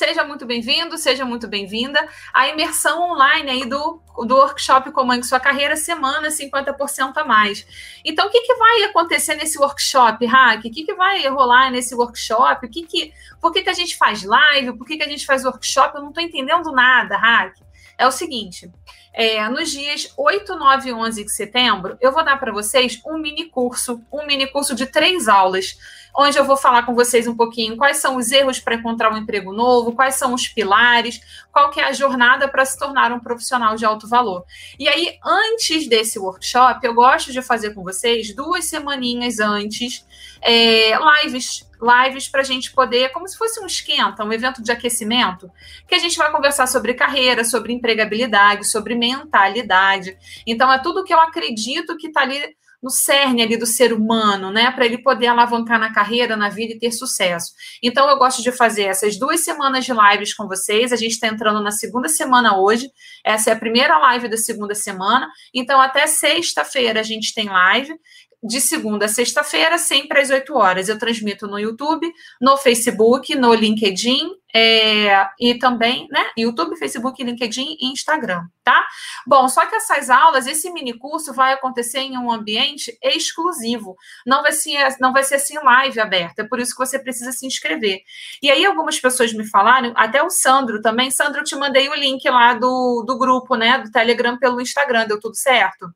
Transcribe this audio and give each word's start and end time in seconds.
seja 0.00 0.24
muito 0.24 0.46
bem-vindo, 0.46 0.96
seja 0.96 1.26
muito 1.26 1.46
bem-vinda 1.46 2.08
à 2.32 2.48
imersão 2.48 3.02
online 3.02 3.50
aí 3.50 3.66
do, 3.66 4.00
do 4.26 4.34
workshop 4.34 4.90
Comande 4.92 5.26
Sua 5.26 5.38
Carreira, 5.38 5.76
semana 5.76 6.28
50% 6.28 7.18
a 7.18 7.24
mais. 7.24 7.66
Então, 8.02 8.26
o 8.26 8.30
que, 8.30 8.40
que 8.40 8.54
vai 8.54 8.84
acontecer 8.84 9.34
nesse 9.34 9.58
workshop, 9.58 10.24
Hack? 10.24 10.60
O 10.60 10.70
que, 10.70 10.84
que 10.84 10.94
vai 10.94 11.28
rolar 11.28 11.70
nesse 11.70 11.94
workshop? 11.94 12.64
O 12.64 12.70
que 12.70 12.86
que, 12.86 13.12
por 13.42 13.52
que, 13.52 13.62
que 13.62 13.68
a 13.68 13.74
gente 13.74 13.94
faz 13.98 14.24
live? 14.24 14.72
Por 14.72 14.86
que, 14.86 14.96
que 14.96 15.02
a 15.02 15.08
gente 15.08 15.26
faz 15.26 15.44
workshop? 15.44 15.94
Eu 15.94 16.00
não 16.00 16.08
estou 16.08 16.24
entendendo 16.24 16.72
nada, 16.72 17.18
Hack. 17.18 17.56
É 18.00 18.06
o 18.06 18.10
seguinte, 18.10 18.72
é, 19.12 19.46
nos 19.50 19.70
dias 19.70 20.10
8, 20.16 20.56
9 20.56 20.88
e 20.88 20.92
11 20.94 21.22
de 21.22 21.30
setembro, 21.30 21.98
eu 22.00 22.10
vou 22.10 22.24
dar 22.24 22.40
para 22.40 22.50
vocês 22.50 22.98
um 23.04 23.18
mini 23.18 23.44
curso, 23.44 24.02
um 24.10 24.26
mini 24.26 24.46
curso 24.46 24.74
de 24.74 24.86
três 24.86 25.28
aulas, 25.28 25.76
onde 26.16 26.38
eu 26.38 26.44
vou 26.46 26.56
falar 26.56 26.86
com 26.86 26.94
vocês 26.94 27.26
um 27.26 27.36
pouquinho 27.36 27.76
quais 27.76 27.98
são 27.98 28.16
os 28.16 28.32
erros 28.32 28.58
para 28.58 28.76
encontrar 28.76 29.12
um 29.12 29.18
emprego 29.18 29.52
novo, 29.52 29.92
quais 29.92 30.14
são 30.14 30.32
os 30.32 30.48
pilares, 30.48 31.20
qual 31.52 31.68
que 31.68 31.78
é 31.78 31.84
a 31.84 31.92
jornada 31.92 32.48
para 32.48 32.64
se 32.64 32.78
tornar 32.78 33.12
um 33.12 33.20
profissional 33.20 33.76
de 33.76 33.84
alto 33.84 34.08
valor. 34.08 34.46
E 34.78 34.88
aí, 34.88 35.18
antes 35.22 35.86
desse 35.86 36.18
workshop, 36.18 36.82
eu 36.86 36.94
gosto 36.94 37.34
de 37.34 37.42
fazer 37.42 37.74
com 37.74 37.82
vocês 37.82 38.34
duas 38.34 38.64
semaninhas 38.64 39.40
antes, 39.40 40.06
é, 40.40 40.92
lives 41.22 41.68
lives 41.80 42.28
para 42.28 42.40
a 42.40 42.44
gente 42.44 42.72
poder, 42.72 43.10
como 43.10 43.26
se 43.28 43.36
fosse 43.36 43.60
um 43.60 43.66
esquenta, 43.66 44.24
um 44.24 44.32
evento 44.32 44.62
de 44.62 44.70
aquecimento, 44.72 45.50
que 45.88 45.94
a 45.94 45.98
gente 45.98 46.16
vai 46.16 46.30
conversar 46.30 46.66
sobre 46.66 46.94
carreira, 46.94 47.44
sobre 47.44 47.72
empregabilidade, 47.72 48.66
sobre 48.66 48.94
mentalidade. 48.94 50.16
Então, 50.46 50.72
é 50.72 50.78
tudo 50.78 51.04
que 51.04 51.12
eu 51.12 51.20
acredito 51.20 51.96
que 51.96 52.08
está 52.08 52.22
ali 52.22 52.40
no 52.82 52.90
cerne 52.90 53.42
ali 53.42 53.56
do 53.56 53.66
ser 53.66 53.92
humano, 53.92 54.50
né, 54.50 54.70
para 54.70 54.86
ele 54.86 54.98
poder 54.98 55.26
alavancar 55.26 55.78
na 55.78 55.92
carreira, 55.92 56.36
na 56.36 56.48
vida 56.48 56.72
e 56.72 56.78
ter 56.78 56.90
sucesso. 56.90 57.52
Então 57.82 58.08
eu 58.08 58.16
gosto 58.16 58.42
de 58.42 58.50
fazer 58.50 58.84
essas 58.84 59.18
duas 59.18 59.40
semanas 59.40 59.84
de 59.84 59.92
lives 59.92 60.32
com 60.34 60.48
vocês. 60.48 60.92
A 60.92 60.96
gente 60.96 61.12
está 61.12 61.28
entrando 61.28 61.62
na 61.62 61.70
segunda 61.70 62.08
semana 62.08 62.58
hoje. 62.58 62.90
Essa 63.24 63.50
é 63.50 63.52
a 63.52 63.58
primeira 63.58 63.98
live 63.98 64.28
da 64.28 64.36
segunda 64.36 64.74
semana. 64.74 65.28
Então 65.52 65.80
até 65.80 66.06
sexta-feira 66.06 67.00
a 67.00 67.04
gente 67.04 67.34
tem 67.34 67.48
live 67.48 67.94
de 68.42 68.60
segunda 68.60 69.04
a 69.04 69.08
sexta-feira, 69.08 69.76
sempre 69.76 70.20
às 70.20 70.30
8 70.30 70.54
horas. 70.54 70.88
Eu 70.88 70.98
transmito 70.98 71.46
no 71.46 71.58
YouTube, 71.58 72.10
no 72.40 72.56
Facebook, 72.56 73.34
no 73.34 73.52
LinkedIn 73.52 74.32
é, 74.54 75.28
e 75.38 75.58
também, 75.58 76.08
né? 76.10 76.30
YouTube, 76.36 76.76
Facebook, 76.76 77.22
LinkedIn 77.22 77.76
e 77.80 77.92
Instagram, 77.92 78.42
tá? 78.64 78.84
Bom, 79.26 79.46
só 79.48 79.66
que 79.66 79.76
essas 79.76 80.08
aulas, 80.08 80.46
esse 80.46 80.70
mini 80.72 80.98
curso 80.98 81.32
vai 81.34 81.52
acontecer 81.52 82.00
em 82.00 82.16
um 82.18 82.32
ambiente 82.32 82.96
exclusivo. 83.02 83.94
Não 84.26 84.42
vai 84.42 84.52
ser, 84.52 84.96
não 85.00 85.12
vai 85.12 85.22
ser 85.22 85.36
assim 85.36 85.58
live 85.58 86.00
aberta. 86.00 86.42
É 86.42 86.46
por 86.46 86.58
isso 86.58 86.72
que 86.72 86.84
você 86.84 86.98
precisa 86.98 87.32
se 87.32 87.46
inscrever. 87.46 88.00
E 88.42 88.50
aí, 88.50 88.64
algumas 88.64 88.98
pessoas 88.98 89.32
me 89.32 89.46
falaram, 89.46 89.92
até 89.96 90.22
o 90.22 90.30
Sandro 90.30 90.80
também. 90.80 91.10
Sandro, 91.10 91.40
eu 91.40 91.44
te 91.44 91.54
mandei 91.56 91.88
o 91.88 91.94
link 91.94 92.28
lá 92.28 92.54
do, 92.54 93.04
do 93.06 93.18
grupo, 93.18 93.54
né? 93.54 93.78
Do 93.78 93.90
Telegram 93.90 94.38
pelo 94.38 94.60
Instagram, 94.60 95.06
deu 95.06 95.20
tudo 95.20 95.36
certo? 95.36 95.92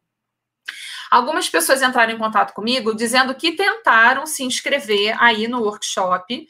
Algumas 1.14 1.48
pessoas 1.48 1.80
entraram 1.80 2.12
em 2.12 2.18
contato 2.18 2.52
comigo 2.52 2.92
dizendo 2.92 3.32
que 3.36 3.52
tentaram 3.52 4.26
se 4.26 4.42
inscrever 4.42 5.14
aí 5.22 5.46
no 5.46 5.62
workshop. 5.62 6.48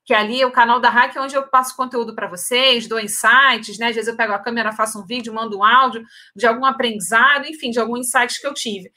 que 0.02 0.14
ali 0.14 0.40
é 0.40 0.46
o 0.46 0.50
canal 0.50 0.80
da 0.80 0.88
Hack 0.88 1.14
onde 1.18 1.34
eu 1.34 1.46
passo 1.46 1.76
conteúdo 1.76 2.14
para 2.14 2.26
vocês, 2.26 2.88
dou 2.88 2.98
insights, 2.98 3.78
né? 3.78 3.88
Às 3.88 3.96
vezes 3.96 4.08
eu 4.08 4.16
pego 4.16 4.32
a 4.32 4.38
câmera, 4.38 4.72
faço 4.72 4.98
um 4.98 5.04
vídeo, 5.04 5.34
mando 5.34 5.58
um 5.58 5.62
áudio 5.62 6.02
de 6.34 6.46
algum 6.46 6.64
aprendizado, 6.64 7.44
enfim, 7.44 7.70
de 7.70 7.78
algum 7.78 7.98
insight 7.98 8.40
que 8.40 8.46
eu 8.46 8.54
tive. 8.54 8.90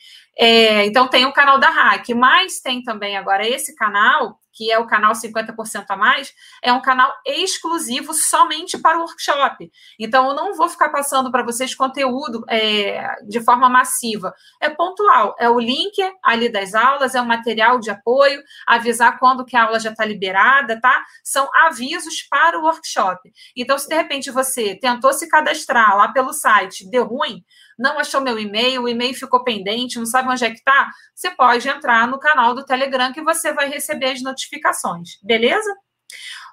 É, 0.43 0.87
então 0.87 1.07
tem 1.07 1.23
o 1.23 1.31
canal 1.31 1.59
da 1.59 1.69
Hack, 1.69 2.09
mas 2.15 2.59
tem 2.61 2.81
também 2.81 3.15
agora 3.15 3.47
esse 3.47 3.75
canal, 3.75 4.39
que 4.51 4.71
é 4.71 4.79
o 4.79 4.87
canal 4.87 5.13
50% 5.13 5.85
a 5.87 5.95
mais, 5.95 6.33
é 6.63 6.73
um 6.73 6.81
canal 6.81 7.13
exclusivo 7.27 8.11
somente 8.11 8.75
para 8.79 8.97
o 8.97 9.01
workshop. 9.01 9.71
Então 9.99 10.29
eu 10.29 10.35
não 10.35 10.55
vou 10.55 10.67
ficar 10.67 10.89
passando 10.89 11.31
para 11.31 11.43
vocês 11.43 11.75
conteúdo 11.75 12.43
é, 12.49 13.17
de 13.27 13.39
forma 13.39 13.69
massiva. 13.69 14.33
É 14.59 14.67
pontual, 14.67 15.35
é 15.37 15.47
o 15.47 15.59
link 15.59 15.93
ali 16.23 16.49
das 16.49 16.73
aulas, 16.73 17.13
é 17.13 17.21
o 17.21 17.25
material 17.25 17.79
de 17.79 17.91
apoio, 17.91 18.41
avisar 18.65 19.19
quando 19.19 19.45
que 19.45 19.55
a 19.55 19.65
aula 19.65 19.79
já 19.79 19.91
está 19.91 20.03
liberada, 20.03 20.81
tá? 20.81 21.03
São 21.23 21.47
avisos 21.53 22.23
para 22.23 22.57
o 22.57 22.63
workshop. 22.63 23.31
Então, 23.55 23.77
se 23.77 23.87
de 23.87 23.93
repente 23.95 24.31
você 24.31 24.75
tentou 24.75 25.13
se 25.13 25.29
cadastrar 25.29 25.95
lá 25.95 26.11
pelo 26.11 26.33
site, 26.33 26.89
deu 26.89 27.05
ruim, 27.05 27.43
não 27.77 27.99
achou 27.99 28.21
meu 28.21 28.37
e-mail, 28.39 28.83
o 28.83 28.89
e-mail 28.89 29.13
ficou 29.13 29.43
pendente, 29.43 29.97
não 29.97 30.05
sabe 30.05 30.29
onde 30.29 30.45
é 30.45 30.49
que 30.49 30.57
está, 30.57 30.89
você 31.15 31.31
pode 31.31 31.67
entrar 31.67 32.07
no 32.07 32.19
canal 32.19 32.53
do 32.53 32.65
Telegram 32.65 33.11
que 33.13 33.21
você 33.21 33.53
vai 33.53 33.69
receber 33.69 34.11
as 34.11 34.21
notificações, 34.21 35.17
beleza? 35.23 35.71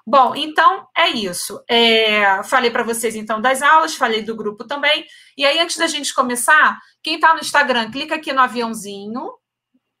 Bom, 0.05 0.33
então 0.35 0.87
é 0.97 1.09
isso. 1.09 1.63
É, 1.69 2.41
falei 2.43 2.71
para 2.71 2.81
vocês 2.83 3.15
então 3.15 3.39
das 3.39 3.61
aulas, 3.61 3.95
falei 3.95 4.23
do 4.23 4.35
grupo 4.35 4.65
também. 4.65 5.05
E 5.37 5.45
aí, 5.45 5.59
antes 5.59 5.77
da 5.77 5.85
gente 5.85 6.13
começar, 6.15 6.79
quem 7.03 7.15
está 7.15 7.33
no 7.33 7.41
Instagram, 7.41 7.91
clica 7.91 8.15
aqui 8.15 8.33
no 8.33 8.41
aviãozinho, 8.41 9.29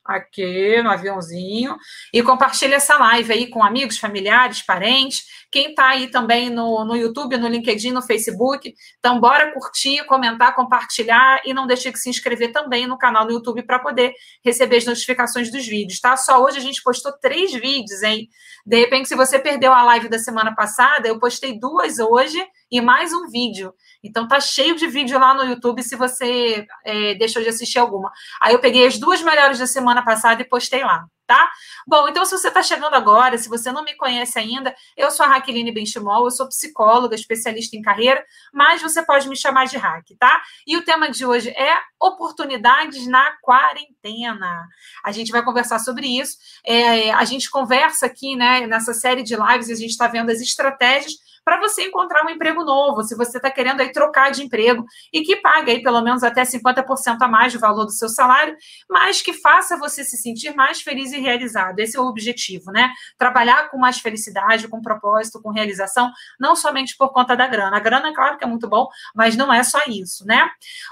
aqui 0.09 0.81
no 0.81 0.89
aviãozinho, 0.89 1.77
e 2.13 2.21
compartilha 2.23 2.75
essa 2.75 2.97
live 2.97 3.31
aí 3.31 3.47
com 3.47 3.63
amigos, 3.63 3.97
familiares, 3.97 4.61
parentes 4.61 5.23
quem 5.51 5.71
está 5.71 5.89
aí 5.89 6.07
também 6.07 6.49
no, 6.49 6.85
no 6.85 6.95
YouTube, 6.95 7.37
no 7.37 7.47
LinkedIn, 7.47 7.91
no 7.91 8.01
Facebook. 8.01 8.73
Então, 8.99 9.19
bora 9.19 9.51
curtir, 9.51 10.05
comentar, 10.05 10.55
compartilhar 10.55 11.41
e 11.43 11.53
não 11.53 11.65
deixe 11.65 11.91
de 11.91 11.99
se 11.99 12.09
inscrever 12.09 12.51
também 12.51 12.85
no 12.85 12.97
canal 12.97 13.25
no 13.25 13.31
YouTube 13.31 13.63
para 13.63 13.79
poder 13.79 14.13
receber 14.45 14.77
as 14.77 14.85
notificações 14.85 15.51
dos 15.51 15.65
vídeos, 15.65 15.99
tá? 15.99 16.15
Só 16.15 16.43
hoje 16.43 16.57
a 16.57 16.61
gente 16.61 16.83
postou 16.83 17.11
três 17.19 17.51
vídeos, 17.51 18.03
hein? 18.03 18.27
De 18.65 18.77
repente, 18.77 19.07
se 19.07 19.15
você 19.15 19.39
perdeu 19.39 19.73
a 19.73 19.83
live 19.83 20.07
da 20.07 20.19
semana 20.19 20.53
passada, 20.53 21.07
eu 21.07 21.19
postei 21.19 21.59
duas 21.59 21.97
hoje 21.97 22.39
e 22.71 22.81
mais 22.81 23.13
um 23.13 23.27
vídeo. 23.27 23.73
Então 24.03 24.27
tá 24.27 24.39
cheio 24.39 24.75
de 24.75 24.87
vídeo 24.87 25.19
lá 25.19 25.33
no 25.33 25.43
YouTube 25.43 25.83
se 25.83 25.95
você 25.95 26.65
é, 26.85 27.15
deixou 27.15 27.41
de 27.41 27.49
assistir 27.49 27.79
alguma. 27.79 28.11
Aí 28.41 28.53
eu 28.53 28.59
peguei 28.59 28.85
as 28.85 28.97
duas 28.97 29.21
melhores 29.21 29.59
da 29.59 29.67
semana 29.67 30.03
passada 30.03 30.41
e 30.41 30.45
postei 30.45 30.83
lá 30.83 31.05
tá? 31.29 31.47
Bom, 31.85 32.07
então 32.07 32.25
se 32.25 32.31
você 32.31 32.47
está 32.47 32.63
chegando 32.63 32.95
agora, 32.95 33.37
se 33.37 33.47
você 33.47 33.71
não 33.71 33.83
me 33.83 33.95
conhece 33.95 34.39
ainda, 34.39 34.75
eu 34.97 35.11
sou 35.11 35.23
a 35.23 35.29
Raqueline 35.29 35.71
Benchimol, 35.71 36.25
eu 36.25 36.31
sou 36.31 36.47
psicóloga, 36.47 37.13
especialista 37.13 37.77
em 37.77 37.83
carreira, 37.83 38.25
mas 38.51 38.81
você 38.81 39.05
pode 39.05 39.29
me 39.29 39.37
chamar 39.37 39.65
de 39.65 39.77
Hack, 39.77 40.07
tá? 40.17 40.41
E 40.65 40.75
o 40.75 40.83
tema 40.83 41.11
de 41.11 41.23
hoje 41.27 41.49
é 41.49 41.77
oportunidades 42.01 43.05
na 43.05 43.31
quarentena. 43.43 44.67
A 45.05 45.11
gente 45.11 45.31
vai 45.31 45.45
conversar 45.45 45.77
sobre 45.77 46.07
isso. 46.07 46.35
É, 46.65 47.11
a 47.11 47.23
gente 47.25 47.47
conversa 47.51 48.07
aqui, 48.07 48.35
né, 48.35 48.65
nessa 48.65 48.95
série 48.95 49.21
de 49.21 49.35
lives, 49.35 49.69
a 49.69 49.75
gente 49.75 49.91
está 49.91 50.07
vendo 50.07 50.31
as 50.31 50.41
estratégias 50.41 51.13
para 51.49 51.59
você 51.59 51.87
encontrar 51.87 52.23
um 52.23 52.29
emprego 52.29 52.63
novo, 52.63 53.01
se 53.01 53.15
você 53.15 53.37
está 53.37 53.49
querendo 53.49 53.81
aí 53.81 53.91
trocar 53.91 54.29
de 54.29 54.43
emprego 54.43 54.85
e 55.11 55.23
que 55.23 55.37
pague 55.37 55.71
aí 55.71 55.81
pelo 55.81 55.99
menos 55.99 56.23
até 56.23 56.43
50% 56.43 57.17
a 57.19 57.27
mais 57.27 57.53
do 57.53 57.59
valor 57.59 57.85
do 57.85 57.91
seu 57.91 58.07
salário, 58.07 58.55
mas 58.87 59.23
que 59.23 59.33
faça 59.33 59.75
você 59.75 60.03
se 60.03 60.15
sentir 60.15 60.53
mais 60.53 60.79
feliz 60.83 61.11
e 61.11 61.17
realizado. 61.17 61.79
Esse 61.79 61.97
é 61.97 61.99
o 61.99 62.05
objetivo, 62.05 62.71
né? 62.71 62.93
Trabalhar 63.17 63.71
com 63.71 63.79
mais 63.79 63.97
felicidade, 63.97 64.67
com 64.67 64.79
propósito, 64.79 65.41
com 65.41 65.49
realização, 65.49 66.11
não 66.39 66.55
somente 66.55 66.95
por 66.95 67.11
conta 67.11 67.35
da 67.35 67.47
grana. 67.47 67.77
A 67.77 67.79
grana, 67.79 68.13
claro 68.13 68.37
que 68.37 68.43
é 68.43 68.47
muito 68.47 68.69
bom, 68.69 68.87
mas 69.15 69.35
não 69.35 69.51
é 69.51 69.63
só 69.63 69.79
isso, 69.87 70.27
né? 70.27 70.47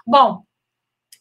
Bom, 0.08 0.44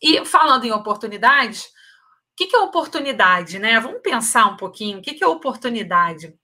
e 0.02 0.25
falando 0.25 0.64
em 0.64 0.72
oportunidades, 0.72 1.64
o 1.64 2.37
que, 2.38 2.46
que 2.46 2.56
é 2.56 2.58
oportunidade, 2.58 3.58
né? 3.58 3.78
Vamos 3.81 4.00
pensar 4.00 4.46
um 4.46 4.56
pouquinho. 4.56 4.96
O 4.96 5.02
que, 5.02 5.12
que 5.12 5.22
é 5.22 5.26
oportunidade? 5.26 6.34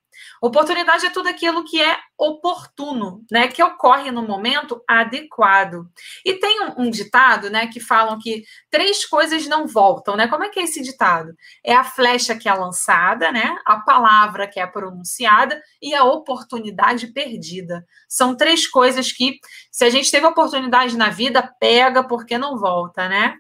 Oportunidade 0.41 1.07
é 1.07 1.11
tudo 1.11 1.29
aquilo 1.29 1.65
que 1.65 1.81
é 1.81 1.97
oportuno, 2.23 3.25
né? 3.31 3.49
Que 3.49 3.63
ocorre 3.63 4.11
no 4.11 4.23
momento 4.23 4.83
adequado. 4.89 5.89
E 6.25 6.35
tem 6.35 6.63
um, 6.63 6.83
um, 6.83 6.91
ditado, 6.91 7.51
né? 7.51 7.67
Que 7.67 7.81
falam 7.81 8.19
que 8.19 8.45
três 8.71 9.05
coisas 9.05 9.47
não 9.49 9.67
voltam, 9.67 10.17
né? 10.17 10.29
Como 10.29 10.45
é 10.45 10.49
que 10.49 10.61
é 10.61 10.63
esse 10.63 10.81
ditado? 10.83 11.35
É 11.65 11.75
a 11.75 11.83
flecha 11.83 12.37
que 12.37 12.49
é 12.49 12.55
lançada, 12.55 13.33
né? 13.33 13.57
A 13.67 13.81
palavra 13.81 14.47
que 14.47 14.61
é 14.61 14.67
pronunciada 14.67 15.61
e 15.81 15.95
a 15.95 16.05
oportunidade 16.05 17.09
perdida. 17.09 17.85
São 18.09 18.37
três 18.37 18.67
coisas 18.69 19.11
que, 19.11 19.39
se 19.71 19.85
a 19.85 19.91
gente 19.91 20.11
teve 20.11 20.27
oportunidade 20.27 20.97
na 20.97 21.11
vida, 21.11 21.43
pega 21.59 22.05
porque 22.05 22.39
não 22.39 22.57
volta, 22.57 23.09
né? 23.09 23.37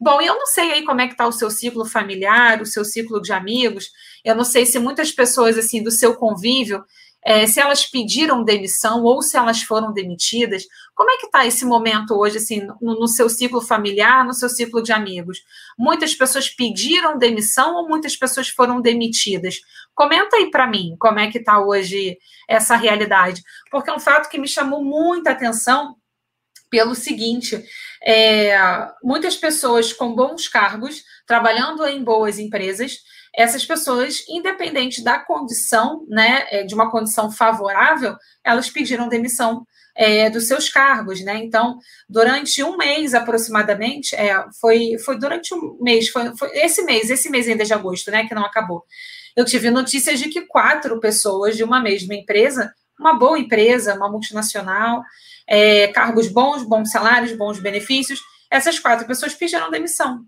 Bom, 0.00 0.20
eu 0.20 0.34
não 0.34 0.46
sei 0.46 0.72
aí 0.72 0.84
como 0.84 1.00
é 1.00 1.06
que 1.06 1.14
está 1.14 1.26
o 1.26 1.32
seu 1.32 1.50
ciclo 1.50 1.84
familiar, 1.84 2.60
o 2.60 2.66
seu 2.66 2.84
ciclo 2.84 3.20
de 3.20 3.32
amigos. 3.32 3.90
Eu 4.24 4.34
não 4.34 4.44
sei 4.44 4.66
se 4.66 4.78
muitas 4.78 5.10
pessoas 5.10 5.58
assim 5.58 5.82
do 5.82 5.90
seu 5.90 6.14
convívio, 6.14 6.84
é, 7.28 7.44
se 7.44 7.58
elas 7.58 7.84
pediram 7.84 8.44
demissão 8.44 9.02
ou 9.02 9.20
se 9.20 9.36
elas 9.36 9.60
foram 9.60 9.92
demitidas. 9.92 10.64
Como 10.94 11.10
é 11.10 11.16
que 11.16 11.26
está 11.26 11.44
esse 11.44 11.64
momento 11.64 12.14
hoje, 12.14 12.36
assim, 12.36 12.60
no, 12.80 13.00
no, 13.00 13.08
seu 13.08 13.28
ciclo 13.28 13.60
familiar, 13.60 14.24
no 14.24 14.32
seu 14.32 14.48
ciclo 14.48 14.80
de 14.80 14.92
amigos? 14.92 15.40
Muitas 15.76 16.14
pessoas 16.14 16.48
pediram 16.48 17.18
demissão 17.18 17.74
ou 17.74 17.88
muitas 17.88 18.14
pessoas 18.14 18.48
foram 18.48 18.80
demitidas? 18.80 19.56
Comenta 19.92 20.36
aí 20.36 20.52
para 20.52 20.68
mim 20.68 20.94
como 21.00 21.18
é 21.18 21.28
que 21.28 21.38
está 21.38 21.58
hoje 21.58 22.16
essa 22.48 22.76
realidade, 22.76 23.42
porque 23.72 23.90
é 23.90 23.92
um 23.92 23.98
fato 23.98 24.30
que 24.30 24.38
me 24.38 24.46
chamou 24.46 24.84
muita 24.84 25.32
atenção 25.32 25.96
pelo 26.70 26.94
seguinte: 26.94 27.60
é, 28.04 28.56
muitas 29.02 29.34
pessoas 29.34 29.92
com 29.92 30.14
bons 30.14 30.46
cargos, 30.46 31.02
trabalhando 31.26 31.84
em 31.88 32.04
boas 32.04 32.38
empresas, 32.38 32.98
essas 33.36 33.66
pessoas, 33.66 34.24
independente 34.28 35.04
da 35.04 35.18
condição, 35.18 36.06
né, 36.08 36.46
é, 36.50 36.62
de 36.64 36.74
uma 36.74 36.90
condição 36.90 37.30
favorável, 37.30 38.16
elas 38.42 38.70
pediram 38.70 39.08
demissão 39.08 39.66
é, 39.94 40.30
dos 40.30 40.46
seus 40.46 40.68
cargos, 40.68 41.20
né? 41.22 41.36
Então, 41.36 41.78
durante 42.08 42.62
um 42.62 42.76
mês 42.76 43.14
aproximadamente, 43.14 44.14
é, 44.14 44.34
foi, 44.60 44.96
foi 45.04 45.18
durante 45.18 45.54
um 45.54 45.78
mês, 45.80 46.08
foi, 46.08 46.36
foi 46.36 46.50
esse 46.54 46.82
mês, 46.82 47.10
esse 47.10 47.30
mês 47.30 47.46
ainda 47.46 47.64
de 47.64 47.72
agosto, 47.74 48.10
né, 48.10 48.26
que 48.26 48.34
não 48.34 48.44
acabou. 48.44 48.84
Eu 49.36 49.44
tive 49.44 49.70
notícias 49.70 50.18
de 50.18 50.30
que 50.30 50.42
quatro 50.42 50.98
pessoas 50.98 51.56
de 51.56 51.64
uma 51.64 51.80
mesma 51.80 52.14
empresa, 52.14 52.72
uma 52.98 53.14
boa 53.14 53.38
empresa, 53.38 53.94
uma 53.94 54.10
multinacional, 54.10 55.02
é, 55.46 55.88
cargos 55.88 56.28
bons, 56.28 56.62
bons 56.62 56.90
salários, 56.90 57.36
bons 57.36 57.58
benefícios. 57.58 58.20
Essas 58.50 58.78
quatro 58.78 59.06
pessoas 59.06 59.34
pediram 59.34 59.70
demissão. 59.70 60.24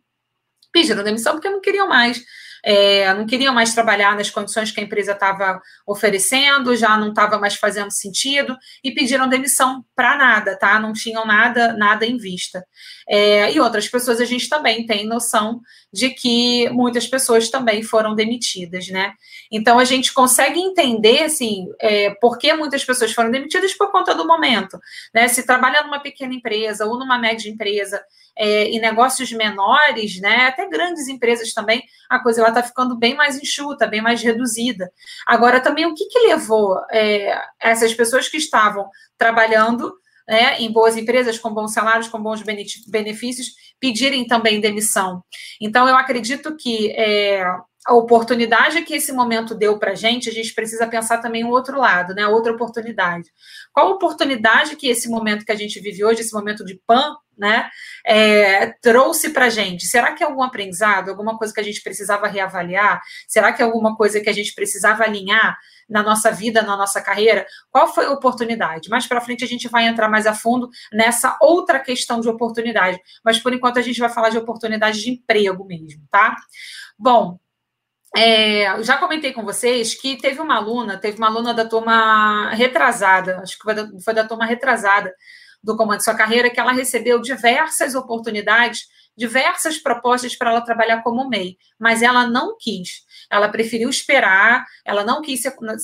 Pediram 0.70 1.02
demissão 1.02 1.32
porque 1.34 1.48
não 1.48 1.60
queriam 1.60 1.88
mais 1.88 2.22
é, 2.64 3.12
não 3.14 3.26
queriam 3.26 3.54
mais 3.54 3.74
trabalhar 3.74 4.16
nas 4.16 4.30
condições 4.30 4.70
que 4.70 4.80
a 4.80 4.82
empresa 4.82 5.12
estava 5.12 5.60
oferecendo, 5.86 6.76
já 6.76 6.96
não 6.96 7.10
estava 7.10 7.38
mais 7.38 7.54
fazendo 7.54 7.90
sentido 7.90 8.56
e 8.82 8.92
pediram 8.92 9.28
demissão 9.28 9.84
para 9.94 10.16
nada, 10.16 10.58
tá? 10.58 10.78
Não 10.78 10.92
tinham 10.92 11.26
nada, 11.26 11.72
nada 11.74 12.06
em 12.06 12.16
vista. 12.16 12.64
É, 13.08 13.52
e 13.52 13.60
outras 13.60 13.88
pessoas 13.88 14.20
a 14.20 14.24
gente 14.24 14.48
também 14.48 14.86
tem 14.86 15.06
noção 15.06 15.60
de 15.92 16.10
que 16.10 16.68
muitas 16.70 17.06
pessoas 17.06 17.48
também 17.50 17.82
foram 17.82 18.14
demitidas, 18.14 18.88
né? 18.88 19.12
Então 19.50 19.78
a 19.78 19.84
gente 19.84 20.12
consegue 20.12 20.60
entender 20.60 21.22
assim, 21.22 21.66
é, 21.80 22.10
por 22.20 22.38
que 22.38 22.52
muitas 22.52 22.84
pessoas 22.84 23.12
foram 23.12 23.30
demitidas 23.30 23.74
por 23.74 23.90
conta 23.90 24.14
do 24.14 24.26
momento, 24.26 24.78
né? 25.14 25.28
Se 25.28 25.46
trabalha 25.46 25.82
numa 25.82 26.00
pequena 26.00 26.34
empresa 26.34 26.84
ou 26.84 26.98
numa 26.98 27.18
média 27.18 27.48
empresa 27.48 28.00
é, 28.38 28.64
em 28.66 28.78
negócios 28.78 29.32
menores, 29.32 30.20
né, 30.20 30.46
até 30.46 30.68
grandes 30.68 31.08
empresas 31.08 31.52
também, 31.52 31.82
a 32.08 32.20
coisa 32.20 32.46
está 32.46 32.62
ficando 32.62 32.96
bem 32.96 33.14
mais 33.14 33.36
enxuta, 33.36 33.86
bem 33.86 34.00
mais 34.00 34.22
reduzida. 34.22 34.90
Agora, 35.26 35.60
também, 35.60 35.84
o 35.86 35.94
que, 35.94 36.06
que 36.06 36.20
levou 36.20 36.80
é, 36.90 37.36
essas 37.60 37.92
pessoas 37.92 38.28
que 38.28 38.36
estavam 38.36 38.88
trabalhando 39.18 39.92
né, 40.26 40.60
em 40.60 40.70
boas 40.70 40.96
empresas, 40.96 41.38
com 41.38 41.52
bons 41.52 41.72
salários, 41.72 42.08
com 42.08 42.22
bons 42.22 42.42
benefícios, 42.86 43.48
pedirem 43.80 44.26
também 44.26 44.60
demissão? 44.60 45.22
Então, 45.60 45.88
eu 45.88 45.96
acredito 45.96 46.56
que 46.56 46.92
é, 46.92 47.44
a 47.88 47.94
oportunidade 47.94 48.82
que 48.82 48.94
esse 48.94 49.10
momento 49.12 49.54
deu 49.54 49.78
para 49.78 49.92
a 49.92 49.94
gente, 49.94 50.28
a 50.28 50.32
gente 50.32 50.52
precisa 50.52 50.86
pensar 50.86 51.22
também 51.22 51.42
o 51.42 51.48
outro 51.48 51.78
lado, 51.78 52.14
né? 52.14 52.26
Outra 52.26 52.52
oportunidade. 52.52 53.30
Qual 53.72 53.92
oportunidade 53.92 54.76
que 54.76 54.88
esse 54.88 55.08
momento 55.08 55.42
que 55.42 55.52
a 55.52 55.56
gente 55.56 55.80
vive 55.80 56.04
hoje, 56.04 56.20
esse 56.20 56.34
momento 56.34 56.66
de 56.66 56.78
PAN, 56.86 57.16
né, 57.38 57.70
é, 58.04 58.74
trouxe 58.82 59.30
para 59.30 59.46
a 59.46 59.48
gente? 59.48 59.86
Será 59.86 60.12
que 60.12 60.22
é 60.22 60.26
algum 60.26 60.42
aprendizado, 60.42 61.08
alguma 61.08 61.38
coisa 61.38 61.54
que 61.54 61.60
a 61.60 61.64
gente 61.64 61.82
precisava 61.82 62.26
reavaliar? 62.28 63.00
Será 63.26 63.54
que 63.54 63.62
é 63.62 63.64
alguma 63.64 63.96
coisa 63.96 64.20
que 64.20 64.28
a 64.28 64.34
gente 64.34 64.54
precisava 64.54 65.04
alinhar 65.04 65.56
na 65.88 66.02
nossa 66.02 66.30
vida, 66.30 66.60
na 66.60 66.76
nossa 66.76 67.00
carreira? 67.00 67.46
Qual 67.70 67.88
foi 67.88 68.04
a 68.04 68.10
oportunidade? 68.10 68.90
Mais 68.90 69.06
para 69.06 69.22
frente 69.22 69.44
a 69.44 69.48
gente 69.48 69.66
vai 69.66 69.86
entrar 69.86 70.10
mais 70.10 70.26
a 70.26 70.34
fundo 70.34 70.68
nessa 70.92 71.38
outra 71.40 71.80
questão 71.80 72.20
de 72.20 72.28
oportunidade, 72.28 73.00
mas 73.24 73.38
por 73.38 73.54
enquanto 73.54 73.78
a 73.78 73.82
gente 73.82 73.98
vai 73.98 74.10
falar 74.10 74.28
de 74.28 74.36
oportunidade 74.36 75.00
de 75.00 75.10
emprego 75.10 75.64
mesmo, 75.64 76.02
tá? 76.10 76.36
Bom, 76.98 77.38
é, 78.16 78.82
já 78.82 78.96
comentei 78.96 79.32
com 79.32 79.44
vocês 79.44 79.94
que 79.94 80.16
teve 80.16 80.40
uma 80.40 80.56
aluna, 80.56 80.96
teve 80.96 81.18
uma 81.18 81.28
aluna 81.28 81.52
da 81.52 81.66
turma 81.66 82.50
retrasada, 82.50 83.40
acho 83.40 83.56
que 83.56 83.62
foi 83.62 83.74
da, 83.74 83.88
foi 84.02 84.14
da 84.14 84.26
turma 84.26 84.46
retrasada 84.46 85.12
do 85.62 85.76
Comando 85.76 85.98
de 85.98 86.04
Sua 86.04 86.14
Carreira, 86.14 86.50
que 86.50 86.58
ela 86.58 86.72
recebeu 86.72 87.20
diversas 87.20 87.94
oportunidades, 87.94 88.86
diversas 89.16 89.78
propostas 89.78 90.36
para 90.36 90.50
ela 90.50 90.60
trabalhar 90.60 91.02
como 91.02 91.28
MEI, 91.28 91.58
mas 91.78 92.02
ela 92.02 92.26
não 92.26 92.56
quis. 92.56 93.02
Ela 93.30 93.48
preferiu 93.48 93.90
esperar, 93.90 94.64
ela 94.84 95.04
não 95.04 95.20
quis 95.20 95.42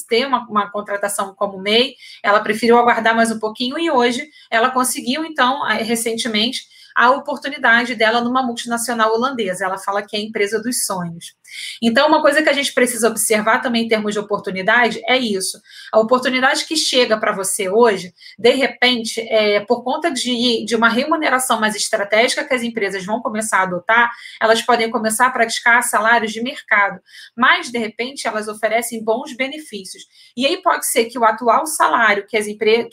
ter 0.09 0.27
uma, 0.27 0.49
uma 0.49 0.71
contratação 0.71 1.35
como 1.35 1.61
MEI, 1.61 1.95
ela 2.23 2.41
preferiu 2.41 2.79
aguardar 2.79 3.15
mais 3.15 3.31
um 3.31 3.39
pouquinho 3.39 3.79
e 3.79 3.91
hoje 3.91 4.27
ela 4.51 4.71
conseguiu, 4.71 5.25
então, 5.25 5.63
recentemente, 5.65 6.63
a 6.95 7.11
oportunidade 7.11 7.95
dela 7.95 8.21
numa 8.21 8.43
multinacional 8.43 9.13
holandesa. 9.13 9.65
Ela 9.65 9.79
fala 9.79 10.03
que 10.03 10.17
é 10.17 10.21
a 10.21 10.23
empresa 10.23 10.63
dos 10.63 10.85
sonhos. 10.87 11.35
Então, 11.83 12.07
uma 12.09 12.23
coisa 12.23 12.43
que 12.43 12.49
a 12.49 12.53
gente 12.53 12.73
precisa 12.73 13.09
observar 13.09 13.61
também 13.61 13.85
em 13.85 13.89
termos 13.89 14.13
de 14.13 14.19
oportunidade 14.19 15.01
é 15.07 15.17
isso. 15.17 15.59
A 15.93 15.99
oportunidade 15.99 16.65
que 16.67 16.77
chega 16.77 17.19
para 17.19 17.33
você 17.33 17.69
hoje, 17.69 18.13
de 18.39 18.51
repente, 18.51 19.21
é, 19.21 19.61
por 19.61 19.83
conta 19.83 20.11
de, 20.11 20.65
de 20.65 20.77
uma 20.77 20.89
remuneração 20.89 21.61
mais 21.61 21.75
estratégica 21.75 22.45
que 22.45 22.55
as 22.55 22.63
empresas 22.63 23.05
vão 23.05 23.21
começar 23.21 23.59
a 23.59 23.63
adotar, 23.63 24.11
elas 24.41 24.63
podem 24.63 24.91
começar 24.91 25.27
a 25.27 25.31
praticar 25.31 25.83
salários 25.83 26.33
de 26.33 26.43
mercado. 26.43 27.01
Mas, 27.37 27.71
de 27.71 27.79
repente, 27.79 28.27
elas 28.27 28.49
oferecem 28.49 29.03
bons 29.03 29.37
benefícios. 29.37 30.05
E 30.37 30.47
aí 30.47 30.63
pode 30.63 30.87
ser 30.87 31.07
que 31.07 31.19
o 31.19 31.25
atual 31.25 31.67
salário 31.67 32.27
que 32.27 32.37
as 32.37 32.47
empresas. 32.47 32.89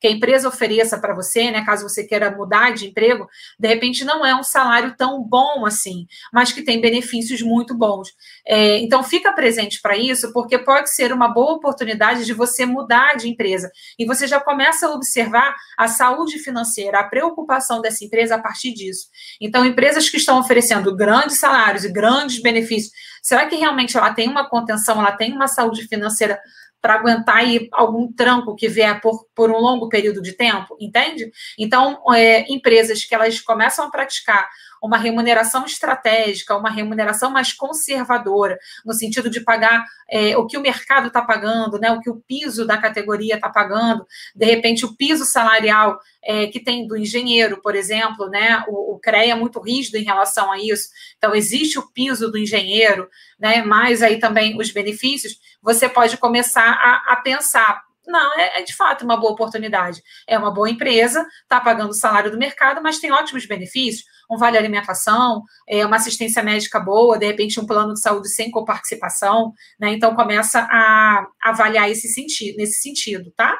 Que 0.00 0.06
a 0.06 0.10
empresa 0.10 0.48
ofereça 0.48 0.98
para 0.98 1.14
você, 1.14 1.50
né, 1.50 1.64
caso 1.64 1.88
você 1.88 2.04
queira 2.04 2.30
mudar 2.30 2.74
de 2.74 2.86
emprego, 2.86 3.26
de 3.58 3.68
repente 3.68 4.04
não 4.04 4.24
é 4.24 4.34
um 4.34 4.42
salário 4.42 4.94
tão 4.96 5.22
bom 5.22 5.64
assim, 5.64 6.06
mas 6.32 6.52
que 6.52 6.62
tem 6.62 6.80
benefícios 6.80 7.40
muito 7.42 7.74
bons. 7.74 8.10
É, 8.46 8.78
então, 8.78 9.02
fica 9.02 9.32
presente 9.32 9.80
para 9.80 9.96
isso, 9.96 10.32
porque 10.32 10.58
pode 10.58 10.92
ser 10.94 11.12
uma 11.12 11.28
boa 11.28 11.54
oportunidade 11.54 12.24
de 12.24 12.32
você 12.32 12.66
mudar 12.66 13.16
de 13.16 13.28
empresa. 13.28 13.70
E 13.98 14.04
você 14.04 14.26
já 14.26 14.40
começa 14.40 14.86
a 14.86 14.90
observar 14.90 15.54
a 15.78 15.88
saúde 15.88 16.38
financeira, 16.38 17.00
a 17.00 17.04
preocupação 17.04 17.80
dessa 17.80 18.04
empresa 18.04 18.36
a 18.36 18.38
partir 18.38 18.72
disso. 18.72 19.06
Então, 19.40 19.64
empresas 19.64 20.08
que 20.08 20.16
estão 20.16 20.38
oferecendo 20.38 20.94
grandes 20.94 21.38
salários 21.38 21.84
e 21.84 21.92
grandes 21.92 22.40
benefícios, 22.40 22.92
será 23.22 23.46
que 23.46 23.56
realmente 23.56 23.96
ela 23.96 24.12
tem 24.12 24.28
uma 24.28 24.48
contenção, 24.48 25.00
ela 25.00 25.12
tem 25.12 25.32
uma 25.32 25.48
saúde 25.48 25.86
financeira 25.88 26.38
para 26.80 26.94
aguentar 26.94 27.38
aí 27.38 27.68
algum 27.72 28.12
tranco 28.12 28.54
que 28.54 28.68
vier 28.68 29.00
por, 29.00 29.26
por 29.34 29.50
um 29.50 29.58
longo 29.58 29.88
período 29.88 30.22
de 30.22 30.32
tempo, 30.32 30.76
entende? 30.80 31.30
Então, 31.58 32.00
é, 32.14 32.50
empresas 32.52 33.04
que 33.04 33.14
elas 33.14 33.40
começam 33.40 33.86
a 33.86 33.90
praticar 33.90 34.48
uma 34.82 34.98
remuneração 34.98 35.64
estratégica, 35.64 36.56
uma 36.56 36.70
remuneração 36.70 37.30
mais 37.30 37.52
conservadora, 37.52 38.58
no 38.84 38.92
sentido 38.92 39.28
de 39.30 39.40
pagar 39.40 39.84
é, 40.08 40.36
o 40.36 40.46
que 40.46 40.56
o 40.56 40.60
mercado 40.60 41.08
está 41.08 41.22
pagando, 41.22 41.78
né, 41.78 41.90
o 41.90 42.00
que 42.00 42.10
o 42.10 42.20
piso 42.26 42.66
da 42.66 42.78
categoria 42.78 43.34
está 43.34 43.48
pagando, 43.48 44.06
de 44.34 44.46
repente 44.46 44.84
o 44.84 44.96
piso 44.96 45.24
salarial 45.24 45.98
é, 46.22 46.46
que 46.46 46.60
tem 46.60 46.86
do 46.86 46.96
engenheiro, 46.96 47.60
por 47.62 47.74
exemplo, 47.74 48.28
né, 48.28 48.64
o, 48.68 48.94
o 48.94 48.98
CREA 48.98 49.32
é 49.32 49.34
muito 49.34 49.60
rígido 49.60 49.96
em 49.96 50.04
relação 50.04 50.50
a 50.52 50.58
isso, 50.58 50.88
então 51.16 51.34
existe 51.34 51.78
o 51.78 51.90
piso 51.92 52.30
do 52.30 52.38
engenheiro, 52.38 53.08
né, 53.38 53.62
mais 53.62 54.02
aí 54.02 54.18
também 54.18 54.56
os 54.58 54.70
benefícios, 54.70 55.38
você 55.62 55.88
pode 55.88 56.16
começar 56.16 56.70
a, 56.70 57.12
a 57.12 57.16
pensar, 57.16 57.82
não, 58.06 58.38
é, 58.38 58.60
é, 58.60 58.62
de 58.62 58.74
fato 58.74 59.04
uma 59.04 59.16
boa 59.16 59.32
oportunidade. 59.32 60.02
É 60.26 60.38
uma 60.38 60.50
boa 60.50 60.70
empresa, 60.70 61.26
está 61.42 61.60
pagando 61.60 61.90
o 61.90 61.94
salário 61.94 62.30
do 62.30 62.38
mercado, 62.38 62.80
mas 62.80 62.98
tem 62.98 63.10
ótimos 63.10 63.46
benefícios, 63.46 64.04
um 64.30 64.36
vale 64.36 64.58
alimentação, 64.58 65.42
é, 65.68 65.84
uma 65.84 65.96
assistência 65.96 66.42
médica 66.42 66.80
boa, 66.80 67.18
de 67.18 67.26
repente 67.26 67.60
um 67.60 67.66
plano 67.66 67.94
de 67.94 68.00
saúde 68.00 68.28
sem 68.28 68.50
coparticipação, 68.50 69.52
né? 69.78 69.90
Então 69.92 70.14
começa 70.14 70.60
a 70.70 71.26
avaliar 71.42 71.90
esse 71.90 72.08
sentido, 72.08 72.56
nesse 72.56 72.80
sentido, 72.80 73.32
tá? 73.36 73.56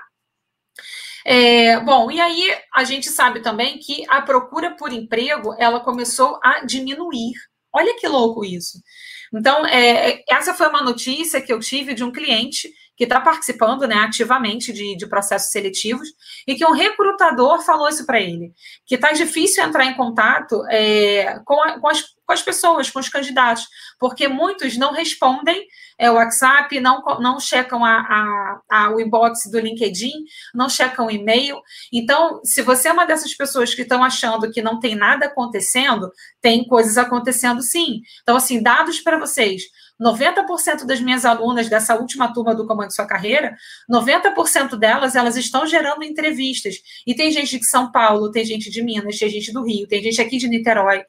É, 1.25 1.81
bom, 1.81 2.11
e 2.11 2.21
aí 2.21 2.55
a 2.73 2.85
gente 2.85 3.09
sabe 3.09 3.41
também 3.41 3.79
que 3.79 4.05
a 4.09 4.23
procura 4.23 4.77
por 4.77 4.93
emprego 4.93 5.55
ela 5.59 5.81
começou 5.81 6.39
a 6.43 6.65
diminuir. 6.65 7.33
Olha 7.73 7.97
que 7.99 8.07
louco 8.07 8.45
isso. 8.45 8.79
Então, 9.35 9.67
é, 9.67 10.23
essa 10.29 10.55
foi 10.55 10.69
uma 10.69 10.83
notícia 10.83 11.43
que 11.43 11.53
eu 11.53 11.59
tive 11.59 11.95
de 11.95 12.05
um 12.05 12.13
cliente 12.13 12.73
que 12.97 13.05
está 13.05 13.21
participando 13.21 13.87
né, 13.87 13.97
ativamente 13.97 14.73
de, 14.73 14.97
de, 14.97 15.07
processos 15.07 15.53
seletivos 15.53 16.09
e 16.47 16.55
que 16.55 16.65
um 16.65 16.73
recrutador 16.73 17.63
falou 17.63 17.89
isso 17.89 18.07
para 18.07 18.21
ele, 18.21 18.53
que 18.87 18.95
está 18.95 19.13
difícil 19.13 19.63
entrar 19.63 19.85
em 19.85 19.95
contato 19.95 20.65
é, 20.71 21.39
com, 21.45 21.63
a, 21.63 21.79
com, 21.79 21.89
as, 21.89 22.03
com, 22.03 22.33
as, 22.33 22.43
pessoas, 22.43 22.91
com 22.91 22.99
os 22.99 23.09
candidatos, 23.09 23.67
porque 23.99 24.27
muitos 24.27 24.77
não 24.77 24.93
respondem 24.93 25.67
é, 25.99 26.11
o 26.11 26.15
WhatsApp, 26.15 26.79
não, 26.81 27.03
não 27.21 27.41
checam 27.41 27.85
a, 27.85 27.99
a, 27.99 28.61
a, 28.71 28.91
o 28.91 29.01
inbox 29.01 29.51
do 29.51 29.59
LinkedIn, 29.59 30.13
não 30.55 30.69
checam 30.69 31.07
o 31.07 31.11
e-mail. 31.11 31.61
Então, 31.93 32.41
se 32.45 32.63
você 32.63 32.89
é 32.89 32.93
uma 32.93 33.07
dessas 33.07 33.35
pessoas 33.35 33.75
que 33.75 33.83
estão 33.83 34.05
achando 34.05 34.51
que 34.51 34.61
não 34.61 34.79
tem 34.79 34.95
nada 34.95 35.27
acontecendo, 35.27 36.11
tem 36.41 36.67
coisas 36.67 36.99
acontecendo 36.99 37.63
sim. 37.63 38.01
Então, 38.23 38.37
assim, 38.37 38.63
dados 38.63 39.01
para 39.01 39.19
vocês. 39.19 39.63
90% 40.01 40.85
das 40.85 41.01
minhas 41.01 41.25
alunas 41.25 41.69
dessa 41.69 41.97
última 41.97 42.33
turma 42.33 42.55
do 42.55 42.67
Comando 42.67 42.95
Sua 42.95 43.07
Carreira, 43.07 43.57
90% 43.91 44.77
delas, 44.77 45.17
elas 45.17 45.37
estão 45.37 45.67
gerando 45.67 46.05
entrevistas. 46.05 46.77
E 47.07 47.15
tem 47.15 47.31
gente 47.31 47.59
de 47.59 47.67
São 47.67 47.91
Paulo, 47.91 48.31
tem 48.31 48.45
gente 48.45 48.71
de 48.71 48.83
Minas, 48.83 49.19
tem 49.19 49.29
gente 49.29 49.53
do 49.53 49.65
Rio, 49.65 49.89
tem 49.89 50.03
gente 50.03 50.21
aqui 50.21 50.37
de 50.37 50.49
Niterói. 50.49 51.05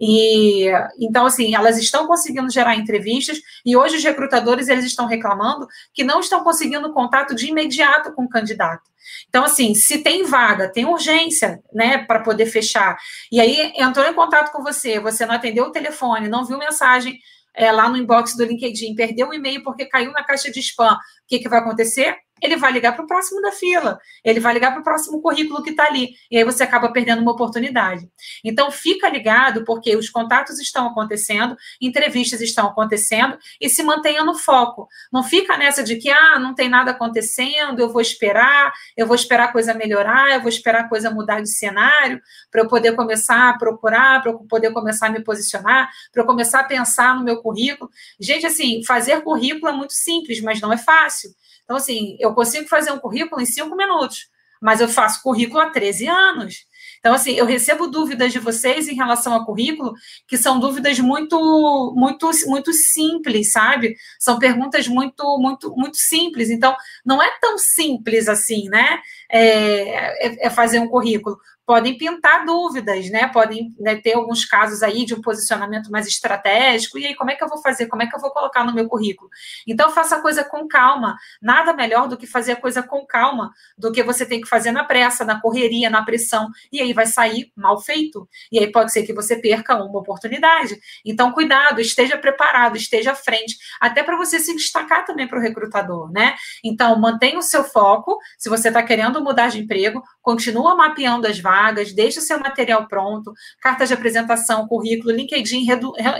E 0.00 0.66
então, 0.98 1.26
assim, 1.26 1.54
elas 1.54 1.78
estão 1.78 2.06
conseguindo 2.06 2.50
gerar 2.50 2.74
entrevistas 2.74 3.40
e 3.64 3.76
hoje 3.76 3.96
os 3.96 4.04
recrutadores, 4.04 4.68
eles 4.68 4.84
estão 4.84 5.06
reclamando 5.06 5.66
que 5.94 6.02
não 6.02 6.20
estão 6.20 6.42
conseguindo 6.42 6.92
contato 6.92 7.34
de 7.34 7.48
imediato 7.48 8.12
com 8.12 8.24
o 8.24 8.28
candidato. 8.28 8.90
Então, 9.28 9.44
assim, 9.44 9.74
se 9.74 9.98
tem 9.98 10.24
vaga, 10.24 10.68
tem 10.68 10.84
urgência, 10.84 11.62
né, 11.72 11.98
para 11.98 12.20
poder 12.20 12.46
fechar. 12.46 12.96
E 13.30 13.40
aí 13.40 13.72
entrou 13.76 14.06
em 14.06 14.14
contato 14.14 14.52
com 14.52 14.62
você, 14.62 15.00
você 15.00 15.26
não 15.26 15.34
atendeu 15.34 15.66
o 15.66 15.72
telefone, 15.72 16.28
não 16.28 16.44
viu 16.44 16.58
mensagem 16.58 17.18
é, 17.54 17.70
lá 17.70 17.88
no 17.88 17.96
inbox 17.96 18.36
do 18.36 18.44
LinkedIn, 18.44 18.94
perdeu 18.94 19.28
o 19.28 19.34
e-mail 19.34 19.62
porque 19.62 19.86
caiu 19.86 20.12
na 20.12 20.24
caixa 20.24 20.50
de 20.50 20.60
spam, 20.60 20.94
o 20.94 20.98
que, 21.26 21.38
que 21.38 21.48
vai 21.48 21.60
acontecer? 21.60 22.16
Ele 22.42 22.56
vai 22.56 22.72
ligar 22.72 22.94
para 22.94 23.04
o 23.04 23.06
próximo 23.06 23.40
da 23.40 23.52
fila, 23.52 23.98
ele 24.24 24.40
vai 24.40 24.52
ligar 24.52 24.72
para 24.72 24.80
o 24.80 24.84
próximo 24.84 25.22
currículo 25.22 25.62
que 25.62 25.70
está 25.70 25.86
ali, 25.86 26.14
e 26.30 26.36
aí 26.36 26.44
você 26.44 26.64
acaba 26.64 26.92
perdendo 26.92 27.22
uma 27.22 27.32
oportunidade. 27.32 28.08
Então, 28.44 28.70
fica 28.70 29.08
ligado, 29.08 29.64
porque 29.64 29.94
os 29.96 30.10
contatos 30.10 30.58
estão 30.58 30.88
acontecendo, 30.88 31.56
entrevistas 31.80 32.40
estão 32.40 32.66
acontecendo, 32.66 33.38
e 33.60 33.68
se 33.68 33.82
mantenha 33.82 34.24
no 34.24 34.34
foco. 34.34 34.88
Não 35.12 35.22
fica 35.22 35.56
nessa 35.56 35.82
de 35.82 35.96
que, 35.96 36.10
ah, 36.10 36.38
não 36.38 36.54
tem 36.54 36.68
nada 36.68 36.90
acontecendo, 36.90 37.80
eu 37.80 37.90
vou 37.90 38.00
esperar, 38.00 38.72
eu 38.96 39.06
vou 39.06 39.14
esperar 39.14 39.44
a 39.44 39.52
coisa 39.52 39.72
melhorar, 39.72 40.32
eu 40.32 40.40
vou 40.40 40.48
esperar 40.48 40.82
a 40.82 40.88
coisa 40.88 41.10
mudar 41.10 41.40
de 41.40 41.48
cenário, 41.50 42.20
para 42.50 42.62
eu 42.62 42.68
poder 42.68 42.94
começar 42.96 43.50
a 43.50 43.58
procurar, 43.58 44.20
para 44.20 44.32
eu 44.32 44.38
poder 44.40 44.72
começar 44.72 45.06
a 45.06 45.10
me 45.10 45.22
posicionar, 45.22 45.90
para 46.12 46.22
eu 46.22 46.26
começar 46.26 46.60
a 46.60 46.64
pensar 46.64 47.14
no 47.14 47.24
meu 47.24 47.40
currículo. 47.40 47.90
Gente, 48.18 48.46
assim, 48.46 48.82
fazer 48.84 49.22
currículo 49.22 49.68
é 49.68 49.72
muito 49.72 49.92
simples, 49.92 50.40
mas 50.40 50.60
não 50.60 50.72
é 50.72 50.78
fácil. 50.78 51.30
Então, 51.72 51.78
assim, 51.78 52.18
eu 52.20 52.34
consigo 52.34 52.68
fazer 52.68 52.92
um 52.92 52.98
currículo 52.98 53.40
em 53.40 53.46
cinco 53.46 53.74
minutos, 53.74 54.28
mas 54.60 54.82
eu 54.82 54.88
faço 54.88 55.22
currículo 55.22 55.58
há 55.58 55.70
13 55.70 56.06
anos. 56.06 56.66
Então, 56.98 57.14
assim, 57.14 57.32
eu 57.32 57.46
recebo 57.46 57.86
dúvidas 57.86 58.30
de 58.30 58.38
vocês 58.38 58.88
em 58.88 58.94
relação 58.94 59.32
ao 59.32 59.46
currículo, 59.46 59.94
que 60.28 60.36
são 60.36 60.60
dúvidas 60.60 61.00
muito, 61.00 61.94
muito, 61.96 62.30
muito 62.46 62.74
simples, 62.74 63.52
sabe? 63.52 63.96
São 64.20 64.38
perguntas 64.38 64.86
muito, 64.86 65.38
muito, 65.38 65.74
muito 65.74 65.96
simples. 65.96 66.50
Então, 66.50 66.76
não 67.06 67.22
é 67.22 67.30
tão 67.40 67.56
simples 67.56 68.28
assim, 68.28 68.68
né? 68.68 69.00
É, 69.30 70.26
é, 70.26 70.46
é 70.46 70.50
fazer 70.50 70.78
um 70.78 70.88
currículo 70.88 71.38
podem 71.64 71.96
pintar 71.96 72.44
dúvidas, 72.44 73.08
né? 73.10 73.28
Podem 73.28 73.74
né, 73.78 73.96
ter 73.96 74.14
alguns 74.14 74.44
casos 74.44 74.82
aí 74.82 75.04
de 75.04 75.14
um 75.14 75.20
posicionamento 75.20 75.90
mais 75.90 76.06
estratégico. 76.06 76.98
E 76.98 77.06
aí, 77.06 77.14
como 77.14 77.30
é 77.30 77.36
que 77.36 77.44
eu 77.44 77.48
vou 77.48 77.58
fazer? 77.58 77.86
Como 77.86 78.02
é 78.02 78.06
que 78.06 78.14
eu 78.14 78.20
vou 78.20 78.30
colocar 78.30 78.64
no 78.64 78.74
meu 78.74 78.88
currículo? 78.88 79.30
Então, 79.66 79.90
faça 79.90 80.16
a 80.16 80.20
coisa 80.20 80.44
com 80.44 80.66
calma. 80.66 81.16
Nada 81.40 81.72
melhor 81.72 82.08
do 82.08 82.16
que 82.16 82.26
fazer 82.26 82.52
a 82.52 82.56
coisa 82.56 82.82
com 82.82 83.06
calma 83.06 83.52
do 83.78 83.92
que 83.92 84.02
você 84.02 84.26
tem 84.26 84.40
que 84.40 84.48
fazer 84.48 84.72
na 84.72 84.84
pressa, 84.84 85.24
na 85.24 85.40
correria, 85.40 85.88
na 85.88 86.04
pressão. 86.04 86.48
E 86.72 86.80
aí 86.80 86.92
vai 86.92 87.06
sair 87.06 87.52
mal 87.56 87.80
feito. 87.80 88.28
E 88.50 88.58
aí 88.58 88.70
pode 88.70 88.92
ser 88.92 89.04
que 89.04 89.12
você 89.12 89.36
perca 89.36 89.76
uma 89.76 90.00
oportunidade. 90.00 90.78
Então, 91.04 91.30
cuidado, 91.32 91.80
esteja 91.80 92.18
preparado, 92.18 92.76
esteja 92.76 93.12
à 93.12 93.14
frente, 93.14 93.56
até 93.80 94.02
para 94.02 94.16
você 94.16 94.40
se 94.40 94.54
destacar 94.54 95.04
também 95.04 95.28
para 95.28 95.38
o 95.38 95.42
recrutador, 95.42 96.10
né? 96.10 96.34
Então, 96.64 96.98
mantenha 96.98 97.38
o 97.38 97.42
seu 97.42 97.62
foco. 97.62 98.18
Se 98.36 98.48
você 98.48 98.68
está 98.68 98.82
querendo 98.82 99.22
mudar 99.22 99.48
de 99.48 99.60
emprego, 99.60 100.02
continua 100.20 100.74
mapeando 100.74 101.26
as 101.26 101.38
vagas 101.38 101.51
vagas, 101.52 101.92
deixe 101.92 102.18
o 102.18 102.22
seu 102.22 102.38
material 102.38 102.86
pronto, 102.88 103.32
carta 103.60 103.84
de 103.84 103.92
apresentação, 103.92 104.66
currículo, 104.66 105.14
LinkedIn 105.14 105.66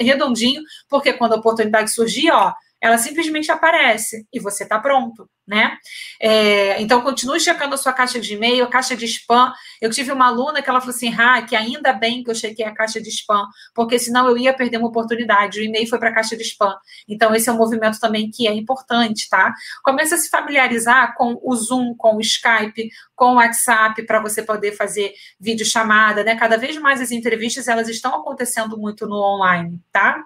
redondinho, 0.00 0.62
porque 0.88 1.12
quando 1.14 1.32
a 1.32 1.36
oportunidade 1.36 1.90
surgir, 1.90 2.30
ó, 2.30 2.52
ela 2.82 2.98
simplesmente 2.98 3.50
aparece 3.52 4.26
e 4.32 4.40
você 4.40 4.64
está 4.64 4.76
pronto, 4.76 5.30
né? 5.46 5.78
É, 6.20 6.82
então, 6.82 7.00
continue 7.00 7.38
checando 7.38 7.76
a 7.76 7.78
sua 7.78 7.92
caixa 7.92 8.18
de 8.18 8.34
e-mail, 8.34 8.68
caixa 8.68 8.96
de 8.96 9.04
spam. 9.04 9.52
Eu 9.80 9.88
tive 9.88 10.10
uma 10.10 10.26
aluna 10.26 10.60
que 10.60 10.68
ela 10.68 10.80
falou 10.80 10.92
assim, 10.92 11.14
ah, 11.16 11.40
que 11.42 11.54
ainda 11.54 11.92
bem 11.92 12.24
que 12.24 12.30
eu 12.30 12.34
chequei 12.34 12.64
a 12.64 12.74
caixa 12.74 13.00
de 13.00 13.08
spam, 13.08 13.46
porque 13.72 14.00
senão 14.00 14.26
eu 14.28 14.36
ia 14.36 14.52
perder 14.52 14.78
uma 14.78 14.88
oportunidade. 14.88 15.60
O 15.60 15.62
e-mail 15.62 15.88
foi 15.88 15.96
para 16.00 16.08
a 16.08 16.14
caixa 16.14 16.36
de 16.36 16.42
spam. 16.42 16.74
Então, 17.08 17.32
esse 17.32 17.48
é 17.48 17.52
um 17.52 17.56
movimento 17.56 18.00
também 18.00 18.28
que 18.28 18.48
é 18.48 18.52
importante, 18.52 19.28
tá? 19.28 19.54
Comece 19.84 20.14
a 20.14 20.18
se 20.18 20.28
familiarizar 20.28 21.14
com 21.14 21.38
o 21.40 21.54
Zoom, 21.54 21.94
com 21.96 22.16
o 22.16 22.20
Skype, 22.20 22.90
com 23.14 23.34
o 23.34 23.34
WhatsApp, 23.36 24.04
para 24.04 24.20
você 24.20 24.42
poder 24.42 24.72
fazer 24.72 25.12
videochamada, 25.38 26.24
né? 26.24 26.34
Cada 26.34 26.56
vez 26.56 26.76
mais 26.78 27.00
as 27.00 27.12
entrevistas, 27.12 27.68
elas 27.68 27.88
estão 27.88 28.12
acontecendo 28.16 28.76
muito 28.76 29.06
no 29.06 29.22
online, 29.22 29.80
tá? 29.92 30.20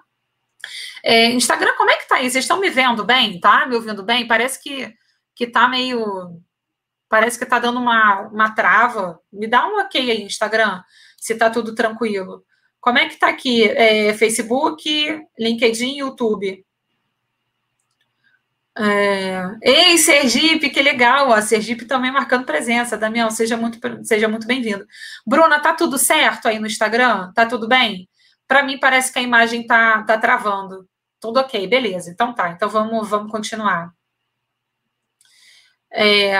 É, 1.03 1.27
Instagram, 1.31 1.73
como 1.77 1.89
é 1.89 1.97
que 1.97 2.07
tá 2.07 2.15
aí? 2.15 2.29
Vocês 2.29 2.43
estão 2.43 2.59
me 2.59 2.69
vendo 2.69 3.03
bem, 3.03 3.39
tá? 3.39 3.65
Me 3.65 3.75
ouvindo 3.75 4.03
bem? 4.03 4.27
Parece 4.27 4.61
que, 4.61 4.93
que 5.35 5.47
tá 5.47 5.67
meio. 5.67 6.41
Parece 7.09 7.39
que 7.39 7.45
tá 7.45 7.59
dando 7.59 7.79
uma, 7.79 8.21
uma 8.27 8.53
trava. 8.53 9.19
Me 9.31 9.47
dá 9.47 9.67
um 9.67 9.79
ok 9.79 10.11
aí, 10.11 10.23
Instagram, 10.23 10.81
se 11.17 11.35
tá 11.35 11.49
tudo 11.49 11.73
tranquilo. 11.75 12.43
Como 12.79 12.99
é 12.99 13.07
que 13.09 13.17
tá 13.17 13.27
aqui? 13.29 13.63
É, 13.63 14.13
Facebook, 14.13 15.21
LinkedIn, 15.39 15.97
YouTube. 15.99 16.65
É... 18.79 19.55
Ei, 19.63 19.97
Sergipe, 19.97 20.69
que 20.69 20.81
legal! 20.81 21.33
A 21.33 21.41
Sergipe 21.41 21.85
também 21.85 22.11
marcando 22.11 22.45
presença. 22.45 22.97
Damião, 22.97 23.29
seja 23.31 23.57
muito, 23.57 23.79
seja 24.05 24.27
muito 24.27 24.45
bem-vindo. 24.45 24.85
Bruna, 25.25 25.59
tá 25.59 25.73
tudo 25.73 25.97
certo 25.97 26.47
aí 26.47 26.59
no 26.59 26.67
Instagram? 26.67 27.31
Tá 27.33 27.45
tudo 27.45 27.67
bem? 27.67 28.07
Para 28.47 28.63
mim, 28.63 28.79
parece 28.79 29.11
que 29.11 29.19
a 29.19 29.21
imagem 29.21 29.61
está 29.61 30.03
tá 30.03 30.17
travando. 30.17 30.87
Tudo 31.19 31.39
ok, 31.39 31.67
beleza. 31.67 32.11
Então 32.11 32.33
tá, 32.33 32.49
então 32.49 32.69
vamos, 32.69 33.09
vamos 33.09 33.31
continuar. 33.31 33.93
É, 35.91 36.33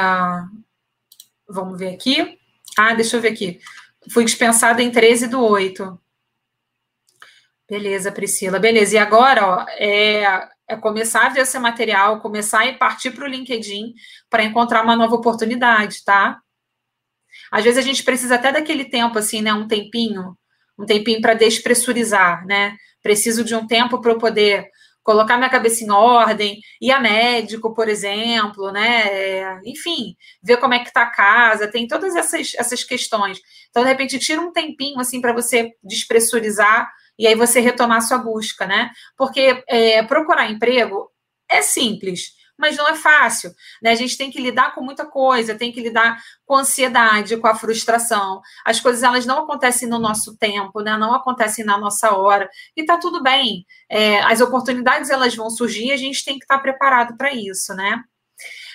vamos 1.48 1.78
ver 1.78 1.94
aqui. 1.94 2.38
Ah, 2.78 2.94
deixa 2.94 3.18
eu 3.18 3.22
ver 3.22 3.34
aqui. 3.34 3.60
Fui 4.12 4.24
dispensada 4.24 4.82
em 4.82 4.92
13 4.92 5.28
do 5.28 5.44
8. 5.44 6.00
Beleza, 7.70 8.12
Priscila. 8.12 8.60
Beleza. 8.60 8.96
E 8.96 8.98
agora, 8.98 9.46
ó, 9.46 9.66
é, 9.72 10.50
é 10.68 10.76
começar 10.78 11.26
a 11.26 11.30
ver 11.30 11.42
esse 11.42 11.60
material, 11.60 12.22
começar 12.22 12.68
a 12.68 12.74
partir 12.78 13.12
para 13.12 13.26
o 13.26 13.28
LinkedIn 13.28 13.94
para 14.30 14.44
encontrar 14.44 14.84
uma 14.84 14.96
nova 14.96 15.16
oportunidade, 15.16 16.04
tá? 16.06 16.40
Às 17.52 17.64
vezes 17.64 17.80
a 17.80 17.82
gente 17.82 18.04
precisa 18.04 18.36
até 18.36 18.52
daquele 18.52 18.86
tempo, 18.86 19.18
assim, 19.18 19.42
né? 19.42 19.54
Um 19.54 19.68
tempinho 19.68 20.38
um 20.78 20.86
tempinho 20.86 21.22
para 21.22 21.34
despressurizar, 21.34 22.46
né? 22.46 22.76
Preciso 23.02 23.44
de 23.44 23.56
um 23.56 23.66
tempo 23.66 24.00
para 24.02 24.12
eu 24.12 24.18
poder 24.18 24.68
colocar 25.04 25.38
minha 25.38 25.50
cabeça 25.50 25.86
em 25.86 25.90
ordem, 25.90 26.60
ir 26.82 26.92
a 26.92 27.00
médico, 27.00 27.74
por 27.74 27.88
exemplo, 27.88 28.72
né? 28.72 29.08
É, 29.08 29.60
enfim, 29.66 30.16
ver 30.44 30.58
como 30.58 30.74
é 30.74 30.80
que 30.80 30.90
está 30.90 31.04
a 31.04 31.12
casa, 31.12 31.72
tem 31.72 31.88
todas 31.88 32.16
essas, 32.16 32.54
essas 32.58 32.84
questões. 32.84 33.40
Então, 33.70 33.84
de 33.84 33.90
repente, 33.90 34.20
tira 34.20 34.42
um 34.42 34.52
tempinho 34.52 35.00
assim 35.00 35.22
para 35.22 35.32
você 35.32 35.72
despressurizar 35.82 36.92
e 37.18 37.26
aí 37.26 37.36
você 37.36 37.62
retomar 37.62 38.02
sua 38.02 38.18
busca, 38.18 38.68
né? 38.68 38.92
Porque 39.18 39.64
é, 39.68 40.04
procurar 40.04 40.52
emprego 40.52 41.10
é 41.50 41.62
simples 41.62 42.37
mas 42.58 42.76
não 42.76 42.88
é 42.88 42.96
fácil. 42.96 43.54
Né? 43.82 43.92
A 43.92 43.96
gente 43.96 44.18
tem 44.18 44.32
que 44.32 44.42
lidar 44.42 44.74
com 44.74 44.82
muita 44.82 45.06
coisa, 45.06 45.56
tem 45.56 45.72
que 45.72 45.82
lidar 45.82 46.18
com 46.46 46.56
a 46.56 46.62
ansiedade, 46.62 47.38
com 47.38 47.48
a 47.48 47.56
frustração. 47.56 48.42
As 48.66 48.80
coisas 48.80 49.04
elas 49.04 49.26
não 49.26 49.44
acontecem 49.44 49.88
no 49.88 50.00
nosso 50.00 50.36
tempo, 50.38 50.82
né? 50.82 50.98
não 50.98 51.14
acontecem 51.14 51.64
na 51.64 51.78
nossa 51.78 52.16
hora, 52.16 52.50
e 52.76 52.82
está 52.82 52.98
tudo 52.98 53.22
bem. 53.22 53.66
É, 53.90 54.22
as 54.24 54.42
oportunidades 54.42 55.10
elas 55.10 55.36
vão 55.36 55.50
surgir, 55.50 55.92
a 55.92 55.98
gente 55.98 56.26
tem 56.26 56.38
que 56.38 56.46
estar 56.46 56.60
preparado 56.60 57.16
para 57.18 57.34
isso, 57.34 57.74
né? 57.74 58.04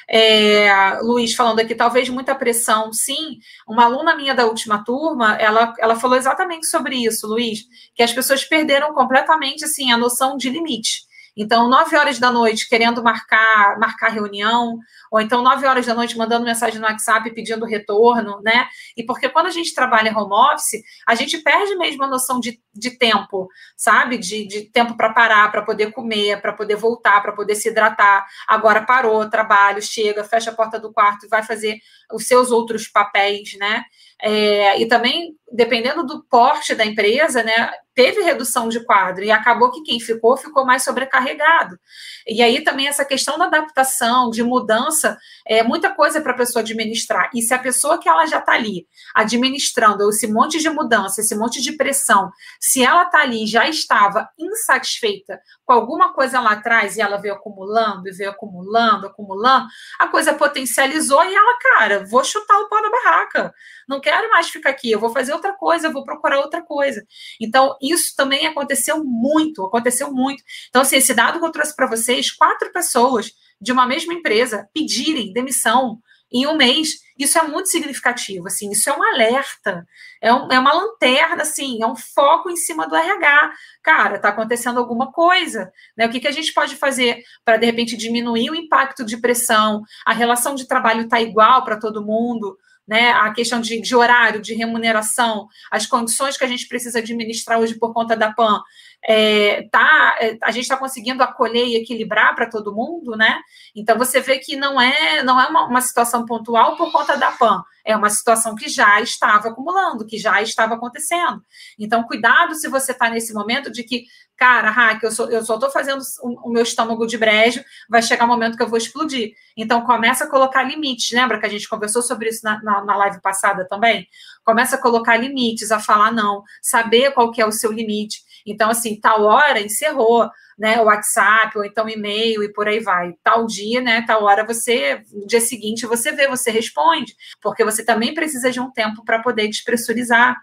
É, 0.09 0.99
Luiz 1.01 1.35
falando 1.35 1.61
aqui, 1.61 1.75
talvez 1.75 2.09
muita 2.09 2.35
pressão, 2.35 2.93
sim. 2.93 3.39
Uma 3.67 3.85
aluna 3.85 4.15
minha 4.15 4.35
da 4.35 4.45
última 4.47 4.85
turma, 4.85 5.37
ela, 5.37 5.73
ela 5.79 5.97
falou 5.97 6.17
exatamente 6.17 6.67
sobre 6.67 6.97
isso, 6.97 7.27
Luiz, 7.27 7.61
que 7.95 8.03
as 8.03 8.13
pessoas 8.13 8.45
perderam 8.45 8.93
completamente 8.93 9.65
assim 9.65 9.93
a 9.93 9.97
noção 9.97 10.37
de 10.37 10.51
limite. 10.51 11.03
Então, 11.37 11.69
nove 11.69 11.97
horas 11.97 12.19
da 12.19 12.31
noite 12.31 12.69
querendo 12.69 13.03
marcar, 13.03 13.79
marcar 13.79 14.09
reunião, 14.09 14.79
ou 15.11 15.21
então 15.21 15.43
nove 15.43 15.67
horas 15.67 15.87
da 15.87 15.95
noite 15.95 16.17
mandando 16.17 16.45
mensagem 16.45 16.79
no 16.79 16.87
WhatsApp 16.87 17.33
pedindo 17.35 17.65
retorno, 17.65 18.41
né? 18.43 18.69
E 18.97 19.03
porque 19.03 19.29
quando 19.29 19.47
a 19.47 19.51
gente 19.51 19.75
trabalha 19.75 20.17
home 20.17 20.35
office, 20.53 20.83
a 21.07 21.15
gente 21.15 21.39
perde 21.39 21.75
mesmo 21.77 22.05
a 22.05 22.07
noção 22.07 22.39
de, 22.39 22.61
de 22.75 22.91
tempo, 22.99 23.49
sabe? 23.77 24.19
De, 24.19 24.47
de 24.47 24.63
tempo 24.71 24.97
para 24.97 25.13
parar, 25.13 25.51
para 25.51 25.63
poder 25.63 25.93
comer, 25.93 26.41
para 26.41 26.53
poder 26.53 26.77
voltar, 26.77 27.23
para 27.23 27.33
poder 27.33 27.55
se 27.55 27.71
hidratar. 27.71 28.27
Agora 28.47 28.83
parou, 28.83 29.29
trabalho, 29.29 29.81
chega, 29.81 30.25
fecha 30.25 30.51
a 30.51 30.55
porta 30.55 30.79
do 30.79 30.93
quarto 30.93 31.27
e 31.27 31.29
vai 31.29 31.43
fazer 31.43 31.79
os 32.13 32.27
seus 32.27 32.51
outros 32.51 32.89
papéis, 32.89 33.57
né? 33.59 33.85
É, 34.23 34.81
e 34.81 34.87
também, 34.87 35.35
dependendo 35.51 36.07
do 36.07 36.23
porte 36.23 36.77
da 36.77 36.85
empresa, 36.85 37.43
né, 37.43 37.73
teve 37.95 38.23
redução 38.23 38.69
de 38.69 38.81
quadro 38.85 39.25
e 39.25 39.31
acabou 39.31 39.71
que 39.71 39.83
quem 39.83 40.01
ficou, 40.01 40.37
ficou 40.37 40.65
mais 40.65 40.83
sobrecarregado. 40.83 41.79
E 42.27 42.43
aí 42.43 42.63
também 42.63 42.87
essa 42.87 43.05
questão 43.05 43.37
da 43.37 43.47
adaptação, 43.47 44.31
de 44.31 44.43
mudança, 44.43 45.19
é 45.47 45.63
muita 45.63 45.91
coisa 45.91 46.21
para 46.21 46.33
a 46.33 46.37
pessoa 46.37 46.63
administrar. 46.63 47.31
E 47.35 47.43
se 47.43 47.53
a 47.53 47.59
pessoa 47.59 47.99
que 47.99 48.09
ela 48.09 48.25
já 48.27 48.39
está 48.39 48.53
ali 48.53 48.87
administrando 49.15 50.09
esse 50.09 50.27
monte 50.27 50.59
de 50.59 50.71
mudança, 50.71 51.21
esse 51.21 51.35
monte 51.35 51.61
de 51.61 51.73
pressão, 51.73 52.31
se 52.61 52.83
ela 52.83 53.03
está 53.03 53.21
ali 53.21 53.47
já 53.47 53.69
estava 53.69 54.29
insatisfeita 54.39 55.41
com 55.65 55.73
alguma 55.73 56.13
coisa 56.13 56.41
lá 56.41 56.53
atrás 56.53 56.97
e 56.97 57.01
ela 57.01 57.17
veio 57.17 57.35
acumulando 57.35 58.09
e 58.09 58.13
veio 58.13 58.31
acumulando, 58.31 59.07
acumulando, 59.07 59.67
a 59.99 60.07
coisa 60.07 60.33
potencializou 60.33 61.23
e 61.25 61.35
ela, 61.35 61.59
cara, 61.59 62.05
vou 62.07 62.25
chutar 62.25 62.59
o 62.61 62.69
pau 62.69 62.81
da 62.81 62.91
barraca. 62.91 63.55
Não 63.89 64.01
quero 64.01 64.12
mais 64.29 64.49
ficar 64.49 64.71
aqui, 64.71 64.91
eu 64.91 65.01
vou 65.01 65.11
fazer 65.11 65.33
outra 65.33 65.53
coisa, 65.55 65.87
eu 65.87 65.93
vou 65.93 66.05
procurar 66.05 66.41
outra 66.41 66.63
coisa. 66.63 67.05
Então, 67.41 67.77
isso 67.81 68.15
também 68.17 68.47
aconteceu 68.47 69.03
muito, 69.05 69.65
aconteceu 69.65 70.13
muito. 70.13 70.43
Então, 70.69 70.83
assim, 70.83 70.97
esse 70.97 71.15
dado 71.15 71.39
que 71.39 71.45
eu 71.45 71.53
trouxe 71.53 71.75
para 71.75 71.87
vocês, 71.87 72.31
quatro 72.31 72.73
pessoas 72.73 73.33
de 73.61 73.73
uma 73.73 73.87
mesma 73.87 74.13
empresa 74.13 74.69
pedirem 74.75 75.33
demissão 75.33 76.01
em 76.33 76.47
um 76.47 76.57
mês, 76.57 77.03
isso 77.19 77.39
é 77.39 77.43
muito 77.43 77.69
significativo, 77.69 78.47
assim, 78.47 78.71
isso 78.71 78.89
é 78.89 78.97
um 78.97 79.03
alerta, 79.03 79.87
é, 80.21 80.33
um, 80.33 80.51
é 80.51 80.59
uma 80.59 80.73
lanterna, 80.73 81.43
assim, 81.43 81.83
é 81.83 81.87
um 81.87 81.95
foco 81.95 82.51
em 82.51 82.57
cima 82.57 82.89
do 82.89 82.97
RH. 82.97 83.53
Cara, 83.83 84.17
está 84.17 84.31
acontecendo 84.31 84.79
alguma 84.79 85.13
coisa, 85.13 85.71
né? 85.97 86.07
O 86.07 86.11
que, 86.11 86.21
que 86.21 86.29
a 86.29 86.33
gente 86.33 86.53
pode 86.55 86.75
fazer 86.77 87.23
para, 87.45 87.59
de 87.59 87.67
repente, 87.67 87.97
diminuir 87.97 88.51
o 88.51 88.55
impacto 88.55 89.05
de 89.05 89.19
pressão? 89.19 89.83
A 90.07 90.13
relação 90.13 90.55
de 90.55 90.67
trabalho 90.67 91.03
está 91.03 91.21
igual 91.21 91.65
para 91.65 91.79
todo 91.79 92.05
mundo, 92.05 92.57
né, 92.87 93.11
a 93.13 93.33
questão 93.33 93.61
de, 93.61 93.81
de, 93.81 93.95
horário, 93.95 94.41
de 94.41 94.55
remuneração, 94.55 95.47
as 95.71 95.87
condições 95.87 96.37
que 96.37 96.45
a 96.45 96.49
gente 96.49 96.67
precisa 96.67 96.99
administrar 96.99 97.59
hoje 97.59 97.75
por 97.79 97.93
conta 97.93 98.17
da 98.17 98.33
PAN, 98.33 98.61
é, 99.05 99.69
tá, 99.71 100.17
é, 100.21 100.39
a 100.43 100.51
gente 100.51 100.63
está 100.63 100.77
conseguindo 100.77 101.23
acolher 101.23 101.67
e 101.67 101.77
equilibrar 101.77 102.35
para 102.35 102.49
todo 102.49 102.75
mundo, 102.75 103.17
né? 103.17 103.41
Então 103.75 103.99
você 103.99 104.21
vê 104.21 104.39
que 104.39 104.57
não 104.57 104.81
é, 104.81 105.23
não 105.23 105.41
é 105.41 105.47
uma, 105.49 105.67
uma, 105.67 105.81
situação 105.81 106.25
pontual 106.25 106.77
por 106.77 106.93
conta 106.93 107.17
da 107.17 107.33
PAN, 107.33 107.63
é 107.85 107.97
uma 107.97 108.11
situação 108.11 108.55
que 108.55 108.69
já 108.69 109.01
estava 109.01 109.49
acumulando, 109.49 110.07
que 110.07 110.19
já 110.19 110.41
estava 110.41 110.75
acontecendo. 110.75 111.43
Então, 111.79 112.05
cuidado 112.05 112.55
se 112.55 112.69
você 112.69 112.93
está 112.93 113.11
nesse 113.11 113.35
momento 113.35 113.73
de 113.73 113.83
que 113.83 114.05
cara, 114.43 114.71
hack, 114.71 115.01
eu, 115.05 115.13
sou, 115.13 115.31
eu 115.31 115.45
só 115.45 115.55
estou 115.55 115.71
fazendo 115.71 116.03
o, 116.21 116.49
o, 116.49 116.53
meu 116.53 116.65
estômago 116.65 117.07
de 117.07 117.17
brejo, 117.17 117.63
vai 117.89 118.03
chegar 118.03 118.25
um 118.25 118.29
momento 118.29 118.57
que 118.57 118.63
eu 118.65 118.69
vou 118.69 118.77
explodir. 118.77 119.35
Então, 119.57 119.83
começa 119.83 120.25
a 120.25 120.29
colocar 120.29 120.65
limites. 120.65 121.13
Lembra 121.13 121.39
que 121.39 121.47
a 121.47 121.49
gente 121.49 121.69
conversou 121.69 122.03
sobre 122.03 122.29
isso 122.29 122.41
na, 122.43 122.61
na, 122.61 122.85
na, 122.85 122.97
live 122.97 123.21
passada 123.21 123.65
também? 123.69 124.05
Começa 124.45 124.75
a 124.75 124.81
colocar 124.81 125.17
limites, 125.17 125.71
a 125.71 125.79
falar 125.79 126.11
não, 126.11 126.43
saber 126.61 127.13
qual 127.13 127.31
que 127.31 127.41
é 127.41 127.47
o 127.47 127.53
seu 127.53 127.71
limite. 127.71 128.21
Então, 128.47 128.71
assim, 128.71 128.99
tal 129.01 129.23
hora 129.23 129.61
encerrou, 129.61 130.29
né? 130.59 130.81
O 130.81 130.85
WhatsApp, 130.85 131.57
ou 131.57 131.65
então 131.65 131.89
e-mail 131.89 132.43
e 132.43 132.53
por 132.53 132.69
aí 132.69 132.81
vai. 132.81 133.15
Tal 133.23 133.47
dia, 133.47 133.81
né? 133.81 134.05
Tal 134.07 134.23
hora 134.25 134.47
você, 134.47 135.03
no 135.13 135.27
dia 135.27 135.41
seguinte, 135.41 135.87
você 135.87 136.13
vê, 136.13 136.29
você 136.29 136.51
responde, 136.51 137.15
porque 137.41 137.65
você 137.65 137.85
também 137.85 138.15
precisa 138.15 138.51
de 138.51 138.61
um 138.61 138.71
tempo 138.71 139.05
para 139.05 139.21
poder 139.21 139.49
despressurizar, 139.49 140.37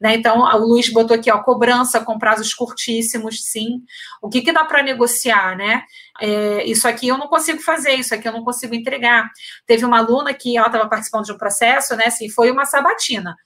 né? 0.00 0.14
Então, 0.14 0.40
o 0.40 0.58
Luiz 0.58 0.88
botou 0.88 1.16
aqui, 1.16 1.30
ó, 1.30 1.42
cobrança 1.42 2.00
com 2.00 2.18
prazos 2.18 2.54
curtíssimos, 2.54 3.44
sim. 3.44 3.82
O 4.22 4.28
que, 4.28 4.42
que 4.42 4.52
dá 4.52 4.64
para 4.64 4.82
negociar, 4.82 5.56
né? 5.56 5.82
É, 6.20 6.64
isso 6.64 6.88
aqui 6.88 7.08
eu 7.08 7.18
não 7.18 7.28
consigo 7.28 7.60
fazer, 7.60 7.94
isso 7.94 8.14
aqui 8.14 8.26
eu 8.26 8.32
não 8.32 8.44
consigo 8.44 8.74
entregar. 8.74 9.30
Teve 9.66 9.84
uma 9.84 9.98
aluna 9.98 10.34
que 10.34 10.56
ela 10.56 10.66
estava 10.66 10.88
participando 10.88 11.24
de 11.24 11.32
um 11.32 11.38
processo, 11.38 11.94
né? 11.96 12.04
Assim, 12.06 12.28
foi 12.28 12.50
uma 12.50 12.64
sabatina 12.64 13.36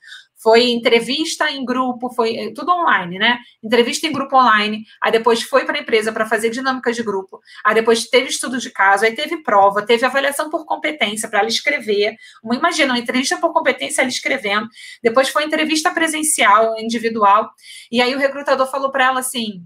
foi 0.43 0.71
entrevista 0.71 1.49
em 1.49 1.63
grupo, 1.63 2.13
foi 2.13 2.35
eh, 2.35 2.53
tudo 2.53 2.73
online, 2.73 3.17
né? 3.17 3.39
Entrevista 3.63 4.05
em 4.05 4.11
grupo 4.11 4.35
online, 4.35 4.83
aí 5.01 5.09
depois 5.09 5.41
foi 5.41 5.63
para 5.63 5.77
a 5.77 5.81
empresa 5.81 6.11
para 6.11 6.25
fazer 6.25 6.49
dinâmicas 6.49 6.97
de 6.97 7.01
grupo, 7.01 7.39
aí 7.65 7.73
depois 7.73 8.05
teve 8.07 8.27
estudo 8.27 8.59
de 8.59 8.69
caso, 8.69 9.05
aí 9.05 9.15
teve 9.15 9.37
prova, 9.41 9.85
teve 9.85 10.05
avaliação 10.05 10.49
por 10.49 10.65
competência 10.65 11.29
para 11.29 11.39
ela 11.39 11.47
escrever. 11.47 12.15
Uma, 12.43 12.55
imagina, 12.55 12.93
uma 12.93 12.99
entrevista 12.99 13.37
por 13.37 13.53
competência 13.53 14.01
ela 14.01 14.09
escrevendo, 14.09 14.67
depois 15.01 15.29
foi 15.29 15.45
entrevista 15.45 15.91
presencial, 15.91 16.77
individual, 16.77 17.49
e 17.89 18.01
aí 18.01 18.13
o 18.13 18.19
recrutador 18.19 18.69
falou 18.69 18.91
para 18.91 19.05
ela 19.05 19.19
assim: 19.21 19.65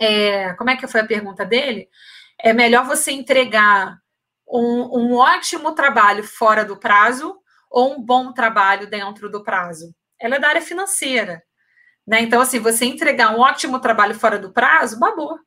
é, 0.00 0.54
como 0.54 0.70
é 0.70 0.76
que 0.76 0.86
foi 0.86 1.02
a 1.02 1.06
pergunta 1.06 1.44
dele? 1.44 1.88
É 2.42 2.54
melhor 2.54 2.86
você 2.86 3.12
entregar 3.12 3.98
um, 4.48 4.98
um 4.98 5.14
ótimo 5.14 5.72
trabalho 5.74 6.24
fora 6.24 6.64
do 6.64 6.78
prazo 6.78 7.39
ou 7.70 7.94
um 7.94 8.02
bom 8.02 8.32
trabalho 8.32 8.88
dentro 8.88 9.30
do 9.30 9.42
prazo? 9.42 9.94
Ela 10.20 10.36
é 10.36 10.38
da 10.40 10.48
área 10.48 10.60
financeira. 10.60 11.42
Né? 12.06 12.22
Então, 12.22 12.40
assim, 12.40 12.58
você 12.58 12.84
entregar 12.84 13.34
um 13.34 13.40
ótimo 13.40 13.78
trabalho 13.80 14.14
fora 14.14 14.38
do 14.38 14.52
prazo, 14.52 14.98
babou. 14.98 15.38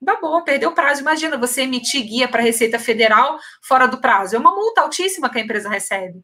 Babou, 0.00 0.42
perdeu 0.44 0.70
o 0.70 0.74
prazo. 0.74 1.00
Imagina 1.00 1.38
você 1.38 1.62
emitir 1.62 2.02
guia 2.06 2.28
para 2.28 2.40
a 2.40 2.44
Receita 2.44 2.78
Federal 2.78 3.38
fora 3.62 3.86
do 3.86 4.00
prazo. 4.00 4.36
É 4.36 4.38
uma 4.38 4.54
multa 4.54 4.82
altíssima 4.82 5.30
que 5.30 5.38
a 5.38 5.42
empresa 5.42 5.68
recebe. 5.68 6.20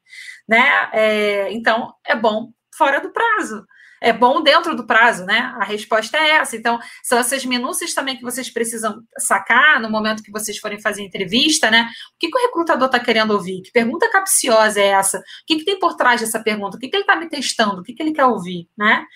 Né? 0.49 0.90
É, 0.93 1.53
então, 1.53 1.95
é 2.05 2.14
bom 2.14 2.53
fora 2.77 3.01
do 3.01 3.12
prazo 3.12 3.64
é 4.05 4.12
bom 4.12 4.43
dentro 4.43 4.77
do 4.77 4.87
prazo, 4.87 5.25
né? 5.25 5.55
A 5.59 5.64
resposta 5.64 6.19
é 6.19 6.33
essa. 6.33 6.55
Então, 6.55 6.79
são 7.03 7.19
essas 7.19 7.43
minúcias 7.47 7.95
também 7.95 8.17
que 8.17 8.23
vocês 8.23 8.51
precisam 8.51 9.03
sacar 9.19 9.81
no 9.81 9.90
momento 9.90 10.23
que 10.23 10.31
vocês 10.31 10.59
forem 10.59 10.79
fazer 10.79 11.03
entrevista, 11.03 11.71
né? 11.71 11.88
O 12.14 12.19
que, 12.19 12.31
que 12.31 12.38
o 12.38 12.43
recrutador 12.43 12.87
está 12.87 13.01
querendo 13.01 13.31
ouvir? 13.33 13.62
Que 13.62 13.73
pergunta 13.73 14.11
capciosa 14.11 14.79
é 14.79 14.88
essa? 14.88 15.19
O 15.19 15.23
que, 15.47 15.57
que 15.57 15.64
tem 15.64 15.79
por 15.79 15.97
trás 15.97 16.21
dessa 16.21 16.38
pergunta? 16.38 16.77
O 16.77 16.81
que, 16.81 16.88
que 16.88 16.97
ele 16.97 17.05
está 17.05 17.17
me 17.17 17.31
testando? 17.31 17.81
O 17.81 17.83
que, 17.83 17.95
que 17.95 18.03
ele 18.03 18.12
quer 18.12 18.27
ouvir, 18.27 18.69
né? 18.77 19.07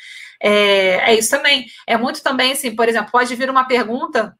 É, 0.42 1.12
é 1.12 1.18
isso 1.18 1.30
também. 1.30 1.66
É 1.86 1.98
muito 1.98 2.22
também, 2.22 2.52
assim, 2.52 2.74
por 2.74 2.88
exemplo, 2.88 3.12
pode 3.12 3.34
vir 3.34 3.50
uma 3.50 3.66
pergunta 3.68 4.34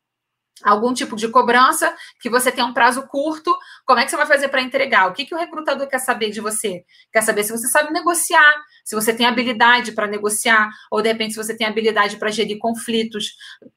algum 0.65 0.93
tipo 0.93 1.17
de 1.17 1.29
cobrança, 1.29 1.95
que 2.21 2.29
você 2.29 2.51
tem 2.51 2.65
um 2.65 2.73
prazo 2.73 3.07
curto, 3.07 3.57
como 3.85 4.01
é 4.01 4.05
que 4.05 4.11
você 4.11 4.17
vai 4.17 4.27
fazer 4.27 4.49
para 4.49 4.63
entregar? 4.63 5.09
O 5.09 5.13
que, 5.13 5.25
que 5.25 5.35
o 5.35 5.39
recrutador 5.39 5.87
quer 5.89 5.99
saber 5.99 6.31
de 6.31 6.41
você? 6.41 6.85
Quer 7.13 7.23
saber 7.23 7.45
se 7.45 7.53
você 7.53 7.69
sabe 7.69 7.93
negociar, 7.93 8.55
se 8.85 8.95
você 8.95 9.13
tem 9.13 9.27
habilidade 9.27 9.93
para 9.93 10.07
negociar, 10.07 10.71
ou 10.91 11.03
de 11.03 11.09
repente 11.09 11.35
se 11.35 11.43
você 11.43 11.57
tem 11.57 11.67
habilidade 11.67 12.17
para 12.17 12.31
gerir 12.31 12.59
conflitos, 12.59 13.35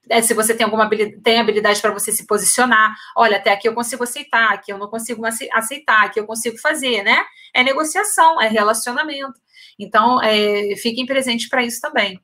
é, 0.10 0.22
se 0.22 0.34
você 0.34 0.54
tem 0.54 0.64
alguma 0.64 0.86
habilidade, 0.86 1.22
tem 1.22 1.40
habilidade 1.40 1.82
para 1.82 1.92
você 1.92 2.12
se 2.12 2.26
posicionar. 2.26 2.96
Olha, 3.16 3.38
até 3.38 3.52
aqui 3.52 3.68
eu 3.68 3.74
consigo 3.74 4.04
aceitar, 4.04 4.54
aqui 4.54 4.72
eu 4.72 4.78
não 4.78 4.88
consigo 4.88 5.24
aceitar, 5.26 6.06
aqui 6.06 6.20
eu 6.20 6.26
consigo 6.26 6.58
fazer, 6.58 7.04
né? 7.04 7.24
É 7.54 7.64
negociação, 7.64 8.42
é 8.42 8.48
relacionamento. 8.48 9.40
Então, 9.78 10.22
é, 10.22 10.76
fiquem 10.78 11.06
presentes 11.06 11.50
para 11.50 11.64
isso 11.64 11.80
também. 11.82 12.20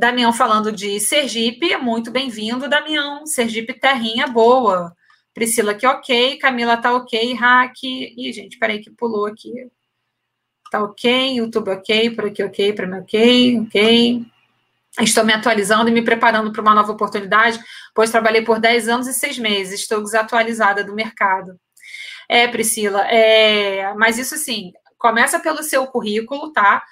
Damião 0.00 0.32
falando 0.32 0.72
de 0.72 0.98
Sergipe, 0.98 1.76
muito 1.76 2.10
bem-vindo, 2.10 2.70
Damião. 2.70 3.26
Sergipe, 3.26 3.74
terrinha 3.74 4.26
boa. 4.26 4.96
Priscila 5.34 5.74
que 5.74 5.86
ok, 5.86 6.38
Camila 6.38 6.78
tá 6.78 6.94
ok, 6.94 7.34
Hack. 7.34 7.84
Ih, 7.84 8.32
gente, 8.32 8.58
peraí 8.58 8.80
que 8.80 8.90
pulou 8.90 9.26
aqui. 9.26 9.52
Tá 10.70 10.82
ok, 10.82 11.34
YouTube 11.36 11.68
ok, 11.68 12.14
por 12.14 12.24
aqui 12.24 12.42
ok, 12.42 12.72
para 12.72 12.86
mim 12.86 12.96
ok, 13.00 13.60
ok. 13.60 14.26
Estou 15.02 15.22
me 15.22 15.34
atualizando 15.34 15.90
e 15.90 15.92
me 15.92 16.00
preparando 16.00 16.50
para 16.50 16.62
uma 16.62 16.74
nova 16.74 16.92
oportunidade, 16.92 17.60
pois 17.94 18.10
trabalhei 18.10 18.40
por 18.40 18.58
10 18.58 18.88
anos 18.88 19.06
e 19.06 19.12
6 19.12 19.38
meses. 19.38 19.80
Estou 19.80 20.02
desatualizada 20.02 20.82
do 20.82 20.94
mercado. 20.94 21.60
É, 22.26 22.48
Priscila, 22.48 23.06
é, 23.06 23.92
mas 23.98 24.16
isso 24.16 24.34
assim, 24.34 24.72
começa 24.96 25.38
pelo 25.38 25.62
seu 25.62 25.86
currículo, 25.88 26.54
tá? 26.54 26.82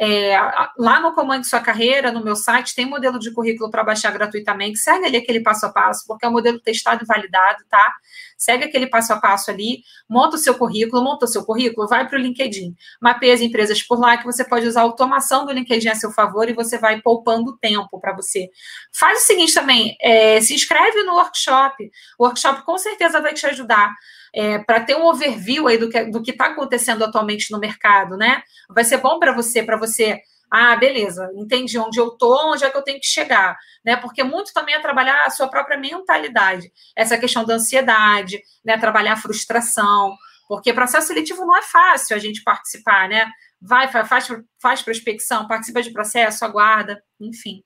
É, 0.00 0.38
lá 0.78 1.00
no 1.00 1.12
Comando 1.12 1.44
Sua 1.44 1.58
Carreira, 1.58 2.12
no 2.12 2.22
meu 2.22 2.36
site, 2.36 2.72
tem 2.72 2.86
modelo 2.86 3.18
de 3.18 3.32
currículo 3.32 3.68
para 3.68 3.82
baixar 3.82 4.12
gratuitamente. 4.12 4.78
Segue 4.78 5.06
ali 5.06 5.16
aquele 5.16 5.40
passo 5.40 5.66
a 5.66 5.70
passo, 5.70 6.06
porque 6.06 6.24
é 6.24 6.28
um 6.28 6.32
modelo 6.32 6.60
testado 6.60 7.02
e 7.02 7.06
validado, 7.06 7.64
tá? 7.68 7.94
Segue 8.36 8.62
aquele 8.62 8.86
passo 8.86 9.12
a 9.12 9.16
passo 9.16 9.50
ali, 9.50 9.82
monta 10.08 10.36
o 10.36 10.38
seu 10.38 10.54
currículo, 10.54 11.02
monta 11.02 11.24
o 11.24 11.28
seu 11.28 11.44
currículo, 11.44 11.88
vai 11.88 12.08
para 12.08 12.16
o 12.16 12.20
LinkedIn. 12.20 12.76
Mapeia 13.00 13.34
as 13.34 13.40
empresas 13.40 13.82
por 13.82 13.98
lá, 13.98 14.16
que 14.16 14.24
você 14.24 14.44
pode 14.44 14.68
usar 14.68 14.82
a 14.82 14.84
automação 14.84 15.44
do 15.44 15.52
LinkedIn 15.52 15.88
a 15.88 15.96
seu 15.96 16.12
favor 16.12 16.48
e 16.48 16.52
você 16.52 16.78
vai 16.78 17.02
poupando 17.02 17.56
tempo 17.56 17.98
para 17.98 18.14
você. 18.14 18.48
Faz 18.92 19.24
o 19.24 19.26
seguinte 19.26 19.52
também, 19.52 19.96
é, 20.00 20.40
se 20.40 20.54
inscreve 20.54 21.02
no 21.02 21.14
workshop. 21.14 21.90
O 22.16 22.24
workshop 22.24 22.64
com 22.64 22.78
certeza 22.78 23.20
vai 23.20 23.34
te 23.34 23.44
ajudar 23.46 23.92
é, 24.34 24.58
para 24.58 24.80
ter 24.80 24.96
um 24.96 25.06
overview 25.06 25.66
aí 25.68 25.78
do 25.78 25.88
que 25.88 26.04
do 26.04 26.20
está 26.20 26.46
acontecendo 26.46 27.04
atualmente 27.04 27.50
no 27.50 27.58
mercado, 27.58 28.16
né? 28.16 28.42
Vai 28.68 28.84
ser 28.84 28.98
bom 28.98 29.18
para 29.18 29.32
você, 29.32 29.62
para 29.62 29.76
você 29.76 30.20
Ah, 30.50 30.76
beleza, 30.76 31.30
entendi 31.34 31.78
onde 31.78 31.98
eu 32.00 32.10
tô, 32.10 32.52
onde 32.52 32.64
é 32.64 32.70
que 32.70 32.76
eu 32.76 32.82
tenho 32.82 32.98
que 33.00 33.06
chegar, 33.06 33.56
né? 33.84 33.96
Porque 33.96 34.22
muito 34.24 34.52
também 34.54 34.74
é 34.74 34.80
trabalhar 34.80 35.26
a 35.26 35.30
sua 35.30 35.48
própria 35.48 35.76
mentalidade, 35.78 36.72
essa 36.96 37.18
questão 37.18 37.44
da 37.44 37.54
ansiedade, 37.54 38.40
né? 38.64 38.78
Trabalhar 38.78 39.12
a 39.14 39.16
frustração, 39.16 40.16
porque 40.48 40.72
processo 40.72 41.08
seletivo 41.08 41.44
não 41.44 41.56
é 41.56 41.62
fácil 41.62 42.16
a 42.16 42.18
gente 42.18 42.42
participar, 42.42 43.08
né? 43.08 43.30
Vai, 43.60 43.88
faz, 43.88 44.28
faz 44.62 44.82
prospecção, 44.82 45.46
participa 45.46 45.82
de 45.82 45.92
processo, 45.92 46.44
aguarda, 46.44 47.02
enfim. 47.20 47.62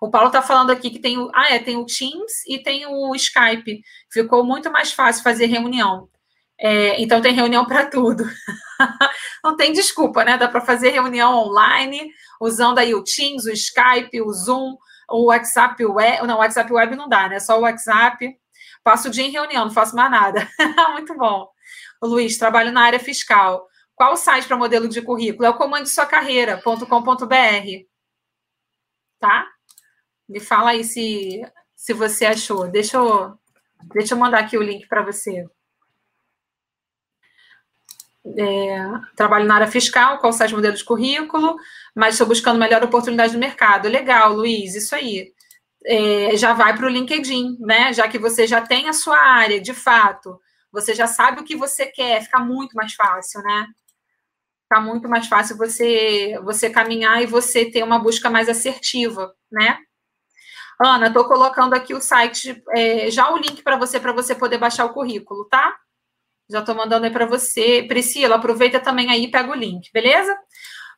O 0.00 0.10
Paulo 0.10 0.28
está 0.28 0.40
falando 0.40 0.70
aqui 0.70 0.90
que 0.90 0.98
tem 0.98 1.18
o. 1.18 1.30
Ah, 1.34 1.52
é, 1.52 1.58
tem 1.58 1.76
o 1.76 1.86
Teams 1.86 2.46
e 2.46 2.58
tem 2.62 2.86
o 2.86 3.14
Skype. 3.14 3.82
Ficou 4.10 4.44
muito 4.44 4.70
mais 4.70 4.92
fácil 4.92 5.22
fazer 5.22 5.46
reunião. 5.46 6.08
É, 6.58 7.00
então 7.00 7.22
tem 7.22 7.32
reunião 7.32 7.64
para 7.64 7.86
tudo. 7.86 8.24
não 9.42 9.56
tem 9.56 9.72
desculpa, 9.72 10.24
né? 10.24 10.36
Dá 10.36 10.48
para 10.48 10.60
fazer 10.60 10.90
reunião 10.90 11.34
online, 11.34 12.10
usando 12.40 12.78
aí 12.78 12.94
o 12.94 13.02
Teams, 13.02 13.46
o 13.46 13.50
Skype, 13.50 14.20
o 14.20 14.32
Zoom, 14.32 14.76
o 15.08 15.26
WhatsApp 15.26 15.84
Web. 15.84 16.26
Não, 16.26 16.36
o 16.36 16.38
WhatsApp 16.38 16.72
Web 16.72 16.96
não 16.96 17.08
dá, 17.08 17.28
né? 17.28 17.40
Só 17.40 17.58
o 17.58 17.62
WhatsApp. 17.62 18.36
Passo 18.84 19.08
o 19.08 19.10
dia 19.10 19.24
em 19.24 19.30
reunião, 19.30 19.64
não 19.64 19.72
faço 19.72 19.94
mais 19.96 20.10
nada. 20.10 20.48
Muito 20.92 21.14
bom. 21.14 21.48
O 22.02 22.06
Luiz, 22.06 22.38
trabalho 22.38 22.72
na 22.72 22.82
área 22.82 23.00
fiscal. 23.00 23.66
Qual 23.94 24.14
o 24.14 24.16
site 24.16 24.46
para 24.46 24.56
modelo 24.56 24.88
de 24.88 25.02
currículo? 25.02 25.44
É 25.44 25.50
o 25.50 25.56
comando 25.56 25.82
de 25.82 25.90
sua 25.90 26.06
carreira.com.br. 26.06 27.89
Tá? 29.20 29.46
Me 30.28 30.40
fala 30.40 30.70
aí 30.70 30.82
se, 30.82 31.42
se 31.76 31.92
você 31.92 32.26
achou. 32.26 32.66
Deixa 32.68 32.96
eu, 32.96 33.38
deixa 33.94 34.14
eu 34.14 34.18
mandar 34.18 34.40
aqui 34.40 34.56
o 34.56 34.62
link 34.62 34.88
para 34.88 35.02
você. 35.02 35.46
É, 38.36 38.78
trabalho 39.16 39.46
na 39.46 39.54
área 39.54 39.66
fiscal, 39.66 40.18
qual 40.18 40.32
site 40.32 40.54
modelo 40.54 40.76
de 40.76 40.84
currículo, 40.84 41.56
mas 41.94 42.14
estou 42.14 42.26
buscando 42.26 42.58
melhor 42.58 42.82
oportunidade 42.82 43.32
no 43.32 43.38
mercado. 43.38 43.88
Legal, 43.88 44.32
Luiz, 44.34 44.74
isso 44.74 44.94
aí. 44.94 45.32
É, 45.86 46.36
já 46.36 46.52
vai 46.52 46.76
para 46.76 46.86
o 46.86 46.90
LinkedIn, 46.90 47.56
né? 47.60 47.92
Já 47.92 48.06
que 48.08 48.18
você 48.18 48.46
já 48.46 48.60
tem 48.60 48.88
a 48.88 48.92
sua 48.92 49.18
área, 49.18 49.60
de 49.60 49.72
fato, 49.72 50.38
você 50.70 50.94
já 50.94 51.06
sabe 51.06 51.40
o 51.40 51.44
que 51.44 51.56
você 51.56 51.86
quer, 51.86 52.22
fica 52.22 52.38
muito 52.38 52.74
mais 52.74 52.94
fácil, 52.94 53.42
né? 53.42 53.66
Fica 54.70 54.80
muito 54.80 55.08
mais 55.08 55.26
fácil 55.26 55.56
você, 55.56 56.38
você 56.44 56.70
caminhar 56.70 57.20
e 57.20 57.26
você 57.26 57.68
ter 57.68 57.82
uma 57.82 57.98
busca 57.98 58.30
mais 58.30 58.48
assertiva, 58.48 59.34
né? 59.50 59.80
Ana, 60.80 61.08
estou 61.08 61.24
colocando 61.24 61.74
aqui 61.74 61.92
o 61.92 62.00
site, 62.00 62.62
é, 62.70 63.10
já 63.10 63.32
o 63.32 63.36
link 63.36 63.64
para 63.64 63.76
você, 63.76 63.98
para 63.98 64.12
você 64.12 64.32
poder 64.32 64.58
baixar 64.58 64.84
o 64.84 64.92
currículo, 64.94 65.44
tá? 65.46 65.76
Já 66.48 66.60
estou 66.60 66.76
mandando 66.76 67.04
aí 67.04 67.10
para 67.10 67.26
você. 67.26 67.82
Priscila, 67.82 68.36
aproveita 68.36 68.78
também 68.78 69.10
aí 69.10 69.24
e 69.24 69.30
pega 69.30 69.50
o 69.50 69.56
link, 69.56 69.90
beleza? 69.92 70.38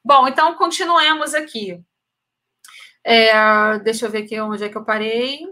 Bom, 0.05 0.29
então 0.29 0.55
continuemos 0.57 1.33
aqui. 1.33 1.83
É, 3.03 3.79
deixa 3.79 4.05
eu 4.05 4.11
ver 4.11 4.25
aqui 4.25 4.39
onde 4.39 4.65
é 4.65 4.69
que 4.69 4.77
eu 4.77 4.85
parei. 4.85 5.47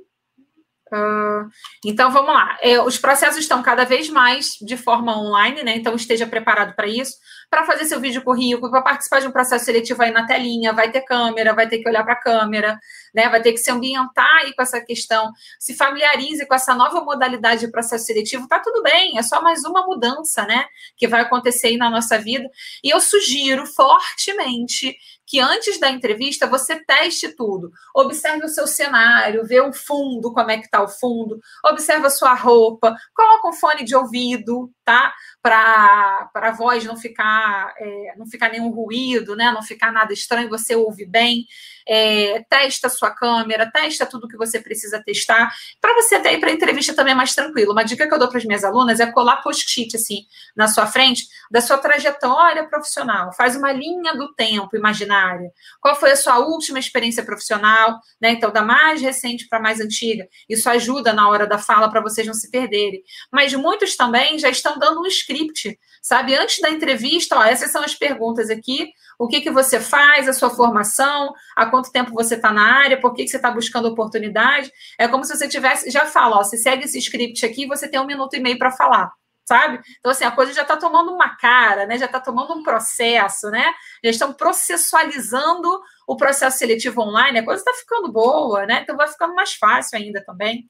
Uh, 0.93 1.49
então 1.87 2.11
vamos 2.11 2.35
lá. 2.35 2.59
É, 2.61 2.81
os 2.83 2.99
processos 2.99 3.39
estão 3.39 3.63
cada 3.63 3.85
vez 3.85 4.11
mais 4.11 4.57
de 4.61 4.77
forma 4.77 5.17
online, 5.17 5.63
né? 5.63 5.77
Então 5.77 5.95
esteja 5.95 6.27
preparado 6.27 6.75
para 6.77 6.87
isso 6.87 7.17
para 7.51 7.67
fazer 7.67 7.85
seu 7.85 7.99
vídeo 8.01 8.23
currículo, 8.23 8.71
para 8.71 8.81
participar 8.81 9.21
de 9.21 9.27
um 9.27 9.33
processo 9.33 9.65
seletivo 9.65 10.01
aí 10.03 10.13
na 10.13 10.25
telinha, 10.25 10.73
vai 10.73 10.91
ter 10.93 11.01
câmera, 11.01 11.53
vai 11.53 11.69
ter 11.69 11.79
que 11.79 11.89
olhar 11.89 12.05
para 12.05 12.13
a 12.13 12.21
câmera, 12.21 12.79
né? 13.13 13.29
Vai 13.29 13.43
ter 13.43 13.53
que 13.53 13.59
se 13.59 13.71
ambientar 13.71 14.37
aí 14.37 14.55
com 14.55 14.63
essa 14.63 14.81
questão, 14.81 15.33
se 15.59 15.75
familiarize 15.75 16.47
com 16.47 16.55
essa 16.55 16.75
nova 16.77 17.01
modalidade 17.01 17.63
de 17.63 17.73
processo 17.73 18.07
seletivo, 18.07 18.47
tá 18.47 18.61
tudo 18.61 18.83
bem, 18.83 19.19
é 19.19 19.23
só 19.23 19.43
mais 19.43 19.65
uma 19.65 19.85
mudança, 19.85 20.47
né? 20.47 20.65
Que 20.97 21.09
vai 21.09 21.23
acontecer 21.23 21.69
aí 21.69 21.77
na 21.77 21.91
nossa 21.91 22.17
vida. 22.19 22.49
E 22.85 22.91
eu 22.91 23.01
sugiro 23.01 23.67
fortemente 23.67 24.97
que 25.31 25.39
antes 25.39 25.79
da 25.79 25.89
entrevista 25.89 26.45
você 26.49 26.85
teste 26.85 27.29
tudo. 27.37 27.71
Observe 27.95 28.45
o 28.45 28.49
seu 28.49 28.67
cenário, 28.67 29.47
vê 29.47 29.61
o 29.61 29.73
fundo, 29.73 30.33
como 30.33 30.51
é 30.51 30.59
que 30.59 30.65
está 30.65 30.83
o 30.83 30.89
fundo, 30.89 31.39
observe 31.65 32.05
a 32.05 32.11
sua 32.11 32.35
roupa, 32.35 32.97
coloca 33.15 33.49
um 33.49 33.53
fone 33.53 33.85
de 33.85 33.95
ouvido, 33.95 34.73
tá? 34.91 35.15
Para 35.41 36.29
a 36.35 36.51
voz 36.51 36.85
não 36.85 36.97
ficar, 36.97 37.73
é, 37.79 38.15
não 38.17 38.27
ficar 38.27 38.51
nenhum 38.51 38.71
ruído, 38.71 39.37
né? 39.37 39.51
Não 39.53 39.63
ficar 39.63 39.93
nada 39.93 40.13
estranho, 40.13 40.51
você 40.51 40.75
ouve 40.75 41.07
bem. 41.07 41.47
É, 41.89 42.45
testa 42.49 42.87
a 42.87 42.91
sua 42.91 43.11
câmera, 43.11 43.69
testa 43.71 44.05
tudo 44.05 44.29
que 44.29 44.37
você 44.37 44.61
precisa 44.61 45.03
testar, 45.03 45.53
para 45.81 45.95
você 45.95 46.17
até 46.17 46.35
ir 46.35 46.39
para 46.39 46.51
a 46.51 46.53
entrevista 46.53 46.95
também 46.95 47.15
mais 47.15 47.35
tranquilo. 47.35 47.73
Uma 47.73 47.83
dica 47.83 48.07
que 48.07 48.15
eu 48.15 48.19
dou 48.19 48.29
para 48.29 48.39
as 48.39 48.45
minhas 48.45 48.63
alunas 48.63 49.01
é 49.01 49.11
colar 49.11 49.43
post-it 49.43 49.97
assim 49.97 50.27
na 50.55 50.69
sua 50.69 50.87
frente 50.87 51.27
da 51.51 51.61
sua 51.61 51.79
trajetória 51.79 52.69
profissional. 52.69 53.33
Faz 53.33 53.57
uma 53.57 53.73
linha 53.73 54.15
do 54.15 54.33
tempo 54.35 54.77
imaginária. 54.77 55.51
Qual 55.81 55.97
foi 55.97 56.13
a 56.13 56.17
sua 56.17 56.39
última 56.39 56.79
experiência 56.79 57.25
profissional, 57.25 57.99
né? 58.21 58.33
Então, 58.33 58.53
da 58.53 58.63
mais 58.63 59.01
recente 59.01 59.49
para 59.49 59.59
a 59.59 59.63
mais 59.63 59.81
antiga. 59.81 60.29
Isso 60.49 60.69
ajuda 60.69 61.13
na 61.13 61.29
hora 61.29 61.47
da 61.47 61.59
fala 61.59 61.91
para 61.91 62.01
vocês 62.01 62.27
não 62.27 62.35
se 62.35 62.51
perderem. 62.51 63.03
Mas 63.33 63.53
muitos 63.55 63.97
também 63.97 64.39
já 64.39 64.49
estão 64.49 64.79
dando 64.81 65.01
um 65.01 65.07
script, 65.07 65.79
sabe? 66.03 66.35
Antes 66.35 66.61
da 66.61 66.71
entrevista, 66.71 67.37
ó, 67.37 67.45
essas 67.45 67.71
são 67.71 67.85
as 67.85 67.95
perguntas 67.95 68.51
aqui. 68.51 68.89
O 69.19 69.29
que, 69.29 69.41
que 69.41 69.51
você 69.51 69.79
faz, 69.79 70.27
a 70.27 70.33
sua 70.33 70.51
formação, 70.51 71.33
há 71.55 71.67
quanto 71.67 71.93
tempo 71.93 72.13
você 72.13 72.35
está 72.35 72.51
na 72.51 72.63
área, 72.63 73.01
por 73.01 73.13
que, 73.13 73.25
que 73.25 73.29
você 73.29 73.37
está 73.37 73.51
buscando 73.51 73.87
oportunidade. 73.87 74.73
É 74.99 75.07
como 75.07 75.25
se 75.25 75.37
você 75.37 75.47
tivesse, 75.47 75.91
já 75.91 76.07
fala, 76.07 76.39
ó, 76.39 76.43
você 76.43 76.57
segue 76.57 76.85
esse 76.85 76.99
script 76.99 77.47
aqui, 77.47 77.67
você 77.67 77.87
tem 77.87 78.01
um 78.01 78.07
minuto 78.07 78.35
e 78.35 78.41
meio 78.41 78.59
para 78.59 78.73
falar 78.73 79.13
sabe? 79.51 79.81
Então, 79.99 80.13
assim, 80.13 80.23
a 80.23 80.31
coisa 80.31 80.53
já 80.53 80.63
está 80.63 80.77
tomando 80.77 81.13
uma 81.13 81.37
cara, 81.37 81.85
né? 81.85 81.99
Já 81.99 82.07
está 82.07 82.21
tomando 82.21 82.55
um 82.55 82.63
processo, 82.63 83.51
né? 83.51 83.73
Já 84.05 84.11
estão 84.11 84.33
processualizando 84.33 85.69
o 86.07 86.17
processo 86.17 86.57
seletivo 86.57 87.03
online, 87.03 87.41
a 87.41 87.45
coisa 87.45 87.61
está 87.61 87.73
ficando 87.73 88.13
boa, 88.13 88.65
né? 88.65 88.83
Então 88.83 88.97
vai 88.97 89.09
ficando 89.09 89.35
mais 89.35 89.55
fácil 89.55 89.99
ainda 89.99 90.23
também. 90.25 90.69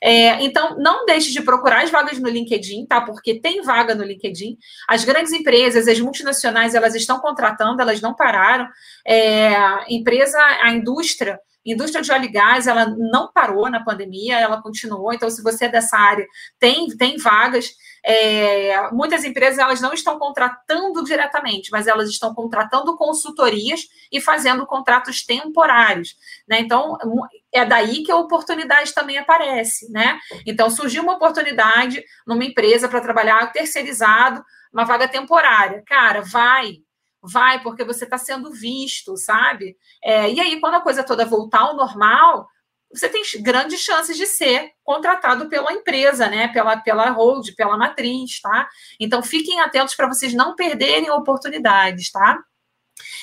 É, 0.00 0.40
então, 0.44 0.76
não 0.78 1.04
deixe 1.04 1.32
de 1.32 1.42
procurar 1.42 1.82
as 1.82 1.90
vagas 1.90 2.20
no 2.20 2.28
LinkedIn, 2.28 2.86
tá? 2.86 3.00
Porque 3.00 3.40
tem 3.40 3.60
vaga 3.62 3.92
no 3.92 4.04
LinkedIn. 4.04 4.56
As 4.88 5.04
grandes 5.04 5.32
empresas, 5.32 5.88
as 5.88 5.98
multinacionais, 5.98 6.76
elas 6.76 6.94
estão 6.94 7.18
contratando, 7.18 7.82
elas 7.82 8.00
não 8.00 8.14
pararam. 8.14 8.68
É, 9.04 9.52
empresa, 9.92 10.38
a 10.62 10.70
indústria, 10.70 11.40
indústria 11.64 12.02
de 12.02 12.10
óleo 12.10 12.24
e 12.24 12.28
gás, 12.28 12.66
ela 12.66 12.86
não 12.86 13.30
parou 13.32 13.70
na 13.70 13.82
pandemia, 13.82 14.38
ela 14.38 14.60
continuou. 14.60 15.12
Então, 15.12 15.30
se 15.30 15.42
você 15.42 15.66
é 15.66 15.68
dessa 15.68 15.96
área, 15.96 16.26
tem, 16.58 16.88
tem 16.96 17.16
vagas. 17.18 17.70
É, 18.04 18.90
muitas 18.90 19.24
empresas 19.24 19.58
elas 19.58 19.80
não 19.80 19.92
estão 19.92 20.18
contratando 20.18 21.04
diretamente, 21.04 21.70
mas 21.70 21.86
elas 21.86 22.08
estão 22.08 22.34
contratando 22.34 22.96
consultorias 22.96 23.82
e 24.10 24.20
fazendo 24.20 24.66
contratos 24.66 25.24
temporários. 25.24 26.16
Né? 26.48 26.60
Então, 26.60 26.98
é 27.52 27.64
daí 27.64 28.02
que 28.02 28.10
a 28.10 28.16
oportunidade 28.16 28.92
também 28.92 29.18
aparece. 29.18 29.90
Né? 29.92 30.18
Então, 30.44 30.68
surgiu 30.68 31.02
uma 31.02 31.14
oportunidade 31.14 32.02
numa 32.26 32.44
empresa 32.44 32.88
para 32.88 33.00
trabalhar 33.00 33.52
terceirizado, 33.52 34.42
uma 34.72 34.84
vaga 34.84 35.06
temporária. 35.06 35.82
Cara, 35.86 36.22
vai, 36.22 36.78
vai, 37.22 37.62
porque 37.62 37.84
você 37.84 38.04
está 38.04 38.18
sendo 38.18 38.50
visto, 38.50 39.16
sabe? 39.16 39.76
É, 40.02 40.30
e 40.30 40.40
aí, 40.40 40.60
quando 40.60 40.74
a 40.74 40.80
coisa 40.80 41.04
toda 41.04 41.24
voltar 41.24 41.60
ao 41.60 41.76
normal, 41.76 42.48
você 42.92 43.08
tem 43.08 43.22
grandes 43.40 43.80
chances 43.80 44.16
de 44.16 44.26
ser 44.26 44.72
contratado 44.84 45.48
pela 45.48 45.72
empresa, 45.72 46.28
né? 46.28 46.48
Pela, 46.48 46.76
pela 46.76 47.10
hold, 47.10 47.54
pela 47.56 47.76
matriz, 47.76 48.40
tá? 48.40 48.68
Então 49.00 49.22
fiquem 49.22 49.60
atentos 49.60 49.94
para 49.94 50.08
vocês 50.08 50.34
não 50.34 50.54
perderem 50.54 51.10
oportunidades, 51.10 52.10
tá? 52.10 52.38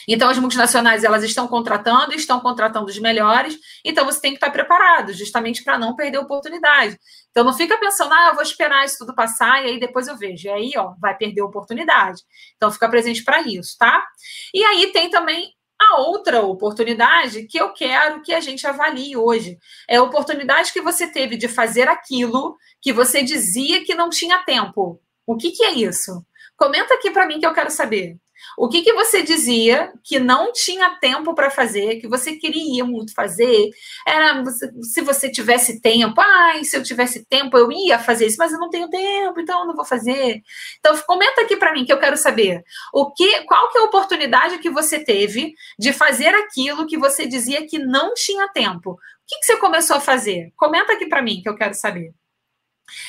Então, 0.07 0.29
as 0.29 0.39
multinacionais, 0.39 1.03
elas 1.03 1.23
estão 1.23 1.47
contratando, 1.47 2.13
estão 2.13 2.39
contratando 2.39 2.87
os 2.87 2.97
melhores, 2.97 3.57
então 3.85 4.05
você 4.05 4.19
tem 4.19 4.31
que 4.31 4.37
estar 4.37 4.49
preparado, 4.49 5.13
justamente 5.13 5.63
para 5.63 5.77
não 5.77 5.95
perder 5.95 6.17
oportunidade. 6.17 6.99
Então, 7.39 7.49
não 7.49 7.57
fica 7.57 7.77
pensando, 7.77 8.13
ah, 8.13 8.27
eu 8.27 8.33
vou 8.33 8.43
esperar 8.43 8.83
isso 8.83 8.97
tudo 8.97 9.15
passar 9.15 9.63
e 9.63 9.69
aí 9.69 9.79
depois 9.79 10.09
eu 10.09 10.17
vejo. 10.17 10.45
E 10.45 10.49
aí, 10.49 10.73
ó, 10.75 10.93
vai 10.99 11.15
perder 11.15 11.41
oportunidade. 11.41 12.21
Então, 12.57 12.69
fica 12.69 12.89
presente 12.89 13.23
para 13.23 13.39
isso, 13.43 13.77
tá? 13.77 14.05
E 14.53 14.61
aí 14.61 14.91
tem 14.91 15.09
também 15.09 15.53
a 15.79 16.01
outra 16.01 16.41
oportunidade 16.41 17.47
que 17.47 17.57
eu 17.57 17.71
quero 17.71 18.21
que 18.21 18.33
a 18.33 18.41
gente 18.41 18.67
avalie 18.67 19.15
hoje 19.15 19.57
é 19.87 19.95
a 19.95 20.03
oportunidade 20.03 20.73
que 20.73 20.81
você 20.81 21.07
teve 21.07 21.37
de 21.37 21.47
fazer 21.47 21.87
aquilo 21.87 22.57
que 22.81 22.91
você 22.91 23.23
dizia 23.23 23.85
que 23.85 23.95
não 23.95 24.09
tinha 24.09 24.39
tempo. 24.39 24.99
O 25.25 25.37
que, 25.37 25.51
que 25.51 25.63
é 25.63 25.71
isso? 25.71 26.21
Comenta 26.57 26.95
aqui 26.95 27.09
para 27.09 27.25
mim 27.25 27.39
que 27.39 27.45
eu 27.45 27.53
quero 27.53 27.71
saber. 27.71 28.17
O 28.61 28.67
que, 28.67 28.81
que 28.81 28.91
você 28.91 29.23
dizia 29.23 29.89
que 30.03 30.19
não 30.19 30.51
tinha 30.51 30.89
tempo 30.99 31.33
para 31.33 31.49
fazer, 31.49 31.95
que 31.95 32.09
você 32.09 32.33
queria 32.33 32.83
muito 32.83 33.13
fazer? 33.13 33.69
Era 34.05 34.43
se 34.81 34.99
você 34.99 35.31
tivesse 35.31 35.79
tempo, 35.79 36.19
ai, 36.19 36.65
se 36.65 36.75
eu 36.75 36.83
tivesse 36.83 37.25
tempo 37.25 37.57
eu 37.57 37.71
ia 37.71 37.97
fazer 37.97 38.25
isso, 38.25 38.35
mas 38.37 38.51
eu 38.51 38.59
não 38.59 38.69
tenho 38.69 38.89
tempo, 38.89 39.39
então 39.39 39.61
eu 39.61 39.67
não 39.67 39.77
vou 39.77 39.85
fazer. 39.85 40.41
Então 40.77 40.93
comenta 41.07 41.39
aqui 41.39 41.55
para 41.55 41.71
mim 41.71 41.85
que 41.85 41.93
eu 41.93 42.01
quero 42.01 42.17
saber. 42.17 42.61
O 42.93 43.13
que, 43.13 43.45
qual 43.45 43.71
que 43.71 43.77
é 43.77 43.81
a 43.81 43.85
oportunidade 43.85 44.57
que 44.57 44.69
você 44.69 44.99
teve 45.01 45.53
de 45.79 45.93
fazer 45.93 46.35
aquilo 46.35 46.85
que 46.85 46.97
você 46.97 47.25
dizia 47.25 47.65
que 47.65 47.79
não 47.79 48.13
tinha 48.13 48.49
tempo? 48.49 48.91
O 48.91 48.97
que, 49.25 49.39
que 49.39 49.45
você 49.45 49.55
começou 49.55 49.95
a 49.95 50.01
fazer? 50.01 50.51
Comenta 50.57 50.91
aqui 50.91 51.07
para 51.07 51.21
mim 51.21 51.41
que 51.41 51.47
eu 51.47 51.55
quero 51.55 51.75
saber. 51.75 52.11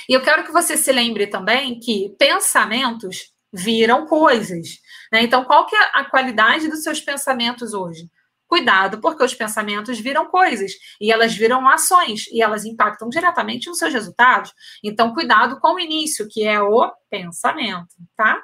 E 0.09 0.13
eu 0.13 0.23
quero 0.23 0.45
que 0.45 0.53
você 0.53 0.77
se 0.77 0.93
lembre 0.93 1.27
também 1.27 1.81
que 1.81 2.15
pensamentos 2.17 3.33
viram 3.53 4.07
coisas. 4.07 4.79
Né? 5.13 5.23
Então, 5.23 5.45
qual 5.45 5.67
que 5.67 5.77
é 5.77 5.91
a 5.95 6.05
qualidade 6.05 6.69
dos 6.69 6.83
seus 6.83 7.01
pensamentos 7.01 7.75
hoje? 7.75 8.09
Cuidado, 8.47 9.01
porque 9.01 9.23
os 9.23 9.33
pensamentos 9.33 10.01
viram 10.01 10.27
coisas 10.27 10.73
e 11.01 11.13
elas 11.13 11.35
viram 11.35 11.69
ações 11.69 12.27
e 12.33 12.43
elas 12.43 12.65
impactam 12.65 13.09
diretamente 13.09 13.69
nos 13.69 13.79
seus 13.79 13.93
resultados. 13.93 14.53
Então, 14.83 15.15
cuidado 15.15 15.61
com 15.61 15.75
o 15.75 15.81
início, 15.81 16.27
que 16.29 16.45
é 16.45 16.61
o 16.61 16.93
pensamento, 17.09 17.95
tá? 18.17 18.43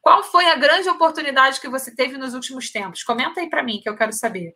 Qual 0.00 0.22
foi 0.22 0.46
a 0.46 0.56
grande 0.56 0.88
oportunidade 0.88 1.60
que 1.60 1.68
você 1.68 1.94
teve 1.94 2.16
nos 2.16 2.34
últimos 2.34 2.70
tempos? 2.70 3.02
Comenta 3.02 3.40
aí 3.40 3.50
para 3.50 3.62
mim 3.62 3.80
que 3.80 3.88
eu 3.88 3.96
quero 3.96 4.12
saber. 4.12 4.54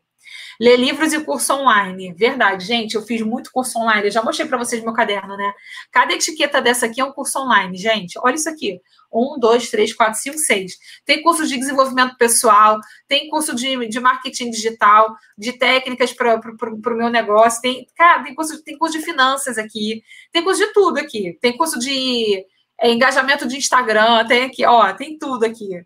Ler 0.61 0.77
livros 0.77 1.13
e 1.13 1.21
curso 1.25 1.53
online. 1.55 2.13
Verdade, 2.15 2.65
gente, 2.65 2.95
eu 2.95 3.03
fiz 3.03 3.23
muito 3.23 3.51
curso 3.51 3.79
online. 3.79 4.07
Eu 4.07 4.11
já 4.11 4.23
mostrei 4.23 4.49
para 4.49 4.59
vocês 4.59 4.83
meu 4.83 4.93
caderno, 4.93 5.37
né? 5.37 5.53
Cada 5.91 6.13
etiqueta 6.13 6.61
dessa 6.63 6.87
aqui 6.87 7.01
é 7.01 7.05
um 7.05 7.13
curso 7.13 7.39
online, 7.41 7.77
gente. 7.77 8.19
Olha 8.23 8.35
isso 8.35 8.49
aqui. 8.49 8.81
Um, 9.13 9.39
dois, 9.39 9.71
três, 9.71 9.93
quatro, 9.93 10.21
cinco, 10.21 10.39
seis. 10.39 10.77
Tem 11.05 11.23
curso 11.23 11.47
de 11.47 11.57
desenvolvimento 11.57 12.17
pessoal, 12.17 12.81
tem 13.07 13.29
curso 13.29 13.55
de, 13.55 13.89
de 13.89 14.01
marketing 14.01 14.51
digital, 14.51 15.15
de 15.39 15.53
técnicas 15.53 16.13
para 16.13 16.41
o 16.41 16.97
meu 16.97 17.09
negócio. 17.09 17.61
Tem, 17.61 17.87
cara, 17.97 18.23
tem 18.23 18.35
curso, 18.35 18.63
tem 18.63 18.77
curso 18.79 18.99
de 18.99 19.05
finanças 19.05 19.59
aqui, 19.59 20.03
tem 20.33 20.43
curso 20.43 20.61
de 20.61 20.73
tudo 20.73 20.99
aqui. 20.99 21.39
Tem 21.41 21.57
curso 21.57 21.79
de 21.79 22.45
é, 22.81 22.91
engajamento 22.91 23.47
de 23.47 23.57
Instagram, 23.57 24.27
tem 24.27 24.45
aqui, 24.45 24.65
ó, 24.65 24.93
tem 24.93 25.19
tudo 25.19 25.45
aqui. 25.45 25.85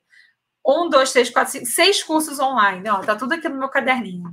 Um, 0.69 0.91
dois, 0.91 1.13
três, 1.13 1.31
quatro, 1.31 1.53
cinco, 1.53 1.67
seis 1.67 2.03
cursos 2.03 2.39
online, 2.39 2.87
ó, 2.91 2.99
tá 2.99 3.17
tudo 3.17 3.33
aqui 3.33 3.49
no 3.49 3.59
meu 3.59 3.71
caderninho. 3.71 4.31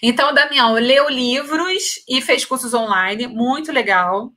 Então, 0.00 0.32
Damião 0.32 0.74
leu 0.74 1.08
livros 1.08 2.02
e 2.08 2.22
fez 2.22 2.44
cursos 2.44 2.72
online, 2.72 3.26
muito 3.26 3.72
legal. 3.72 4.32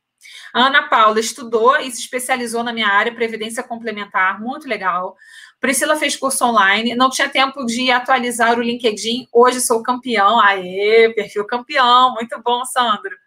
A 0.53 0.67
Ana 0.67 0.89
Paula 0.89 1.19
estudou 1.19 1.77
e 1.77 1.91
se 1.91 2.01
especializou 2.01 2.63
na 2.63 2.73
minha 2.73 2.87
área, 2.87 3.13
Previdência 3.13 3.63
Complementar, 3.63 4.41
muito 4.41 4.67
legal. 4.67 5.15
Priscila 5.59 5.95
fez 5.95 6.15
curso 6.15 6.43
online, 6.45 6.95
não 6.95 7.09
tinha 7.09 7.29
tempo 7.29 7.63
de 7.65 7.91
atualizar 7.91 8.57
o 8.57 8.63
LinkedIn, 8.63 9.27
hoje 9.31 9.61
sou 9.61 9.83
campeão. 9.83 10.39
Aê, 10.39 11.13
perfil 11.13 11.45
campeão, 11.45 12.13
muito 12.15 12.41
bom, 12.43 12.65
Sandro. 12.65 13.20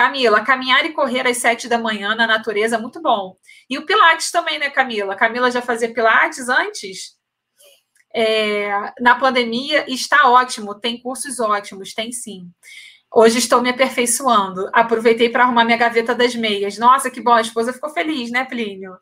Camila, 0.00 0.42
caminhar 0.42 0.86
e 0.86 0.94
correr 0.94 1.26
às 1.26 1.36
sete 1.36 1.68
da 1.68 1.76
manhã 1.76 2.14
na 2.14 2.26
natureza, 2.26 2.78
muito 2.78 3.02
bom. 3.02 3.36
E 3.68 3.76
o 3.76 3.84
Pilates 3.84 4.30
também, 4.30 4.58
né, 4.58 4.70
Camila? 4.70 5.14
Camila 5.14 5.50
já 5.50 5.60
fazia 5.60 5.92
Pilates 5.92 6.48
antes? 6.48 7.18
É, 8.14 8.70
na 8.98 9.16
pandemia 9.16 9.84
está 9.92 10.30
ótimo, 10.30 10.74
tem 10.74 10.98
cursos 11.02 11.38
ótimos, 11.38 11.92
tem 11.92 12.10
sim. 12.12 12.48
Hoje 13.12 13.40
estou 13.40 13.60
me 13.60 13.68
aperfeiçoando. 13.68 14.70
Aproveitei 14.72 15.28
para 15.28 15.44
arrumar 15.44 15.66
minha 15.66 15.76
gaveta 15.76 16.14
das 16.14 16.34
meias. 16.34 16.78
Nossa, 16.78 17.10
que 17.10 17.20
bom, 17.20 17.34
a 17.34 17.42
esposa 17.42 17.70
ficou 17.70 17.90
feliz, 17.90 18.30
né, 18.30 18.46
Plínio? 18.46 18.96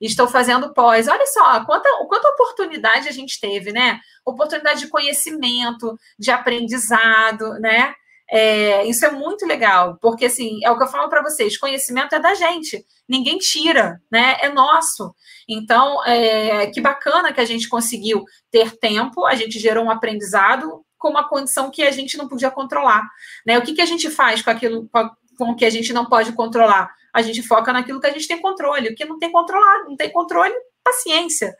Estou 0.00 0.28
fazendo 0.28 0.72
pós. 0.72 1.08
Olha 1.08 1.26
só, 1.26 1.62
quanta, 1.66 1.90
quanta 2.08 2.28
oportunidade 2.28 3.06
a 3.06 3.12
gente 3.12 3.38
teve, 3.38 3.70
né? 3.70 4.00
Oportunidade 4.24 4.80
de 4.80 4.88
conhecimento, 4.88 5.98
de 6.18 6.30
aprendizado, 6.30 7.50
né? 7.60 7.92
É, 8.30 8.84
isso 8.86 9.06
é 9.06 9.10
muito 9.10 9.46
legal, 9.46 9.96
porque 10.02 10.26
assim, 10.26 10.60
é 10.62 10.70
o 10.70 10.76
que 10.76 10.84
eu 10.84 10.88
falo 10.88 11.08
para 11.08 11.22
vocês: 11.22 11.56
conhecimento 11.56 12.14
é 12.14 12.20
da 12.20 12.34
gente, 12.34 12.84
ninguém 13.08 13.38
tira, 13.38 14.00
né? 14.10 14.36
É 14.40 14.50
nosso. 14.50 15.14
Então, 15.48 16.04
é, 16.04 16.66
que 16.66 16.80
bacana 16.80 17.32
que 17.32 17.40
a 17.40 17.44
gente 17.44 17.68
conseguiu 17.68 18.24
ter 18.50 18.76
tempo, 18.78 19.24
a 19.24 19.34
gente 19.34 19.58
gerou 19.58 19.84
um 19.84 19.90
aprendizado 19.90 20.84
com 20.98 21.08
uma 21.08 21.26
condição 21.26 21.70
que 21.70 21.82
a 21.82 21.90
gente 21.90 22.18
não 22.18 22.28
podia 22.28 22.50
controlar. 22.50 23.08
Né? 23.46 23.56
O 23.56 23.62
que, 23.62 23.72
que 23.72 23.80
a 23.80 23.86
gente 23.86 24.10
faz 24.10 24.42
com 24.42 24.50
aquilo 24.50 24.88
com 25.38 25.52
o 25.52 25.56
que 25.56 25.64
a 25.64 25.70
gente 25.70 25.92
não 25.92 26.04
pode 26.04 26.32
controlar? 26.32 26.92
A 27.14 27.22
gente 27.22 27.42
foca 27.42 27.72
naquilo 27.72 28.00
que 28.00 28.08
a 28.08 28.12
gente 28.12 28.26
tem 28.26 28.40
controle. 28.40 28.88
O 28.88 28.94
que 28.94 29.04
não 29.04 29.18
tem 29.18 29.30
controlado, 29.30 29.88
não 29.88 29.96
tem 29.96 30.10
controle, 30.10 30.52
paciência. 30.84 31.54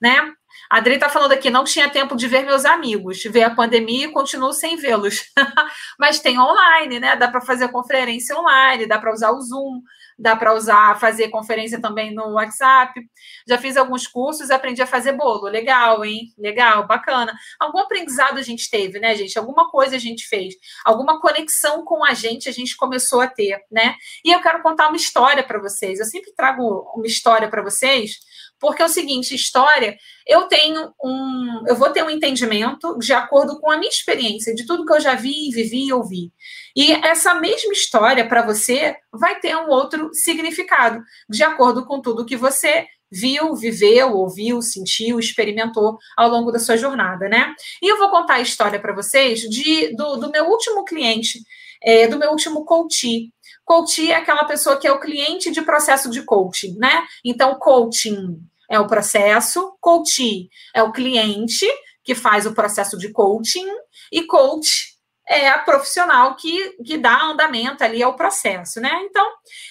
Né? 0.00 0.32
A 0.72 0.78
Adri 0.78 0.94
está 0.94 1.10
falando 1.10 1.32
aqui, 1.32 1.50
não 1.50 1.64
tinha 1.64 1.90
tempo 1.90 2.16
de 2.16 2.26
ver 2.26 2.46
meus 2.46 2.64
amigos. 2.64 3.22
Ver 3.24 3.42
a 3.42 3.54
pandemia 3.54 4.06
e 4.06 4.10
continuo 4.10 4.54
sem 4.54 4.74
vê-los. 4.74 5.24
Mas 6.00 6.18
tem 6.18 6.38
online, 6.38 6.98
né? 6.98 7.14
Dá 7.14 7.28
para 7.28 7.42
fazer 7.42 7.68
conferência 7.68 8.34
online, 8.34 8.86
dá 8.86 8.98
para 8.98 9.12
usar 9.12 9.32
o 9.32 9.40
Zoom, 9.42 9.82
dá 10.18 10.34
para 10.34 10.54
usar, 10.54 10.98
fazer 10.98 11.28
conferência 11.28 11.78
também 11.78 12.14
no 12.14 12.36
WhatsApp. 12.36 12.98
Já 13.46 13.58
fiz 13.58 13.76
alguns 13.76 14.06
cursos, 14.06 14.50
aprendi 14.50 14.80
a 14.80 14.86
fazer 14.86 15.12
bolo. 15.12 15.42
Legal, 15.42 16.02
hein? 16.06 16.32
Legal, 16.38 16.86
bacana. 16.86 17.34
Algum 17.60 17.80
aprendizado 17.80 18.38
a 18.38 18.42
gente 18.42 18.70
teve, 18.70 18.98
né, 18.98 19.14
gente? 19.14 19.38
Alguma 19.38 19.70
coisa 19.70 19.96
a 19.96 19.98
gente 19.98 20.26
fez. 20.26 20.54
Alguma 20.86 21.20
conexão 21.20 21.84
com 21.84 22.02
a 22.02 22.14
gente 22.14 22.48
a 22.48 22.52
gente 22.52 22.78
começou 22.78 23.20
a 23.20 23.26
ter, 23.26 23.60
né? 23.70 23.94
E 24.24 24.32
eu 24.32 24.40
quero 24.40 24.62
contar 24.62 24.88
uma 24.88 24.96
história 24.96 25.42
para 25.42 25.60
vocês. 25.60 25.98
Eu 25.98 26.06
sempre 26.06 26.32
trago 26.34 26.90
uma 26.96 27.06
história 27.06 27.50
para 27.50 27.60
vocês 27.60 28.31
porque 28.62 28.80
é 28.80 28.84
o 28.84 28.88
seguinte, 28.88 29.34
história, 29.34 29.96
eu 30.24 30.42
tenho 30.42 30.94
um, 31.02 31.64
eu 31.66 31.74
vou 31.74 31.90
ter 31.90 32.04
um 32.04 32.08
entendimento 32.08 32.96
de 32.96 33.12
acordo 33.12 33.58
com 33.58 33.68
a 33.68 33.76
minha 33.76 33.90
experiência, 33.90 34.54
de 34.54 34.64
tudo 34.64 34.86
que 34.86 34.92
eu 34.92 35.00
já 35.00 35.16
vi, 35.16 35.50
vivi 35.50 35.88
e 35.88 35.92
ouvi. 35.92 36.30
E 36.76 36.92
essa 36.92 37.34
mesma 37.34 37.72
história 37.72 38.24
para 38.28 38.46
você 38.46 38.94
vai 39.12 39.40
ter 39.40 39.56
um 39.56 39.68
outro 39.68 40.14
significado, 40.14 41.02
de 41.28 41.42
acordo 41.42 41.84
com 41.84 42.00
tudo 42.00 42.24
que 42.24 42.36
você 42.36 42.86
viu, 43.10 43.52
viveu, 43.56 44.12
ouviu, 44.12 44.62
sentiu, 44.62 45.18
experimentou 45.18 45.98
ao 46.16 46.28
longo 46.28 46.52
da 46.52 46.60
sua 46.60 46.76
jornada, 46.76 47.28
né? 47.28 47.52
E 47.82 47.92
eu 47.92 47.98
vou 47.98 48.10
contar 48.10 48.34
a 48.34 48.40
história 48.40 48.78
para 48.78 48.94
vocês 48.94 49.40
de, 49.40 49.94
do, 49.96 50.18
do, 50.18 50.30
meu 50.30 50.46
último 50.46 50.84
cliente, 50.84 51.40
é, 51.82 52.06
do 52.06 52.16
meu 52.16 52.30
último 52.30 52.64
coach. 52.64 53.28
Coach 53.64 54.08
é 54.08 54.14
aquela 54.14 54.44
pessoa 54.44 54.78
que 54.78 54.86
é 54.86 54.92
o 54.92 55.00
cliente 55.00 55.50
de 55.50 55.62
processo 55.62 56.08
de 56.10 56.22
coaching, 56.22 56.76
né? 56.78 57.02
Então, 57.24 57.56
coaching 57.56 58.40
é 58.72 58.80
o 58.80 58.86
processo, 58.86 59.76
coach 59.78 60.48
é 60.74 60.82
o 60.82 60.90
cliente 60.90 61.66
que 62.02 62.14
faz 62.14 62.46
o 62.46 62.54
processo 62.54 62.96
de 62.96 63.12
coaching, 63.12 63.68
e 64.10 64.22
coach 64.22 64.92
é 65.28 65.50
a 65.50 65.58
profissional 65.58 66.34
que, 66.36 66.70
que 66.82 66.96
dá 66.96 67.22
andamento 67.22 67.84
ali 67.84 68.02
ao 68.02 68.16
processo, 68.16 68.80
né? 68.80 68.90
Então, 69.02 69.24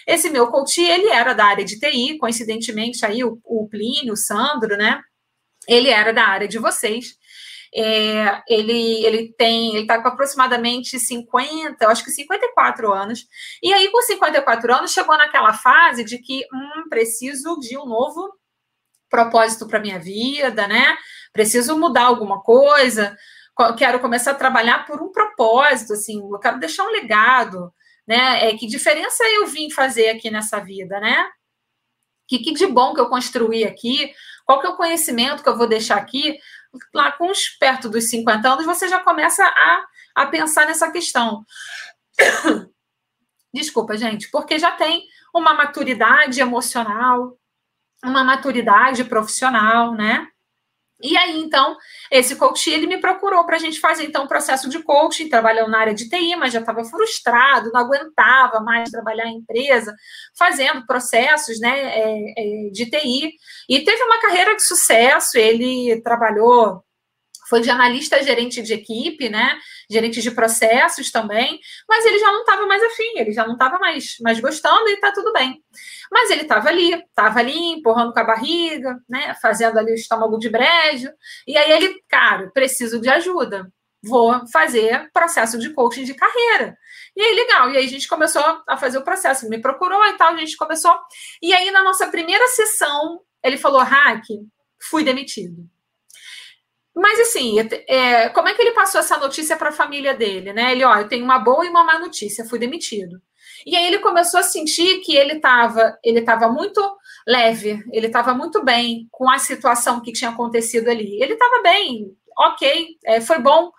esse 0.08 0.30
meu 0.30 0.48
coach, 0.48 0.80
ele 0.80 1.10
era 1.10 1.34
da 1.34 1.46
área 1.46 1.66
de 1.66 1.80
TI, 1.80 2.20
coincidentemente 2.20 3.04
aí 3.04 3.24
o, 3.24 3.40
o 3.44 3.68
Plínio, 3.68 4.14
o 4.14 4.18
Sandro, 4.18 4.78
né? 4.78 5.02
Ele 5.68 5.90
era 5.90 6.14
da 6.14 6.24
área 6.24 6.48
de 6.48 6.60
vocês. 6.60 7.16
É, 7.74 8.42
ele, 8.48 9.04
ele 9.04 9.34
tem, 9.34 9.72
ele 9.72 9.82
está 9.82 10.00
com 10.02 10.08
aproximadamente 10.10 11.00
50, 11.00 11.84
eu 11.84 11.90
acho 11.90 12.04
que 12.04 12.12
54 12.12 12.94
anos. 12.94 13.26
E 13.64 13.74
aí, 13.74 13.90
com 13.90 14.02
54 14.02 14.76
anos, 14.76 14.92
chegou 14.92 15.18
naquela 15.18 15.54
fase 15.54 16.04
de 16.04 16.20
que, 16.20 16.46
hum, 16.54 16.88
preciso 16.90 17.58
de 17.60 17.78
um 17.78 17.86
novo 17.86 18.41
propósito 19.12 19.68
para 19.68 19.80
minha 19.80 20.00
vida, 20.00 20.68
né? 20.68 20.98
Preciso 21.34 21.78
mudar 21.78 22.04
alguma 22.04 22.42
coisa, 22.42 23.16
quero 23.78 24.00
começar 24.00 24.32
a 24.32 24.36
trabalhar 24.36 24.86
por 24.88 25.02
um 25.02 25.12
propósito, 25.12 25.94
assim, 25.94 26.20
eu 26.20 26.40
quero 26.40 26.60
deixar 26.60 26.86
um 26.86 26.92
legado, 26.92 27.72
né? 28.08 28.50
É, 28.50 28.58
que 28.58 28.66
diferença 28.66 29.24
eu 29.26 29.46
vim 29.46 29.70
fazer 29.70 30.10
aqui 30.10 30.32
nessa 30.32 30.60
vida, 30.60 31.00
né? 31.00 31.30
Que, 32.28 32.40
que 32.40 32.54
de 32.54 32.66
bom 32.66 32.94
que 32.94 33.02
eu 33.02 33.10
construí 33.10 33.66
aqui? 33.66 34.14
Qual 34.46 34.60
que 34.60 34.66
é 34.66 34.70
o 34.70 34.78
conhecimento 34.78 35.44
que 35.44 35.50
eu 35.50 35.58
vou 35.58 35.68
deixar 35.68 35.98
aqui? 35.98 36.40
Lá 36.94 37.12
com 37.12 37.30
uns 37.30 37.50
perto 37.50 37.90
dos 37.90 38.10
50 38.10 38.50
anos, 38.50 38.66
você 38.66 38.88
já 38.88 39.00
começa 39.00 39.44
a, 39.46 39.86
a 40.16 40.26
pensar 40.28 40.66
nessa 40.66 40.90
questão. 40.90 41.46
Desculpa, 43.54 43.98
gente, 43.98 44.32
porque 44.32 44.58
já 44.58 44.72
tem 44.72 45.04
uma 45.34 45.54
maturidade 45.54 46.40
emocional, 46.40 47.38
uma 48.04 48.24
maturidade 48.24 49.04
profissional, 49.04 49.94
né? 49.94 50.28
E 51.04 51.18
aí, 51.18 51.40
então, 51.40 51.76
esse 52.12 52.36
coach, 52.36 52.70
ele 52.70 52.86
me 52.86 53.00
procurou 53.00 53.44
para 53.44 53.56
a 53.56 53.60
gente 53.60 53.80
fazer, 53.80 54.04
então, 54.06 54.24
um 54.26 54.28
processo 54.28 54.70
de 54.70 54.84
coaching, 54.84 55.30
trabalhando 55.30 55.72
na 55.72 55.80
área 55.80 55.94
de 55.94 56.08
TI, 56.08 56.36
mas 56.36 56.54
já 56.54 56.60
estava 56.60 56.84
frustrado, 56.84 57.72
não 57.72 57.82
aguentava 57.82 58.60
mais 58.60 58.90
trabalhar 58.90 59.26
em 59.26 59.38
empresa, 59.38 59.96
fazendo 60.38 60.86
processos, 60.86 61.60
né, 61.60 61.70
é, 61.70 62.34
é, 62.38 62.70
de 62.72 62.86
TI. 62.90 63.32
E 63.68 63.84
teve 63.84 64.04
uma 64.04 64.22
carreira 64.22 64.56
de 64.56 64.64
sucesso, 64.64 65.38
ele 65.38 66.00
trabalhou 66.02 66.84
foi 67.52 67.60
de 67.60 67.70
analista 67.70 68.24
gerente 68.24 68.62
de 68.62 68.74
equipe, 68.74 69.28
né? 69.28 69.60
Gerente 69.90 70.22
de 70.22 70.32
processos 70.32 71.12
também, 71.12 71.60
mas 71.88 72.06
ele 72.06 72.18
já 72.18 72.32
não 72.32 72.40
estava 72.40 72.66
mais 72.66 72.82
afim, 72.82 73.12
ele 73.18 73.34
já 73.34 73.46
não 73.46 73.56
estava 73.56 73.78
mais, 73.78 74.16
mais 74.22 74.40
gostando 74.40 74.88
e 74.88 74.94
está 74.94 75.12
tudo 75.12 75.34
bem. 75.34 75.62
Mas 76.10 76.30
ele 76.30 76.44
estava 76.44 76.70
ali, 76.70 76.94
estava 76.94 77.40
ali, 77.40 77.74
empurrando 77.74 78.14
com 78.14 78.20
a 78.22 78.24
barriga, 78.24 78.98
né? 79.10 79.36
Fazendo 79.42 79.78
ali 79.78 79.92
o 79.92 79.96
estômago 79.96 80.38
de 80.40 80.50
brejo. 80.50 81.10
E 81.46 81.58
aí 81.58 81.74
ele, 81.74 81.94
cara, 82.08 82.50
preciso 82.54 83.02
de 83.02 83.10
ajuda. 83.10 83.70
Vou 84.02 84.48
fazer 84.48 85.12
processo 85.12 85.60
de 85.60 85.72
coaching 85.72 86.06
de 86.06 86.14
carreira. 86.14 86.78
E 87.18 87.22
aí, 87.22 87.36
legal. 87.36 87.70
E 87.70 87.78
aí 87.78 87.86
a 87.86 87.90
gente 87.90 88.08
começou 88.08 88.64
a 88.66 88.78
fazer 88.78 88.98
o 88.98 89.04
processo. 89.04 89.46
Ele 89.46 89.58
me 89.58 89.62
procurou 89.62 90.06
e 90.06 90.14
tal, 90.14 90.34
a 90.34 90.38
gente 90.38 90.56
começou. 90.56 90.98
E 91.42 91.54
aí, 91.54 91.70
na 91.70 91.84
nossa 91.84 92.08
primeira 92.08 92.48
sessão, 92.48 93.20
ele 93.44 93.58
falou: 93.58 93.82
Hack, 93.82 94.24
fui 94.90 95.04
demitido. 95.04 95.70
Mas 96.96 97.20
assim, 97.22 97.56
é, 97.88 98.30
como 98.30 98.50
é 98.50 98.54
que 98.54 98.62
ele 98.62 98.72
passou 98.72 99.00
essa 99.00 99.18
notícia 99.18 99.56
para 99.56 99.70
a 99.70 99.74
família 99.74 100.14
dele, 100.14 100.52
né? 100.52 100.74
Ele, 100.74 100.84
ó, 100.84 100.98
eu 100.98 101.08
tenho 101.08 101.24
uma 101.24 101.40
boa 101.40 101.66
e 101.66 101.70
uma 101.70 101.84
má 101.84 101.98
notícia, 102.00 102.46
fui 102.46 102.60
demitido. 102.60 103.22
E 103.66 103.76
aí 103.76 103.86
ele 103.86 104.00
começou 104.00 104.40
a 104.40 104.44
sentir 104.44 105.00
que 105.02 105.16
ele 105.16 105.34
estava 105.34 105.98
ele 106.04 106.20
estava 106.20 106.50
muito 106.50 106.82
leve, 107.28 107.84
ele 107.92 108.08
estava 108.08 108.34
muito 108.34 108.64
bem 108.64 109.08
com 109.12 109.30
a 109.30 109.38
situação 109.38 110.02
que 110.02 110.12
tinha 110.12 110.32
acontecido 110.32 110.90
ali. 110.90 111.22
Ele 111.22 111.34
estava 111.34 111.62
bem, 111.62 112.16
ok, 112.38 112.98
é, 113.06 113.22
foi 113.22 113.40
bom, 113.40 113.72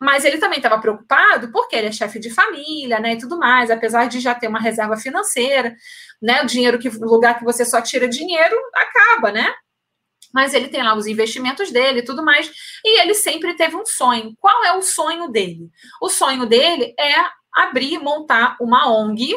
mas 0.00 0.24
ele 0.24 0.38
também 0.38 0.58
estava 0.58 0.80
preocupado 0.80 1.50
porque 1.52 1.76
ele 1.76 1.88
é 1.88 1.92
chefe 1.92 2.18
de 2.18 2.30
família, 2.30 3.00
né, 3.00 3.14
e 3.14 3.18
tudo 3.18 3.38
mais, 3.38 3.70
apesar 3.70 4.06
de 4.08 4.20
já 4.20 4.34
ter 4.34 4.48
uma 4.48 4.60
reserva 4.60 4.96
financeira, 4.96 5.74
né, 6.20 6.42
o 6.42 6.46
dinheiro 6.46 6.78
que 6.78 6.88
o 6.88 7.04
lugar 7.04 7.38
que 7.38 7.44
você 7.44 7.64
só 7.64 7.80
tira 7.80 8.08
dinheiro 8.08 8.56
acaba, 8.74 9.32
né? 9.32 9.52
Mas 10.32 10.54
ele 10.54 10.68
tem 10.68 10.82
lá 10.82 10.94
os 10.94 11.06
investimentos 11.06 11.70
dele 11.70 12.00
e 12.00 12.04
tudo 12.04 12.24
mais, 12.24 12.50
e 12.84 13.00
ele 13.00 13.14
sempre 13.14 13.54
teve 13.54 13.76
um 13.76 13.84
sonho. 13.84 14.34
Qual 14.38 14.64
é 14.64 14.76
o 14.76 14.82
sonho 14.82 15.28
dele? 15.28 15.70
O 16.00 16.08
sonho 16.08 16.46
dele 16.46 16.94
é 16.98 17.14
abrir, 17.52 17.98
montar 17.98 18.56
uma 18.60 18.88
ONG 18.90 19.36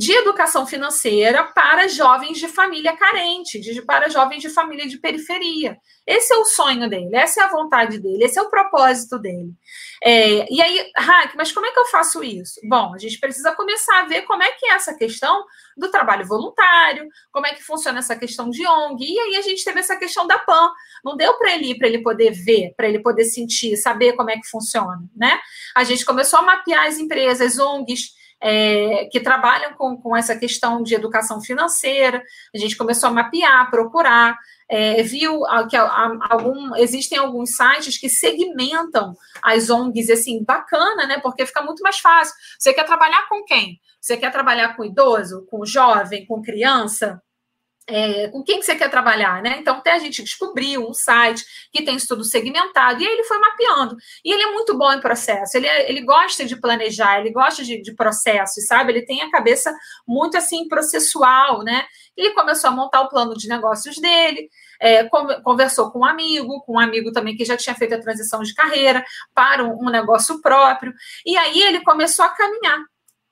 de 0.00 0.12
educação 0.12 0.66
financeira 0.66 1.44
para 1.44 1.86
jovens 1.86 2.38
de 2.38 2.48
família 2.48 2.96
carente, 2.96 3.60
de, 3.60 3.82
para 3.82 4.08
jovens 4.08 4.40
de 4.40 4.48
família 4.48 4.88
de 4.88 4.96
periferia. 4.98 5.76
Esse 6.06 6.32
é 6.32 6.36
o 6.38 6.44
sonho 6.46 6.88
dele, 6.88 7.14
essa 7.14 7.42
é 7.42 7.44
a 7.44 7.50
vontade 7.50 7.98
dele, 7.98 8.24
esse 8.24 8.38
é 8.38 8.42
o 8.42 8.48
propósito 8.48 9.18
dele. 9.18 9.52
É, 10.02 10.50
e 10.50 10.62
aí, 10.62 10.90
Hack, 10.96 11.34
mas 11.36 11.52
como 11.52 11.66
é 11.66 11.70
que 11.70 11.78
eu 11.78 11.84
faço 11.84 12.24
isso? 12.24 12.58
Bom, 12.64 12.94
a 12.94 12.98
gente 12.98 13.20
precisa 13.20 13.54
começar 13.54 14.00
a 14.00 14.06
ver 14.06 14.22
como 14.22 14.42
é 14.42 14.50
que 14.52 14.64
é 14.64 14.72
essa 14.72 14.94
questão 14.94 15.44
do 15.76 15.90
trabalho 15.90 16.26
voluntário, 16.26 17.06
como 17.30 17.46
é 17.46 17.52
que 17.52 17.62
funciona 17.62 17.98
essa 17.98 18.16
questão 18.16 18.48
de 18.48 18.66
ONG. 18.66 19.04
E 19.04 19.20
aí 19.20 19.36
a 19.36 19.42
gente 19.42 19.62
teve 19.62 19.80
essa 19.80 19.96
questão 19.96 20.26
da 20.26 20.38
PAN. 20.38 20.72
Não 21.04 21.14
deu 21.14 21.34
para 21.34 21.52
ele 21.52 21.72
ir, 21.72 21.78
para 21.78 21.88
ele 21.88 22.02
poder 22.02 22.30
ver, 22.30 22.72
para 22.74 22.88
ele 22.88 23.00
poder 23.00 23.24
sentir, 23.24 23.76
saber 23.76 24.14
como 24.14 24.30
é 24.30 24.36
que 24.36 24.48
funciona, 24.48 25.02
né? 25.14 25.38
A 25.76 25.84
gente 25.84 26.06
começou 26.06 26.38
a 26.38 26.42
mapear 26.42 26.86
as 26.86 26.96
empresas, 26.96 27.58
ONGs, 27.58 28.18
é, 28.40 29.06
que 29.10 29.20
trabalham 29.20 29.74
com, 29.74 29.96
com 29.96 30.16
essa 30.16 30.36
questão 30.36 30.82
de 30.82 30.94
educação 30.94 31.40
financeira. 31.40 32.22
A 32.54 32.58
gente 32.58 32.76
começou 32.76 33.08
a 33.08 33.12
mapear, 33.12 33.70
procurar, 33.70 34.38
é, 34.68 35.02
viu 35.02 35.42
que 35.68 35.76
algum, 35.76 36.74
existem 36.76 37.18
alguns 37.18 37.50
sites 37.56 37.98
que 37.98 38.08
segmentam 38.08 39.14
as 39.42 39.68
ONGs, 39.68 40.10
assim, 40.10 40.44
bacana, 40.44 41.06
né? 41.06 41.18
Porque 41.20 41.44
fica 41.44 41.62
muito 41.62 41.82
mais 41.82 41.98
fácil. 41.98 42.34
Você 42.58 42.72
quer 42.72 42.84
trabalhar 42.84 43.28
com 43.28 43.44
quem? 43.44 43.80
Você 44.00 44.16
quer 44.16 44.30
trabalhar 44.30 44.76
com 44.76 44.84
idoso, 44.84 45.46
com 45.50 45.66
jovem, 45.66 46.24
com 46.24 46.40
criança? 46.40 47.20
É, 47.90 48.28
com 48.28 48.42
quem 48.42 48.58
que 48.58 48.64
você 48.64 48.76
quer 48.76 48.90
trabalhar, 48.90 49.42
né? 49.42 49.56
Então, 49.58 49.76
até 49.76 49.92
a 49.92 49.98
gente 49.98 50.22
descobriu 50.22 50.88
um 50.88 50.94
site 50.94 51.44
que 51.72 51.84
tem 51.84 51.96
estudo 51.96 52.24
segmentado, 52.24 53.02
e 53.02 53.06
aí 53.06 53.12
ele 53.12 53.24
foi 53.24 53.38
mapeando. 53.38 53.96
E 54.24 54.32
ele 54.32 54.42
é 54.42 54.50
muito 54.52 54.76
bom 54.76 54.92
em 54.92 55.00
processo, 55.00 55.56
ele, 55.56 55.66
é, 55.66 55.90
ele 55.90 56.02
gosta 56.02 56.44
de 56.44 56.56
planejar, 56.56 57.20
ele 57.20 57.32
gosta 57.32 57.62
de, 57.64 57.82
de 57.82 57.94
processos, 57.94 58.66
sabe? 58.66 58.92
Ele 58.92 59.04
tem 59.04 59.22
a 59.22 59.30
cabeça 59.30 59.74
muito, 60.06 60.36
assim, 60.36 60.68
processual, 60.68 61.62
né? 61.62 61.84
Ele 62.16 62.30
começou 62.30 62.70
a 62.70 62.72
montar 62.72 63.00
o 63.02 63.08
plano 63.08 63.34
de 63.36 63.48
negócios 63.48 63.96
dele, 63.98 64.48
é, 64.80 65.04
conversou 65.42 65.90
com 65.90 66.00
um 66.00 66.04
amigo, 66.04 66.62
com 66.62 66.74
um 66.74 66.80
amigo 66.80 67.12
também 67.12 67.36
que 67.36 67.44
já 67.44 67.56
tinha 67.56 67.74
feito 67.74 67.94
a 67.94 68.00
transição 68.00 68.42
de 68.42 68.54
carreira 68.54 69.04
para 69.34 69.64
um, 69.64 69.86
um 69.86 69.90
negócio 69.90 70.40
próprio, 70.40 70.92
e 71.24 71.36
aí 71.36 71.62
ele 71.62 71.82
começou 71.82 72.24
a 72.24 72.30
caminhar 72.30 72.78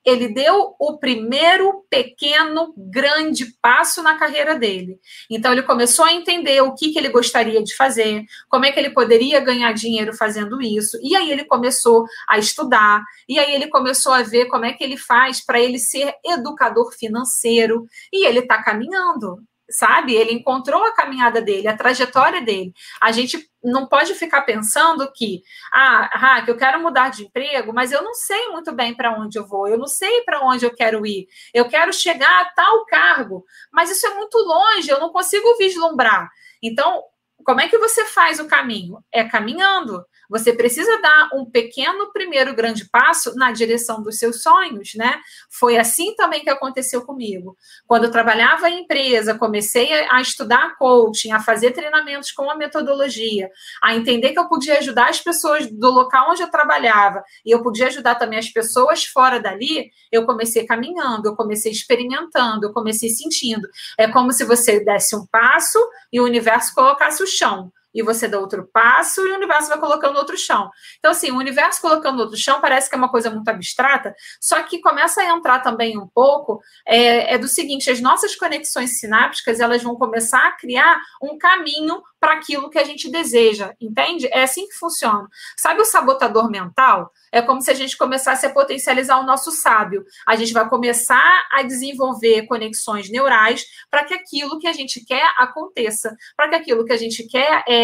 ele 0.05 0.29
deu 0.29 0.75
o 0.79 0.97
primeiro 0.97 1.85
pequeno 1.89 2.73
grande 2.77 3.45
passo 3.61 4.01
na 4.01 4.17
carreira 4.17 4.57
dele. 4.57 4.99
Então 5.29 5.51
ele 5.51 5.63
começou 5.63 6.05
a 6.05 6.13
entender 6.13 6.61
o 6.61 6.73
que, 6.73 6.91
que 6.91 6.99
ele 6.99 7.09
gostaria 7.09 7.63
de 7.63 7.75
fazer, 7.75 8.23
como 8.47 8.65
é 8.65 8.71
que 8.71 8.79
ele 8.79 8.91
poderia 8.91 9.39
ganhar 9.39 9.71
dinheiro 9.73 10.13
fazendo 10.13 10.61
isso. 10.61 10.97
E 11.01 11.15
aí 11.15 11.31
ele 11.31 11.45
começou 11.45 12.05
a 12.27 12.37
estudar, 12.37 13.03
e 13.27 13.37
aí 13.37 13.53
ele 13.53 13.67
começou 13.67 14.13
a 14.13 14.23
ver 14.23 14.45
como 14.45 14.65
é 14.65 14.73
que 14.73 14.83
ele 14.83 14.97
faz 14.97 15.43
para 15.45 15.59
ele 15.59 15.79
ser 15.79 16.13
educador 16.25 16.91
financeiro, 16.93 17.85
e 18.11 18.25
ele 18.25 18.39
está 18.39 18.61
caminhando 18.63 19.43
sabe? 19.69 20.15
Ele 20.15 20.33
encontrou 20.33 20.83
a 20.83 20.93
caminhada 20.93 21.41
dele, 21.41 21.67
a 21.67 21.77
trajetória 21.77 22.41
dele. 22.41 22.73
A 23.01 23.11
gente 23.11 23.49
não 23.63 23.87
pode 23.87 24.13
ficar 24.15 24.41
pensando 24.41 25.11
que, 25.13 25.41
ah, 25.71 26.09
Rack, 26.13 26.49
eu 26.49 26.57
quero 26.57 26.81
mudar 26.81 27.09
de 27.09 27.23
emprego, 27.23 27.73
mas 27.73 27.91
eu 27.91 28.01
não 28.01 28.13
sei 28.13 28.47
muito 28.49 28.71
bem 28.71 28.95
para 28.95 29.17
onde 29.19 29.37
eu 29.37 29.45
vou, 29.45 29.67
eu 29.67 29.77
não 29.77 29.87
sei 29.87 30.21
para 30.21 30.41
onde 30.41 30.65
eu 30.65 30.73
quero 30.73 31.05
ir, 31.05 31.27
eu 31.53 31.67
quero 31.67 31.91
chegar 31.91 32.41
a 32.41 32.49
tal 32.53 32.85
cargo, 32.85 33.43
mas 33.71 33.89
isso 33.89 34.07
é 34.07 34.13
muito 34.15 34.37
longe, 34.37 34.89
eu 34.89 34.99
não 34.99 35.11
consigo 35.11 35.57
vislumbrar. 35.57 36.29
Então, 36.63 37.03
como 37.43 37.61
é 37.61 37.67
que 37.67 37.77
você 37.77 38.05
faz 38.05 38.39
o 38.39 38.47
caminho? 38.47 39.03
É 39.11 39.23
caminhando. 39.23 40.05
Você 40.29 40.53
precisa 40.53 41.01
dar 41.01 41.29
um 41.33 41.43
pequeno 41.43 42.11
primeiro 42.13 42.53
grande 42.53 42.87
passo 42.87 43.35
na 43.35 43.51
direção 43.51 44.03
dos 44.03 44.19
seus 44.19 44.43
sonhos, 44.43 44.93
né? 44.93 45.19
Foi 45.49 45.77
assim 45.77 46.15
também 46.15 46.43
que 46.43 46.49
aconteceu 46.49 47.01
comigo. 47.01 47.57
Quando 47.87 48.03
eu 48.03 48.11
trabalhava 48.11 48.69
em 48.69 48.83
empresa, 48.83 49.37
comecei 49.37 49.91
a 49.91 50.21
estudar 50.21 50.77
coaching, 50.77 51.31
a 51.31 51.39
fazer 51.39 51.71
treinamentos 51.71 52.31
com 52.31 52.49
a 52.49 52.55
metodologia, 52.55 53.49
a 53.81 53.95
entender 53.95 54.31
que 54.31 54.39
eu 54.39 54.47
podia 54.47 54.77
ajudar 54.77 55.09
as 55.09 55.19
pessoas 55.19 55.65
do 55.71 55.89
local 55.89 56.29
onde 56.29 56.43
eu 56.43 56.51
trabalhava 56.51 57.23
e 57.43 57.49
eu 57.49 57.63
podia 57.63 57.87
ajudar 57.87 58.15
também 58.15 58.37
as 58.37 58.49
pessoas 58.49 59.03
fora 59.05 59.39
dali, 59.39 59.89
eu 60.11 60.25
comecei 60.25 60.65
caminhando, 60.65 61.27
eu 61.27 61.35
comecei 61.35 61.71
experimentando, 61.71 62.67
eu 62.67 62.73
comecei 62.73 63.09
sentindo. 63.09 63.67
É 63.97 64.07
como 64.07 64.31
se 64.31 64.43
você 64.45 64.79
desse 64.79 65.15
um 65.15 65.25
passo 65.25 65.79
e 66.13 66.19
o 66.19 66.25
universo 66.25 66.73
colocasse 66.75 67.23
o 67.23 67.27
chão 67.27 67.71
e 67.93 68.03
você 68.03 68.27
dá 68.27 68.39
outro 68.39 68.67
passo 68.71 69.25
e 69.25 69.31
o 69.31 69.35
universo 69.35 69.69
vai 69.69 69.79
colocando 69.79 70.17
outro 70.17 70.37
chão. 70.37 70.69
Então, 70.99 71.11
assim, 71.11 71.31
o 71.31 71.37
universo 71.37 71.81
colocando 71.81 72.19
outro 72.19 72.37
chão 72.37 72.61
parece 72.61 72.89
que 72.89 72.95
é 72.95 72.97
uma 72.97 73.09
coisa 73.09 73.29
muito 73.29 73.47
abstrata, 73.49 74.13
só 74.39 74.61
que 74.63 74.79
começa 74.79 75.21
a 75.21 75.29
entrar 75.29 75.59
também 75.59 75.97
um 75.97 76.07
pouco 76.07 76.61
é, 76.87 77.35
é 77.35 77.37
do 77.37 77.47
seguinte: 77.47 77.89
as 77.89 77.99
nossas 77.99 78.35
conexões 78.35 78.99
sinápticas 78.99 79.59
elas 79.59 79.81
vão 79.81 79.95
começar 79.95 80.47
a 80.47 80.51
criar 80.51 80.99
um 81.21 81.37
caminho 81.37 82.01
para 82.19 82.33
aquilo 82.33 82.69
que 82.69 82.77
a 82.77 82.83
gente 82.83 83.09
deseja, 83.09 83.73
entende? 83.79 84.27
É 84.31 84.43
assim 84.43 84.67
que 84.67 84.73
funciona. 84.73 85.27
Sabe 85.57 85.81
o 85.81 85.85
sabotador 85.85 86.49
mental? 86.49 87.11
É 87.31 87.41
como 87.41 87.61
se 87.61 87.71
a 87.71 87.73
gente 87.73 87.97
começasse 87.97 88.45
a 88.45 88.53
potencializar 88.53 89.19
o 89.19 89.25
nosso 89.25 89.51
sábio. 89.51 90.03
A 90.27 90.35
gente 90.35 90.51
vai 90.51 90.67
começar 90.67 91.47
a 91.51 91.63
desenvolver 91.63 92.45
conexões 92.47 93.09
neurais 93.09 93.65
para 93.89 94.03
que 94.03 94.13
aquilo 94.13 94.59
que 94.59 94.67
a 94.67 94.73
gente 94.73 95.03
quer 95.05 95.31
aconteça, 95.37 96.15
para 96.35 96.49
que 96.49 96.55
aquilo 96.55 96.83
que 96.83 96.93
a 96.93 96.97
gente 96.97 97.25
quer 97.27 97.63
é, 97.67 97.78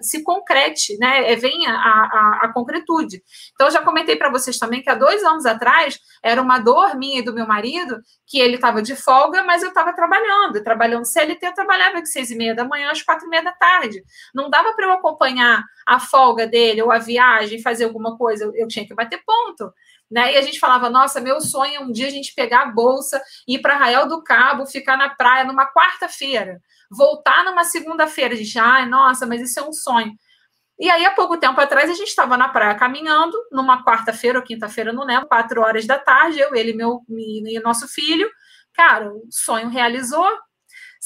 se 0.00 0.22
concrete, 0.22 0.96
né? 0.98 1.32
É, 1.32 1.36
venha 1.36 1.70
a, 1.70 1.74
a, 1.74 2.40
a 2.44 2.52
concretude. 2.52 3.22
Então, 3.54 3.66
eu 3.66 3.70
já 3.72 3.82
comentei 3.82 4.16
para 4.16 4.30
vocês 4.30 4.58
também 4.58 4.82
que 4.82 4.90
há 4.90 4.94
dois 4.94 5.22
anos 5.24 5.46
atrás 5.46 5.98
era 6.22 6.40
uma 6.40 6.58
dor 6.58 6.96
minha 6.96 7.20
e 7.20 7.22
do 7.22 7.34
meu 7.34 7.46
marido 7.46 8.00
que 8.26 8.38
ele 8.38 8.56
estava 8.56 8.82
de 8.82 8.96
folga, 8.96 9.42
mas 9.44 9.62
eu 9.62 9.68
estava 9.68 9.92
trabalhando. 9.92 10.62
Trabalhando 10.62 11.04
CLT, 11.04 11.46
eu 11.46 11.54
trabalhava 11.54 12.02
de 12.02 12.10
seis 12.10 12.30
e 12.30 12.36
meia 12.36 12.54
da 12.54 12.64
manhã 12.64 12.90
às 12.90 13.02
quatro 13.02 13.26
e 13.26 13.30
meia 13.30 13.44
da 13.44 13.52
tarde. 13.52 14.02
Não 14.34 14.50
dava 14.50 14.74
para 14.74 14.86
eu 14.86 14.92
acompanhar 14.92 15.62
a 15.86 16.00
folga 16.00 16.46
dele 16.46 16.82
ou 16.82 16.90
a 16.90 16.98
viagem, 16.98 17.62
fazer 17.62 17.84
alguma 17.84 18.16
coisa. 18.16 18.50
Eu 18.54 18.66
tinha 18.66 18.86
que 18.86 18.94
bater 18.94 19.22
ponto. 19.24 19.72
Né? 20.10 20.34
E 20.34 20.36
a 20.36 20.42
gente 20.42 20.60
falava, 20.60 20.88
nossa, 20.88 21.20
meu 21.20 21.40
sonho 21.40 21.74
é 21.74 21.80
um 21.80 21.90
dia 21.90 22.06
a 22.06 22.10
gente 22.10 22.34
pegar 22.34 22.62
a 22.62 22.70
bolsa, 22.70 23.20
ir 23.46 23.60
para 23.60 23.74
Arraial 23.74 24.08
do 24.08 24.22
Cabo, 24.22 24.66
ficar 24.66 24.96
na 24.96 25.10
praia 25.10 25.44
numa 25.44 25.66
quarta-feira, 25.66 26.60
voltar 26.90 27.44
numa 27.44 27.64
segunda-feira. 27.64 28.34
A 28.34 28.36
gente, 28.36 28.58
ai, 28.58 28.86
nossa, 28.86 29.26
mas 29.26 29.40
isso 29.40 29.58
é 29.58 29.62
um 29.62 29.72
sonho. 29.72 30.12
E 30.78 30.90
aí, 30.90 31.06
há 31.06 31.10
pouco 31.10 31.38
tempo 31.38 31.58
atrás, 31.58 31.90
a 31.90 31.94
gente 31.94 32.08
estava 32.08 32.36
na 32.36 32.48
praia 32.48 32.74
caminhando, 32.74 33.36
numa 33.50 33.82
quarta-feira 33.82 34.38
ou 34.38 34.44
quinta-feira, 34.44 34.92
não 34.92 35.04
lembro, 35.04 35.26
quatro 35.26 35.62
horas 35.62 35.86
da 35.86 35.98
tarde, 35.98 36.38
eu, 36.38 36.54
ele 36.54 36.74
meu, 36.74 37.02
e 37.08 37.58
nosso 37.60 37.88
filho. 37.88 38.30
Cara, 38.74 39.10
o 39.10 39.26
sonho 39.30 39.70
realizou, 39.70 40.28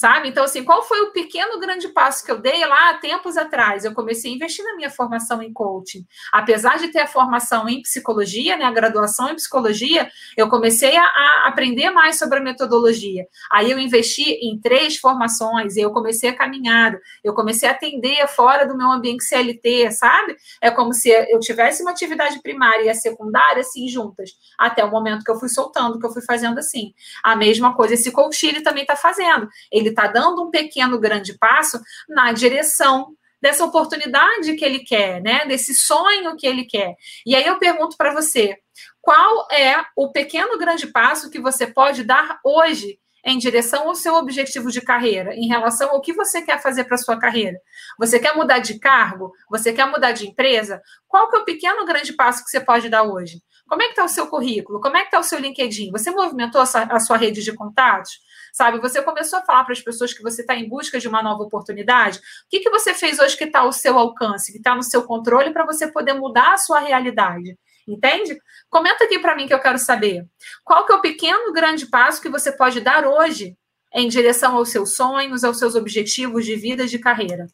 sabe? 0.00 0.30
Então, 0.30 0.44
assim, 0.44 0.64
qual 0.64 0.82
foi 0.82 1.02
o 1.02 1.12
pequeno 1.12 1.60
grande 1.60 1.86
passo 1.88 2.24
que 2.24 2.32
eu 2.32 2.38
dei 2.40 2.64
lá 2.64 2.88
há 2.88 2.94
tempos 2.94 3.36
atrás? 3.36 3.84
Eu 3.84 3.92
comecei 3.92 4.32
a 4.32 4.34
investir 4.34 4.64
na 4.64 4.74
minha 4.74 4.88
formação 4.88 5.42
em 5.42 5.52
coaching. 5.52 6.06
Apesar 6.32 6.78
de 6.78 6.88
ter 6.88 7.00
a 7.00 7.06
formação 7.06 7.68
em 7.68 7.82
psicologia, 7.82 8.56
né, 8.56 8.64
a 8.64 8.70
graduação 8.70 9.28
em 9.28 9.34
psicologia, 9.34 10.10
eu 10.38 10.48
comecei 10.48 10.96
a, 10.96 11.02
a 11.02 11.44
aprender 11.48 11.90
mais 11.90 12.18
sobre 12.18 12.38
a 12.38 12.40
metodologia. 12.40 13.26
Aí 13.52 13.70
eu 13.70 13.78
investi 13.78 14.22
em 14.40 14.58
três 14.58 14.96
formações, 14.96 15.76
eu 15.76 15.90
comecei 15.90 16.30
a 16.30 16.34
caminhar, 16.34 16.98
eu 17.22 17.34
comecei 17.34 17.68
a 17.68 17.72
atender 17.72 18.26
fora 18.26 18.66
do 18.66 18.74
meu 18.74 18.90
ambiente 18.90 19.22
CLT, 19.24 19.90
sabe? 19.90 20.34
É 20.62 20.70
como 20.70 20.94
se 20.94 21.10
eu 21.10 21.38
tivesse 21.40 21.82
uma 21.82 21.90
atividade 21.90 22.40
primária 22.40 22.84
e 22.84 22.88
a 22.88 22.94
secundária, 22.94 23.60
assim, 23.60 23.86
juntas, 23.86 24.30
até 24.58 24.82
o 24.82 24.90
momento 24.90 25.22
que 25.22 25.30
eu 25.30 25.38
fui 25.38 25.50
soltando, 25.50 26.00
que 26.00 26.06
eu 26.06 26.10
fui 26.10 26.22
fazendo 26.22 26.58
assim. 26.58 26.94
A 27.22 27.36
mesma 27.36 27.74
coisa 27.74 27.92
esse 27.92 28.10
coach 28.10 28.46
ele 28.46 28.62
também 28.62 28.84
está 28.84 28.96
fazendo. 28.96 29.46
Ele 29.70 29.89
está 29.90 30.06
dando 30.06 30.44
um 30.44 30.50
pequeno 30.50 30.98
grande 30.98 31.36
passo 31.38 31.80
na 32.08 32.32
direção 32.32 33.14
dessa 33.40 33.64
oportunidade 33.64 34.54
que 34.54 34.64
ele 34.64 34.80
quer, 34.80 35.20
né? 35.22 35.46
Desse 35.46 35.74
sonho 35.74 36.36
que 36.36 36.46
ele 36.46 36.64
quer. 36.64 36.94
E 37.24 37.34
aí 37.34 37.46
eu 37.46 37.58
pergunto 37.58 37.96
para 37.96 38.12
você, 38.12 38.56
qual 39.00 39.48
é 39.50 39.76
o 39.96 40.12
pequeno 40.12 40.58
grande 40.58 40.86
passo 40.86 41.30
que 41.30 41.40
você 41.40 41.66
pode 41.66 42.04
dar 42.04 42.38
hoje 42.44 42.98
em 43.24 43.38
direção 43.38 43.88
ao 43.88 43.94
seu 43.94 44.14
objetivo 44.14 44.70
de 44.70 44.80
carreira, 44.80 45.34
em 45.34 45.46
relação 45.46 45.90
ao 45.90 46.00
que 46.00 46.12
você 46.12 46.42
quer 46.42 46.60
fazer 46.62 46.84
para 46.84 46.96
sua 46.96 47.18
carreira. 47.18 47.58
Você 47.98 48.18
quer 48.18 48.34
mudar 48.34 48.58
de 48.60 48.78
cargo? 48.78 49.32
Você 49.50 49.72
quer 49.72 49.86
mudar 49.86 50.12
de 50.12 50.26
empresa? 50.26 50.80
Qual 51.06 51.28
que 51.28 51.36
é 51.36 51.40
o 51.40 51.44
pequeno 51.44 51.84
grande 51.84 52.12
passo 52.14 52.42
que 52.44 52.50
você 52.50 52.60
pode 52.60 52.88
dar 52.88 53.02
hoje? 53.02 53.42
Como 53.68 53.82
é 53.82 53.86
que 53.86 53.92
está 53.92 54.04
o 54.04 54.08
seu 54.08 54.26
currículo? 54.26 54.80
Como 54.80 54.96
é 54.96 55.00
que 55.00 55.06
está 55.06 55.20
o 55.20 55.22
seu 55.22 55.38
LinkedIn? 55.38 55.90
Você 55.92 56.10
movimentou 56.10 56.60
a 56.60 56.66
sua, 56.66 56.82
a 56.84 56.98
sua 56.98 57.16
rede 57.16 57.42
de 57.42 57.54
contatos? 57.54 58.18
Sabe, 58.52 58.80
você 58.80 59.02
começou 59.02 59.38
a 59.38 59.42
falar 59.42 59.64
para 59.64 59.72
as 59.72 59.80
pessoas 59.80 60.12
que 60.12 60.22
você 60.22 60.42
está 60.42 60.54
em 60.54 60.68
busca 60.68 60.98
de 60.98 61.08
uma 61.08 61.22
nova 61.22 61.42
oportunidade. 61.42 62.18
O 62.18 62.22
que, 62.48 62.60
que 62.60 62.70
você 62.70 62.94
fez 62.94 63.18
hoje 63.18 63.36
que 63.36 63.44
está 63.44 63.60
ao 63.60 63.72
seu 63.72 63.98
alcance, 63.98 64.52
que 64.52 64.58
está 64.58 64.74
no 64.74 64.82
seu 64.82 65.04
controle 65.04 65.52
para 65.52 65.64
você 65.64 65.86
poder 65.86 66.14
mudar 66.14 66.54
a 66.54 66.58
sua 66.58 66.80
realidade? 66.80 67.56
Entende? 67.86 68.40
Comenta 68.68 69.04
aqui 69.04 69.18
para 69.18 69.34
mim 69.34 69.46
que 69.46 69.54
eu 69.54 69.60
quero 69.60 69.78
saber. 69.78 70.26
Qual 70.64 70.86
que 70.86 70.92
é 70.92 70.96
o 70.96 71.00
pequeno 71.00 71.52
grande 71.52 71.86
passo 71.86 72.20
que 72.20 72.28
você 72.28 72.52
pode 72.52 72.80
dar 72.80 73.06
hoje 73.06 73.56
em 73.92 74.08
direção 74.08 74.56
aos 74.56 74.68
seus 74.68 74.94
sonhos, 74.94 75.42
aos 75.42 75.58
seus 75.58 75.74
objetivos 75.74 76.44
de 76.44 76.56
vida 76.56 76.84
e 76.84 76.88
de 76.88 76.98
carreira? 76.98 77.46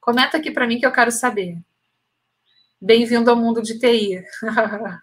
Comenta 0.00 0.36
aqui 0.36 0.50
para 0.50 0.66
mim 0.66 0.78
que 0.78 0.86
eu 0.86 0.92
quero 0.92 1.12
saber. 1.12 1.56
Bem-vindo 2.80 3.30
ao 3.30 3.36
mundo 3.36 3.62
de 3.62 3.78
TI. 3.78 4.22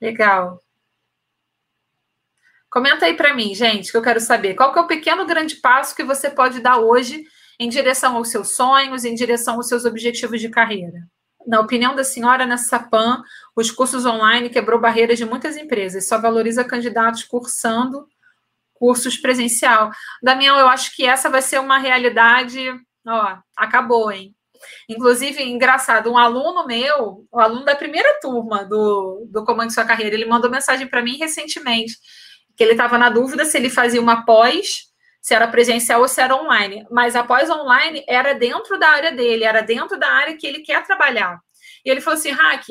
Legal. 0.00 0.60
Comenta 2.70 3.06
aí 3.06 3.14
para 3.14 3.34
mim, 3.34 3.54
gente, 3.54 3.90
que 3.90 3.96
eu 3.96 4.02
quero 4.02 4.20
saber. 4.20 4.54
Qual 4.54 4.72
que 4.72 4.78
é 4.78 4.82
o 4.82 4.86
pequeno 4.86 5.24
grande 5.26 5.56
passo 5.56 5.96
que 5.96 6.04
você 6.04 6.28
pode 6.28 6.60
dar 6.60 6.78
hoje 6.78 7.24
em 7.58 7.68
direção 7.68 8.16
aos 8.16 8.30
seus 8.30 8.54
sonhos, 8.54 9.04
em 9.04 9.14
direção 9.14 9.54
aos 9.54 9.68
seus 9.68 9.84
objetivos 9.84 10.40
de 10.40 10.50
carreira? 10.50 11.00
Na 11.46 11.60
opinião 11.60 11.94
da 11.94 12.04
senhora, 12.04 12.44
nessa 12.44 12.78
PAN, 12.78 13.22
os 13.56 13.70
cursos 13.70 14.04
online 14.04 14.50
quebrou 14.50 14.78
barreiras 14.78 15.16
de 15.16 15.24
muitas 15.24 15.56
empresas, 15.56 16.06
só 16.06 16.18
valoriza 16.18 16.62
candidatos 16.62 17.24
cursando 17.24 18.06
cursos 18.74 19.16
presencial. 19.16 19.90
Damião, 20.22 20.58
eu 20.58 20.68
acho 20.68 20.94
que 20.94 21.06
essa 21.06 21.30
vai 21.30 21.40
ser 21.40 21.58
uma 21.58 21.78
realidade, 21.78 22.70
ó, 23.06 23.38
acabou, 23.56 24.12
hein? 24.12 24.34
Inclusive, 24.88 25.42
engraçado, 25.42 26.10
um 26.10 26.18
aluno 26.18 26.66
meu, 26.66 27.26
o 27.30 27.38
um 27.38 27.40
aluno 27.40 27.64
da 27.64 27.74
primeira 27.74 28.18
turma 28.20 28.64
do, 28.64 29.26
do 29.30 29.44
Comando 29.44 29.72
Sua 29.72 29.84
Carreira, 29.84 30.14
ele 30.14 30.26
mandou 30.26 30.50
mensagem 30.50 30.86
para 30.86 31.02
mim 31.02 31.16
recentemente 31.16 31.94
que 32.58 32.64
ele 32.64 32.72
estava 32.72 32.98
na 32.98 33.08
dúvida 33.08 33.44
se 33.44 33.56
ele 33.56 33.70
fazia 33.70 34.00
uma 34.00 34.24
pós, 34.24 34.88
se 35.22 35.32
era 35.32 35.46
presencial 35.46 36.00
ou 36.00 36.08
se 36.08 36.20
era 36.20 36.34
online. 36.34 36.84
Mas 36.90 37.14
a 37.14 37.22
pós 37.22 37.48
online 37.48 38.04
era 38.08 38.34
dentro 38.34 38.76
da 38.76 38.88
área 38.88 39.12
dele, 39.12 39.44
era 39.44 39.60
dentro 39.60 39.96
da 39.96 40.08
área 40.10 40.36
que 40.36 40.44
ele 40.44 40.58
quer 40.58 40.84
trabalhar. 40.84 41.38
E 41.84 41.90
ele 41.90 42.00
falou 42.00 42.18
assim: 42.18 42.32
Hack, 42.32 42.64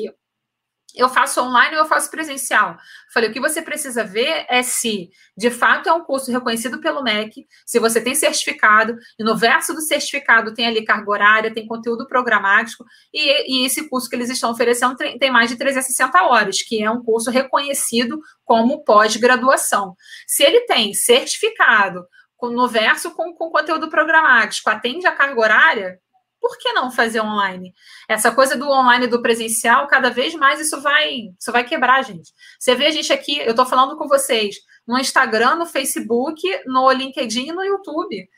eu 0.98 1.08
faço 1.08 1.40
online 1.40 1.76
ou 1.76 1.82
eu 1.82 1.86
faço 1.86 2.10
presencial? 2.10 2.76
Falei, 3.14 3.30
o 3.30 3.32
que 3.32 3.40
você 3.40 3.62
precisa 3.62 4.02
ver 4.04 4.44
é 4.48 4.62
se, 4.62 5.10
de 5.36 5.50
fato, 5.50 5.88
é 5.88 5.92
um 5.92 6.02
curso 6.02 6.30
reconhecido 6.32 6.80
pelo 6.80 7.02
MEC, 7.02 7.46
se 7.64 7.78
você 7.78 8.00
tem 8.00 8.14
certificado, 8.14 8.98
e 9.18 9.22
no 9.22 9.36
verso 9.36 9.72
do 9.72 9.80
certificado 9.80 10.52
tem 10.52 10.66
ali 10.66 10.84
carga 10.84 11.08
horária, 11.08 11.54
tem 11.54 11.66
conteúdo 11.66 12.06
programático, 12.08 12.84
e, 13.14 13.62
e 13.62 13.64
esse 13.64 13.88
curso 13.88 14.08
que 14.10 14.16
eles 14.16 14.28
estão 14.28 14.50
oferecendo 14.50 14.96
tem 14.96 15.30
mais 15.30 15.48
de 15.48 15.56
360 15.56 16.22
horas, 16.24 16.60
que 16.62 16.82
é 16.82 16.90
um 16.90 17.02
curso 17.02 17.30
reconhecido 17.30 18.20
como 18.44 18.82
pós-graduação. 18.84 19.94
Se 20.26 20.42
ele 20.42 20.62
tem 20.62 20.92
certificado, 20.92 22.04
no 22.42 22.68
verso 22.68 23.12
com, 23.12 23.32
com 23.34 23.50
conteúdo 23.50 23.88
programático, 23.88 24.68
atende 24.68 25.06
a 25.06 25.12
carga 25.12 25.40
horária, 25.40 26.00
por 26.40 26.56
que 26.58 26.72
não 26.72 26.90
fazer 26.90 27.20
online? 27.20 27.74
Essa 28.08 28.30
coisa 28.30 28.56
do 28.56 28.68
online 28.68 29.06
e 29.06 29.08
do 29.08 29.22
presencial, 29.22 29.86
cada 29.86 30.10
vez 30.10 30.34
mais 30.34 30.60
isso 30.60 30.80
vai, 30.80 31.30
isso 31.38 31.52
vai 31.52 31.64
quebrar, 31.64 32.02
gente. 32.02 32.32
Você 32.58 32.74
vê 32.74 32.86
a 32.86 32.90
gente 32.90 33.12
aqui, 33.12 33.38
eu 33.38 33.50
estou 33.50 33.66
falando 33.66 33.96
com 33.96 34.08
vocês 34.08 34.56
no 34.86 34.98
Instagram, 34.98 35.56
no 35.56 35.66
Facebook, 35.66 36.40
no 36.66 36.90
LinkedIn 36.90 37.48
e 37.48 37.52
no 37.52 37.64
YouTube 37.64 38.28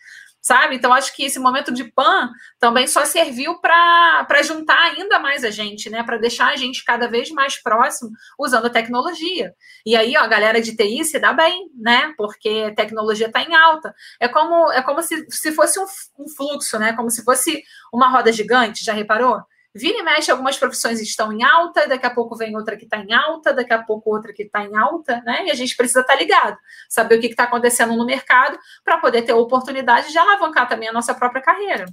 sabe? 0.40 0.76
Então, 0.76 0.92
acho 0.92 1.14
que 1.14 1.24
esse 1.24 1.38
momento 1.38 1.72
de 1.72 1.84
PAN 1.84 2.30
também 2.58 2.86
só 2.86 3.04
serviu 3.04 3.60
para 3.60 4.42
juntar 4.42 4.78
ainda 4.78 5.18
mais 5.18 5.44
a 5.44 5.50
gente, 5.50 5.90
né? 5.90 6.02
Para 6.02 6.18
deixar 6.18 6.48
a 6.48 6.56
gente 6.56 6.84
cada 6.84 7.08
vez 7.08 7.30
mais 7.30 7.60
próximo 7.60 8.10
usando 8.38 8.66
a 8.66 8.70
tecnologia. 8.70 9.54
E 9.84 9.94
aí, 9.96 10.16
ó, 10.16 10.20
a 10.20 10.26
galera 10.26 10.60
de 10.60 10.76
TI 10.76 11.04
se 11.04 11.18
dá 11.18 11.32
bem, 11.32 11.70
né? 11.76 12.14
Porque 12.16 12.68
a 12.70 12.74
tecnologia 12.74 13.26
está 13.26 13.42
em 13.42 13.54
alta. 13.54 13.94
É 14.18 14.28
como, 14.28 14.70
é 14.72 14.82
como 14.82 15.02
se, 15.02 15.26
se 15.28 15.52
fosse 15.52 15.78
um, 15.78 15.86
um 16.18 16.28
fluxo, 16.28 16.78
né? 16.78 16.92
Como 16.94 17.10
se 17.10 17.24
fosse 17.24 17.62
uma 17.92 18.08
roda 18.08 18.32
gigante, 18.32 18.84
já 18.84 18.92
reparou? 18.92 19.40
Vira 19.72 19.98
e 19.98 20.02
mexe, 20.02 20.30
algumas 20.32 20.58
profissões 20.58 21.00
estão 21.00 21.32
em 21.32 21.44
alta, 21.44 21.86
daqui 21.86 22.04
a 22.04 22.10
pouco 22.10 22.36
vem 22.36 22.56
outra 22.56 22.76
que 22.76 22.84
está 22.84 22.98
em 22.98 23.12
alta, 23.12 23.52
daqui 23.52 23.72
a 23.72 23.80
pouco 23.80 24.12
outra 24.12 24.32
que 24.32 24.42
está 24.42 24.64
em 24.64 24.76
alta, 24.76 25.22
né? 25.24 25.46
E 25.46 25.50
a 25.50 25.54
gente 25.54 25.76
precisa 25.76 26.00
estar 26.00 26.14
tá 26.14 26.18
ligado, 26.18 26.58
saber 26.88 27.18
o 27.18 27.20
que 27.20 27.28
está 27.28 27.44
acontecendo 27.44 27.94
no 27.96 28.04
mercado 28.04 28.58
para 28.84 28.98
poder 28.98 29.22
ter 29.22 29.30
a 29.30 29.36
oportunidade 29.36 30.10
de 30.10 30.18
alavancar 30.18 30.68
também 30.68 30.88
a 30.88 30.92
nossa 30.92 31.14
própria 31.14 31.40
carreira. 31.40 31.86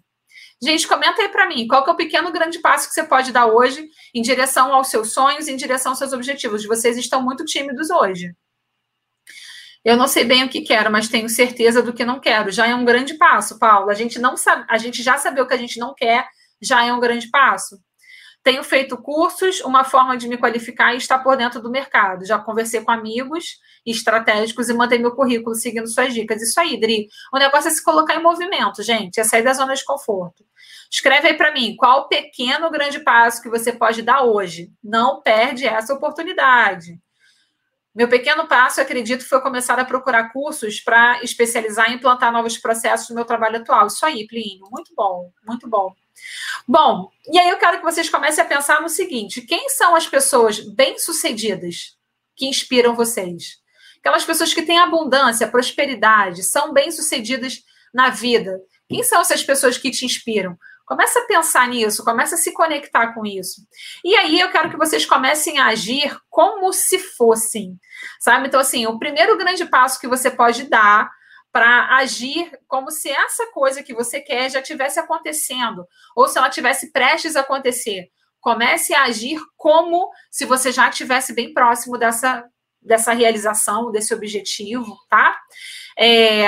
Gente, 0.59 0.87
comenta 0.87 1.21
aí 1.21 1.29
para 1.29 1.47
mim, 1.47 1.67
qual 1.67 1.83
que 1.83 1.89
é 1.91 1.93
o 1.93 1.97
pequeno 1.97 2.31
grande 2.31 2.57
passo 2.59 2.87
que 2.87 2.95
você 2.95 3.03
pode 3.03 3.31
dar 3.31 3.45
hoje 3.45 3.87
em 4.11 4.23
direção 4.23 4.73
aos 4.73 4.87
seus 4.89 5.13
sonhos, 5.13 5.47
em 5.47 5.55
direção 5.55 5.91
aos 5.91 5.99
seus 5.99 6.13
objetivos? 6.13 6.65
Vocês 6.65 6.97
estão 6.97 7.21
muito 7.21 7.45
tímidos 7.45 7.91
hoje. 7.91 8.33
Eu 9.85 9.95
não 9.95 10.07
sei 10.07 10.23
bem 10.23 10.43
o 10.43 10.49
que 10.49 10.61
quero, 10.61 10.91
mas 10.91 11.07
tenho 11.07 11.29
certeza 11.29 11.83
do 11.83 11.93
que 11.93 12.03
não 12.03 12.19
quero. 12.19 12.51
Já 12.51 12.67
é 12.67 12.73
um 12.73 12.83
grande 12.83 13.13
passo, 13.13 13.59
Paulo. 13.59 13.91
A 13.91 13.93
gente 13.93 14.17
não 14.17 14.35
sabe, 14.35 14.65
a 14.67 14.79
gente 14.79 15.03
já 15.03 15.17
sabe 15.17 15.39
o 15.39 15.47
que 15.47 15.53
a 15.53 15.57
gente 15.57 15.79
não 15.79 15.93
quer 15.93 16.27
já 16.61 16.85
é 16.85 16.93
um 16.93 16.99
grande 16.99 17.29
passo. 17.29 17.79
Tenho 18.43 18.63
feito 18.63 18.95
cursos, 18.97 19.59
uma 19.61 19.83
forma 19.83 20.15
de 20.15 20.27
me 20.27 20.37
qualificar 20.37 20.93
e 20.93 20.97
estar 20.97 21.19
por 21.19 21.35
dentro 21.35 21.61
do 21.61 21.69
mercado. 21.69 22.25
Já 22.25 22.39
conversei 22.39 22.79
com 22.81 22.91
amigos 22.91 23.59
estratégicos 23.85 24.69
e 24.69 24.73
mantei 24.73 24.99
meu 24.99 25.11
currículo 25.13 25.53
seguindo 25.53 25.87
suas 25.87 26.13
dicas. 26.13 26.41
Isso 26.41 26.57
aí, 26.59 26.79
Dri. 26.79 27.09
O 27.33 27.37
negócio 27.37 27.67
é 27.67 27.71
se 27.71 27.83
colocar 27.83 28.15
em 28.15 28.23
movimento, 28.23 28.81
gente. 28.81 29.19
É 29.19 29.23
sair 29.25 29.43
da 29.43 29.53
zona 29.53 29.73
de 29.73 29.83
conforto. 29.83 30.45
Escreve 30.89 31.27
aí 31.27 31.33
para 31.33 31.51
mim 31.51 31.75
qual 31.75 32.01
o 32.01 32.07
pequeno 32.07 32.71
grande 32.71 32.99
passo 32.99 33.41
que 33.41 33.49
você 33.49 33.73
pode 33.73 34.01
dar 34.01 34.23
hoje. 34.23 34.71
Não 34.81 35.21
perde 35.21 35.67
essa 35.67 35.93
oportunidade. 35.93 36.97
Meu 37.93 38.07
pequeno 38.07 38.47
passo, 38.47 38.79
acredito, 38.79 39.27
foi 39.27 39.41
começar 39.41 39.77
a 39.79 39.83
procurar 39.83 40.31
cursos 40.31 40.79
para 40.79 41.21
especializar 41.23 41.91
e 41.91 41.95
implantar 41.95 42.31
novos 42.31 42.57
processos 42.57 43.09
no 43.09 43.15
meu 43.15 43.25
trabalho 43.25 43.57
atual. 43.57 43.87
Isso 43.87 44.05
aí, 44.05 44.25
Plínio. 44.25 44.67
Muito 44.71 44.93
bom, 44.95 45.31
muito 45.45 45.67
bom. 45.67 45.93
Bom, 46.67 47.09
e 47.31 47.37
aí 47.39 47.49
eu 47.49 47.57
quero 47.57 47.77
que 47.77 47.83
vocês 47.83 48.09
comecem 48.09 48.43
a 48.43 48.47
pensar 48.47 48.81
no 48.81 48.89
seguinte: 48.89 49.41
quem 49.41 49.69
são 49.69 49.95
as 49.95 50.07
pessoas 50.07 50.59
bem-sucedidas 50.59 51.97
que 52.35 52.45
inspiram 52.45 52.95
vocês? 52.95 53.59
Aquelas 53.99 54.23
pessoas 54.23 54.53
que 54.53 54.61
têm 54.61 54.79
abundância, 54.79 55.47
prosperidade, 55.47 56.43
são 56.43 56.73
bem-sucedidas 56.73 57.63
na 57.93 58.09
vida. 58.09 58.59
Quem 58.87 59.03
são 59.03 59.21
essas 59.21 59.43
pessoas 59.43 59.77
que 59.77 59.91
te 59.91 60.05
inspiram? 60.05 60.57
Começa 60.85 61.19
a 61.19 61.25
pensar 61.25 61.67
nisso, 61.67 62.05
começa 62.05 62.35
a 62.35 62.37
se 62.37 62.53
conectar 62.53 63.13
com 63.13 63.25
isso. 63.25 63.61
E 64.05 64.15
aí 64.15 64.39
eu 64.39 64.49
quero 64.49 64.69
que 64.69 64.77
vocês 64.77 65.05
comecem 65.05 65.59
a 65.59 65.67
agir 65.67 66.17
como 66.29 66.71
se 66.71 66.97
fossem, 66.97 67.77
sabe? 68.21 68.47
Então, 68.47 68.59
assim, 68.59 68.87
o 68.87 68.97
primeiro 68.97 69.37
grande 69.37 69.65
passo 69.65 69.99
que 69.99 70.07
você 70.07 70.31
pode 70.31 70.63
dar 70.63 71.11
para 71.57 71.97
agir 71.97 72.51
como 72.67 72.91
se 72.91 73.09
essa 73.09 73.47
coisa 73.47 73.81
que 73.81 73.91
você 73.91 74.21
quer 74.21 74.51
já 74.51 74.61
tivesse 74.61 74.99
acontecendo, 74.99 75.87
ou 76.15 76.27
se 76.27 76.37
ela 76.37 76.51
tivesse 76.51 76.91
prestes 76.91 77.35
a 77.35 77.39
acontecer. 77.39 78.11
Comece 78.39 78.93
a 78.93 79.05
agir 79.05 79.41
como 79.55 80.07
se 80.29 80.45
você 80.45 80.71
já 80.71 80.87
estivesse 80.87 81.33
bem 81.33 81.55
próximo 81.55 81.97
dessa, 81.97 82.45
dessa 82.79 83.11
realização, 83.11 83.91
desse 83.91 84.13
objetivo, 84.13 84.95
tá? 85.09 85.35
É, 85.97 86.45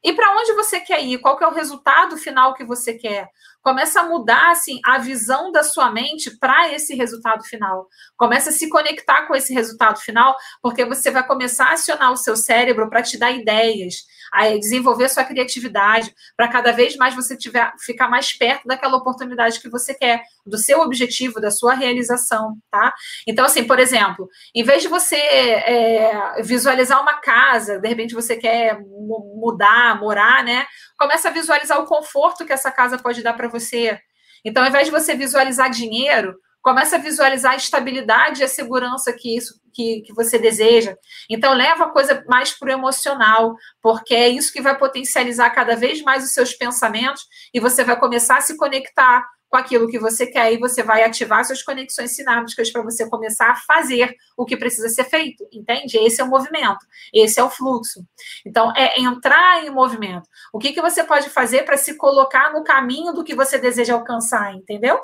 e 0.00 0.12
para 0.12 0.30
onde 0.36 0.52
você 0.52 0.78
quer 0.78 1.02
ir? 1.02 1.18
Qual 1.18 1.36
que 1.36 1.42
é 1.42 1.48
o 1.48 1.54
resultado 1.54 2.16
final 2.16 2.54
que 2.54 2.64
você 2.64 2.94
quer? 2.94 3.28
Começa 3.62 4.00
a 4.00 4.08
mudar 4.08 4.50
assim 4.50 4.80
a 4.84 4.98
visão 4.98 5.52
da 5.52 5.62
sua 5.62 5.90
mente 5.90 6.36
para 6.38 6.72
esse 6.72 6.94
resultado 6.94 7.44
final. 7.44 7.86
Começa 8.16 8.50
a 8.50 8.52
se 8.52 8.68
conectar 8.68 9.26
com 9.26 9.34
esse 9.34 9.54
resultado 9.54 10.00
final, 10.00 10.36
porque 10.60 10.84
você 10.84 11.10
vai 11.10 11.24
começar 11.26 11.66
a 11.66 11.72
acionar 11.72 12.12
o 12.12 12.16
seu 12.16 12.36
cérebro 12.36 12.90
para 12.90 13.02
te 13.02 13.16
dar 13.16 13.30
ideias, 13.30 14.04
a 14.32 14.48
desenvolver 14.56 15.08
sua 15.08 15.24
criatividade, 15.24 16.12
para 16.36 16.48
cada 16.48 16.72
vez 16.72 16.96
mais 16.96 17.14
você 17.14 17.36
tiver 17.36 17.72
ficar 17.78 18.08
mais 18.08 18.32
perto 18.32 18.66
daquela 18.66 18.96
oportunidade 18.96 19.60
que 19.60 19.68
você 19.68 19.94
quer, 19.94 20.22
do 20.44 20.58
seu 20.58 20.80
objetivo, 20.80 21.40
da 21.40 21.50
sua 21.50 21.74
realização, 21.74 22.56
tá? 22.70 22.92
Então, 23.28 23.44
assim, 23.44 23.64
por 23.64 23.78
exemplo, 23.78 24.28
em 24.54 24.64
vez 24.64 24.82
de 24.82 24.88
você 24.88 25.16
é, 25.16 26.42
visualizar 26.42 27.00
uma 27.00 27.20
casa, 27.20 27.78
de 27.78 27.88
repente 27.88 28.14
você 28.14 28.34
quer 28.34 28.80
mudar, 28.80 30.00
morar, 30.00 30.42
né? 30.42 30.66
Começa 30.98 31.28
a 31.28 31.32
visualizar 31.32 31.78
o 31.80 31.86
conforto 31.86 32.44
que 32.44 32.52
essa 32.52 32.70
casa 32.70 32.98
pode 32.98 33.22
dar 33.22 33.34
para 33.34 33.48
você. 33.52 33.98
Então, 34.44 34.62
ao 34.62 34.68
invés 34.68 34.86
de 34.86 34.90
você 34.90 35.14
visualizar 35.14 35.70
dinheiro, 35.70 36.34
começa 36.60 36.96
a 36.96 36.98
visualizar 36.98 37.52
a 37.52 37.56
estabilidade 37.56 38.40
e 38.40 38.44
a 38.44 38.48
segurança 38.48 39.12
que 39.12 39.36
isso 39.36 39.60
que, 39.72 40.02
que 40.02 40.12
você 40.12 40.38
deseja. 40.38 40.96
Então, 41.28 41.54
leva 41.54 41.84
a 41.84 41.90
coisa 41.90 42.24
mais 42.28 42.52
para 42.52 42.68
o 42.68 42.72
emocional, 42.72 43.54
porque 43.80 44.14
é 44.14 44.28
isso 44.28 44.52
que 44.52 44.60
vai 44.60 44.76
potencializar 44.78 45.50
cada 45.50 45.74
vez 45.74 46.02
mais 46.02 46.24
os 46.24 46.32
seus 46.32 46.52
pensamentos 46.52 47.22
e 47.52 47.60
você 47.60 47.82
vai 47.82 47.98
começar 47.98 48.36
a 48.36 48.40
se 48.42 48.56
conectar 48.56 49.26
com 49.52 49.58
aquilo 49.58 49.86
que 49.86 49.98
você 49.98 50.26
quer 50.26 50.50
e 50.50 50.56
você 50.56 50.82
vai 50.82 51.04
ativar 51.04 51.44
suas 51.44 51.62
conexões 51.62 52.16
sinápticas 52.16 52.72
para 52.72 52.80
você 52.80 53.06
começar 53.10 53.50
a 53.50 53.56
fazer 53.56 54.16
o 54.34 54.46
que 54.46 54.56
precisa 54.56 54.88
ser 54.88 55.04
feito, 55.04 55.46
entende? 55.52 55.98
Esse 55.98 56.22
é 56.22 56.24
o 56.24 56.28
movimento, 56.28 56.78
esse 57.12 57.38
é 57.38 57.44
o 57.44 57.50
fluxo. 57.50 58.02
Então, 58.46 58.72
é 58.74 58.98
entrar 58.98 59.62
em 59.62 59.68
movimento. 59.68 60.26
O 60.54 60.58
que, 60.58 60.72
que 60.72 60.80
você 60.80 61.04
pode 61.04 61.28
fazer 61.28 61.66
para 61.66 61.76
se 61.76 61.98
colocar 61.98 62.50
no 62.54 62.64
caminho 62.64 63.12
do 63.12 63.22
que 63.22 63.34
você 63.34 63.58
deseja 63.58 63.92
alcançar, 63.92 64.54
entendeu? 64.54 64.98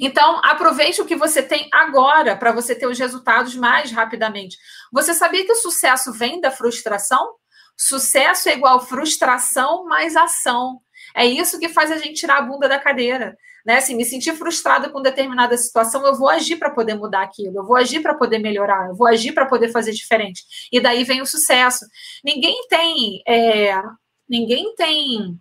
Então, 0.00 0.40
aproveite 0.42 1.00
o 1.00 1.06
que 1.06 1.14
você 1.14 1.40
tem 1.40 1.68
agora 1.72 2.34
para 2.34 2.50
você 2.50 2.74
ter 2.74 2.88
os 2.88 2.98
resultados 2.98 3.54
mais 3.54 3.92
rapidamente. 3.92 4.56
Você 4.92 5.14
sabia 5.14 5.46
que 5.46 5.52
o 5.52 5.56
sucesso 5.56 6.12
vem 6.12 6.40
da 6.40 6.50
frustração? 6.50 7.36
Sucesso 7.76 8.48
é 8.48 8.54
igual 8.54 8.84
frustração 8.84 9.84
mais 9.84 10.16
ação. 10.16 10.80
É 11.18 11.26
isso 11.26 11.58
que 11.58 11.68
faz 11.68 11.90
a 11.90 11.96
gente 11.96 12.20
tirar 12.20 12.38
a 12.38 12.42
bunda 12.42 12.68
da 12.68 12.78
cadeira. 12.78 13.36
Né? 13.66 13.78
Assim, 13.78 13.96
me 13.96 14.04
sentir 14.04 14.34
frustrada 14.34 14.88
com 14.88 15.02
determinada 15.02 15.56
situação, 15.56 16.06
eu 16.06 16.14
vou 16.14 16.28
agir 16.28 16.56
para 16.56 16.70
poder 16.70 16.94
mudar 16.94 17.22
aquilo, 17.22 17.58
eu 17.58 17.66
vou 17.66 17.76
agir 17.76 18.00
para 18.00 18.14
poder 18.14 18.38
melhorar, 18.38 18.88
eu 18.88 18.94
vou 18.94 19.08
agir 19.08 19.32
para 19.32 19.44
poder 19.44 19.72
fazer 19.72 19.90
diferente. 19.90 20.44
E 20.70 20.80
daí 20.80 21.02
vem 21.02 21.20
o 21.20 21.26
sucesso. 21.26 21.84
Ninguém 22.24 22.68
tem. 22.68 23.20
É, 23.26 23.74
ninguém 24.28 24.76
tem 24.76 25.36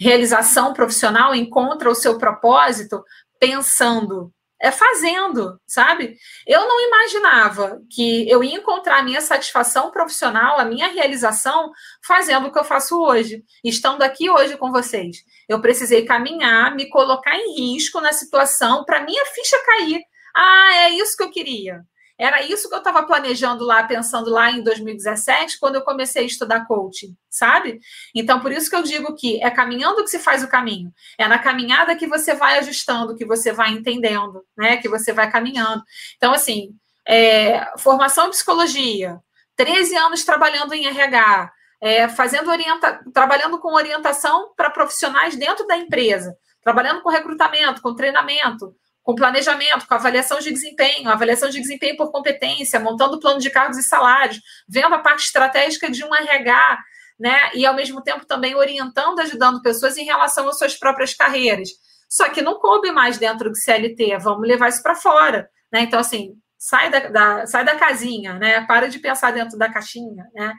realização 0.00 0.74
profissional, 0.74 1.32
encontra 1.32 1.88
o 1.88 1.94
seu 1.94 2.18
propósito 2.18 3.04
pensando 3.38 4.33
é 4.64 4.70
fazendo, 4.70 5.60
sabe? 5.66 6.16
Eu 6.46 6.66
não 6.66 6.80
imaginava 6.80 7.82
que 7.90 8.28
eu 8.30 8.42
ia 8.42 8.56
encontrar 8.56 9.00
a 9.00 9.02
minha 9.02 9.20
satisfação 9.20 9.90
profissional, 9.90 10.58
a 10.58 10.64
minha 10.64 10.88
realização, 10.88 11.70
fazendo 12.02 12.48
o 12.48 12.52
que 12.52 12.58
eu 12.58 12.64
faço 12.64 12.98
hoje, 12.98 13.44
estando 13.62 14.00
aqui 14.02 14.30
hoje 14.30 14.56
com 14.56 14.72
vocês. 14.72 15.18
Eu 15.46 15.60
precisei 15.60 16.06
caminhar, 16.06 16.74
me 16.74 16.88
colocar 16.88 17.36
em 17.36 17.54
risco 17.54 18.00
na 18.00 18.14
situação 18.14 18.84
para 18.86 19.04
minha 19.04 19.24
ficha 19.26 19.56
cair. 19.66 20.00
Ah, 20.34 20.74
é 20.86 20.90
isso 20.92 21.14
que 21.14 21.22
eu 21.22 21.30
queria. 21.30 21.82
Era 22.18 22.42
isso 22.44 22.68
que 22.68 22.74
eu 22.74 22.78
estava 22.78 23.02
planejando 23.02 23.64
lá, 23.64 23.82
pensando 23.82 24.30
lá 24.30 24.50
em 24.50 24.62
2017, 24.62 25.58
quando 25.58 25.74
eu 25.74 25.82
comecei 25.82 26.22
a 26.22 26.26
estudar 26.26 26.64
coaching, 26.64 27.16
sabe? 27.28 27.80
Então, 28.14 28.38
por 28.38 28.52
isso 28.52 28.70
que 28.70 28.76
eu 28.76 28.82
digo 28.82 29.16
que 29.16 29.42
é 29.42 29.50
caminhando 29.50 30.02
que 30.04 30.10
se 30.10 30.20
faz 30.20 30.44
o 30.44 30.48
caminho. 30.48 30.92
É 31.18 31.26
na 31.26 31.38
caminhada 31.38 31.96
que 31.96 32.06
você 32.06 32.34
vai 32.34 32.58
ajustando, 32.58 33.16
que 33.16 33.24
você 33.24 33.52
vai 33.52 33.70
entendendo, 33.70 34.44
né? 34.56 34.76
Que 34.76 34.88
você 34.88 35.12
vai 35.12 35.28
caminhando. 35.30 35.82
Então, 36.16 36.32
assim, 36.32 36.70
é, 37.06 37.66
formação 37.78 38.28
em 38.28 38.30
psicologia, 38.30 39.18
13 39.56 39.96
anos 39.96 40.24
trabalhando 40.24 40.72
em 40.72 40.86
RH, 40.86 41.52
é, 41.80 42.08
fazendo 42.08 42.50
orienta 42.50 43.00
trabalhando 43.12 43.58
com 43.58 43.74
orientação 43.74 44.52
para 44.56 44.70
profissionais 44.70 45.36
dentro 45.36 45.66
da 45.66 45.76
empresa, 45.76 46.36
trabalhando 46.62 47.02
com 47.02 47.10
recrutamento, 47.10 47.82
com 47.82 47.94
treinamento, 47.94 48.74
com 49.04 49.14
planejamento, 49.14 49.86
com 49.86 49.94
avaliação 49.94 50.40
de 50.40 50.50
desempenho, 50.50 51.10
avaliação 51.10 51.50
de 51.50 51.60
desempenho 51.60 51.94
por 51.94 52.10
competência, 52.10 52.80
montando 52.80 53.20
plano 53.20 53.38
de 53.38 53.50
cargos 53.50 53.76
e 53.76 53.82
salários, 53.82 54.40
vendo 54.66 54.94
a 54.94 54.98
parte 54.98 55.26
estratégica 55.26 55.90
de 55.90 56.02
um 56.02 56.12
RH, 56.12 56.78
né? 57.20 57.50
E 57.54 57.66
ao 57.66 57.74
mesmo 57.74 58.02
tempo 58.02 58.24
também 58.26 58.54
orientando, 58.54 59.20
ajudando 59.20 59.60
pessoas 59.60 59.98
em 59.98 60.04
relação 60.04 60.48
às 60.48 60.58
suas 60.58 60.74
próprias 60.74 61.12
carreiras. 61.14 61.68
Só 62.08 62.30
que 62.30 62.40
não 62.40 62.58
coube 62.58 62.90
mais 62.92 63.18
dentro 63.18 63.50
do 63.50 63.56
CLT, 63.56 64.16
vamos 64.18 64.48
levar 64.48 64.70
isso 64.70 64.82
para 64.82 64.94
fora, 64.94 65.50
né? 65.70 65.82
Então, 65.82 66.00
assim, 66.00 66.32
sai 66.58 66.90
da, 66.90 67.00
da, 67.00 67.46
sai 67.46 67.62
da 67.62 67.76
casinha, 67.76 68.38
né? 68.38 68.64
Para 68.66 68.88
de 68.88 68.98
pensar 68.98 69.32
dentro 69.32 69.58
da 69.58 69.70
caixinha, 69.70 70.24
né? 70.34 70.54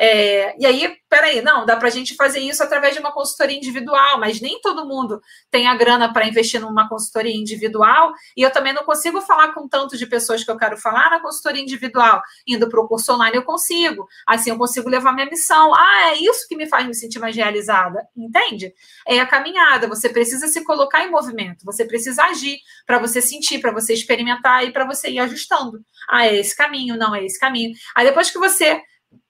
É, 0.00 0.54
e 0.56 0.64
aí, 0.64 0.96
peraí, 1.10 1.42
não, 1.42 1.66
dá 1.66 1.76
para 1.76 1.88
a 1.88 1.90
gente 1.90 2.14
fazer 2.14 2.38
isso 2.38 2.62
através 2.62 2.94
de 2.94 3.00
uma 3.00 3.10
consultoria 3.10 3.56
individual, 3.56 4.20
mas 4.20 4.40
nem 4.40 4.60
todo 4.60 4.86
mundo 4.86 5.20
tem 5.50 5.66
a 5.66 5.74
grana 5.74 6.12
para 6.12 6.24
investir 6.24 6.60
numa 6.60 6.88
consultoria 6.88 7.34
individual, 7.34 8.12
e 8.36 8.42
eu 8.42 8.52
também 8.52 8.72
não 8.72 8.84
consigo 8.84 9.20
falar 9.20 9.52
com 9.52 9.66
tanto 9.66 9.96
de 9.96 10.06
pessoas 10.06 10.44
que 10.44 10.50
eu 10.50 10.56
quero 10.56 10.76
falar 10.76 11.10
na 11.10 11.20
consultoria 11.20 11.60
individual. 11.60 12.22
Indo 12.46 12.68
para 12.68 12.80
o 12.80 12.86
curso 12.86 13.12
online, 13.12 13.36
eu 13.36 13.42
consigo. 13.42 14.06
Assim, 14.24 14.50
eu 14.50 14.56
consigo 14.56 14.88
levar 14.88 15.12
minha 15.12 15.26
missão. 15.26 15.74
Ah, 15.74 16.12
é 16.12 16.14
isso 16.14 16.46
que 16.48 16.56
me 16.56 16.68
faz 16.68 16.86
me 16.86 16.94
sentir 16.94 17.18
mais 17.18 17.34
realizada, 17.34 18.06
entende? 18.16 18.72
É 19.04 19.18
a 19.18 19.26
caminhada, 19.26 19.88
você 19.88 20.08
precisa 20.08 20.46
se 20.46 20.62
colocar 20.62 21.04
em 21.04 21.10
movimento, 21.10 21.64
você 21.64 21.84
precisa 21.84 22.22
agir 22.22 22.58
para 22.86 23.00
você 23.00 23.20
sentir, 23.20 23.58
para 23.58 23.72
você 23.72 23.92
experimentar 23.94 24.64
e 24.64 24.72
para 24.72 24.84
você 24.84 25.10
ir 25.10 25.18
ajustando. 25.18 25.80
Ah, 26.08 26.26
é 26.26 26.36
esse 26.36 26.56
caminho, 26.56 26.96
não 26.96 27.12
é 27.14 27.24
esse 27.24 27.38
caminho. 27.38 27.74
Aí 27.96 28.06
depois 28.06 28.30
que 28.30 28.38
você 28.38 28.80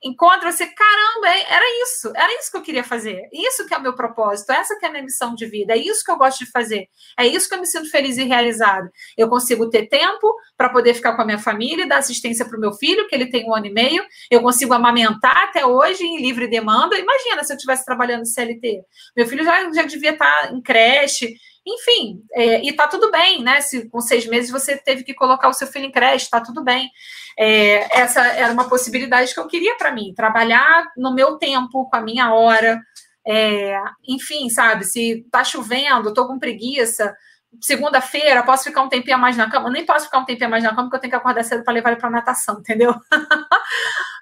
encontra 0.02 0.50
você, 0.50 0.66
caramba, 0.66 1.28
era 1.48 1.64
isso, 1.82 2.12
era 2.14 2.32
isso 2.38 2.50
que 2.50 2.56
eu 2.56 2.62
queria 2.62 2.84
fazer, 2.84 3.28
isso 3.32 3.66
que 3.66 3.74
é 3.74 3.76
o 3.78 3.82
meu 3.82 3.94
propósito, 3.94 4.52
essa 4.52 4.78
que 4.78 4.84
é 4.84 4.88
a 4.88 4.92
minha 4.92 5.02
missão 5.02 5.34
de 5.34 5.46
vida, 5.46 5.72
é 5.72 5.76
isso 5.76 6.04
que 6.04 6.10
eu 6.10 6.16
gosto 6.16 6.44
de 6.44 6.50
fazer, 6.50 6.88
é 7.18 7.26
isso 7.26 7.48
que 7.48 7.54
eu 7.54 7.60
me 7.60 7.66
sinto 7.66 7.90
feliz 7.90 8.16
e 8.16 8.24
realizado. 8.24 8.88
Eu 9.16 9.28
consigo 9.28 9.68
ter 9.68 9.88
tempo 9.88 10.34
para 10.56 10.68
poder 10.68 10.94
ficar 10.94 11.14
com 11.14 11.22
a 11.22 11.24
minha 11.24 11.38
família, 11.38 11.86
dar 11.86 11.98
assistência 11.98 12.44
para 12.44 12.56
o 12.56 12.60
meu 12.60 12.72
filho, 12.72 13.08
que 13.08 13.14
ele 13.14 13.26
tem 13.26 13.48
um 13.48 13.54
ano 13.54 13.66
e 13.66 13.72
meio, 13.72 14.04
eu 14.30 14.40
consigo 14.40 14.72
amamentar 14.72 15.44
até 15.44 15.64
hoje 15.66 16.04
em 16.04 16.20
livre 16.20 16.48
demanda. 16.48 16.98
Imagina 16.98 17.42
se 17.44 17.52
eu 17.52 17.56
estivesse 17.56 17.84
trabalhando 17.84 18.26
CLT. 18.26 18.82
Meu 19.16 19.26
filho 19.26 19.44
já, 19.44 19.72
já 19.72 19.82
devia 19.82 20.12
estar 20.12 20.48
tá 20.48 20.52
em 20.52 20.60
creche, 20.60 21.34
enfim, 21.74 22.22
é, 22.32 22.64
e 22.64 22.72
tá 22.72 22.88
tudo 22.88 23.10
bem, 23.10 23.42
né? 23.42 23.60
Se 23.60 23.88
com 23.88 24.00
seis 24.00 24.26
meses 24.26 24.50
você 24.50 24.76
teve 24.76 25.04
que 25.04 25.14
colocar 25.14 25.48
o 25.48 25.52
seu 25.52 25.66
filho 25.66 25.84
em 25.84 25.92
creche, 25.92 26.30
tá 26.30 26.40
tudo 26.40 26.64
bem. 26.64 26.90
É, 27.38 28.00
essa 28.00 28.20
era 28.26 28.52
uma 28.52 28.68
possibilidade 28.68 29.34
que 29.34 29.40
eu 29.40 29.46
queria 29.46 29.76
para 29.76 29.92
mim, 29.92 30.14
trabalhar 30.14 30.84
no 30.96 31.14
meu 31.14 31.36
tempo, 31.36 31.88
com 31.88 31.96
a 31.96 32.00
minha 32.00 32.32
hora. 32.32 32.80
É, 33.26 33.78
enfim, 34.08 34.48
sabe, 34.48 34.84
se 34.84 35.26
tá 35.30 35.44
chovendo, 35.44 36.14
tô 36.14 36.26
com 36.26 36.38
preguiça, 36.38 37.14
segunda-feira, 37.60 38.42
posso 38.42 38.64
ficar 38.64 38.82
um 38.82 38.88
tempinho 38.88 39.16
a 39.16 39.18
mais 39.18 39.36
na 39.36 39.50
cama? 39.50 39.70
Nem 39.70 39.84
posso 39.84 40.06
ficar 40.06 40.18
um 40.18 40.24
tempinho 40.24 40.46
a 40.46 40.50
mais 40.50 40.64
na 40.64 40.70
cama, 40.70 40.84
porque 40.84 40.96
eu 40.96 41.00
tenho 41.00 41.10
que 41.10 41.16
acordar 41.16 41.44
cedo 41.44 41.64
para 41.64 41.74
levar 41.74 41.90
ele 41.90 42.00
para 42.00 42.10
natação, 42.10 42.58
entendeu? 42.60 42.94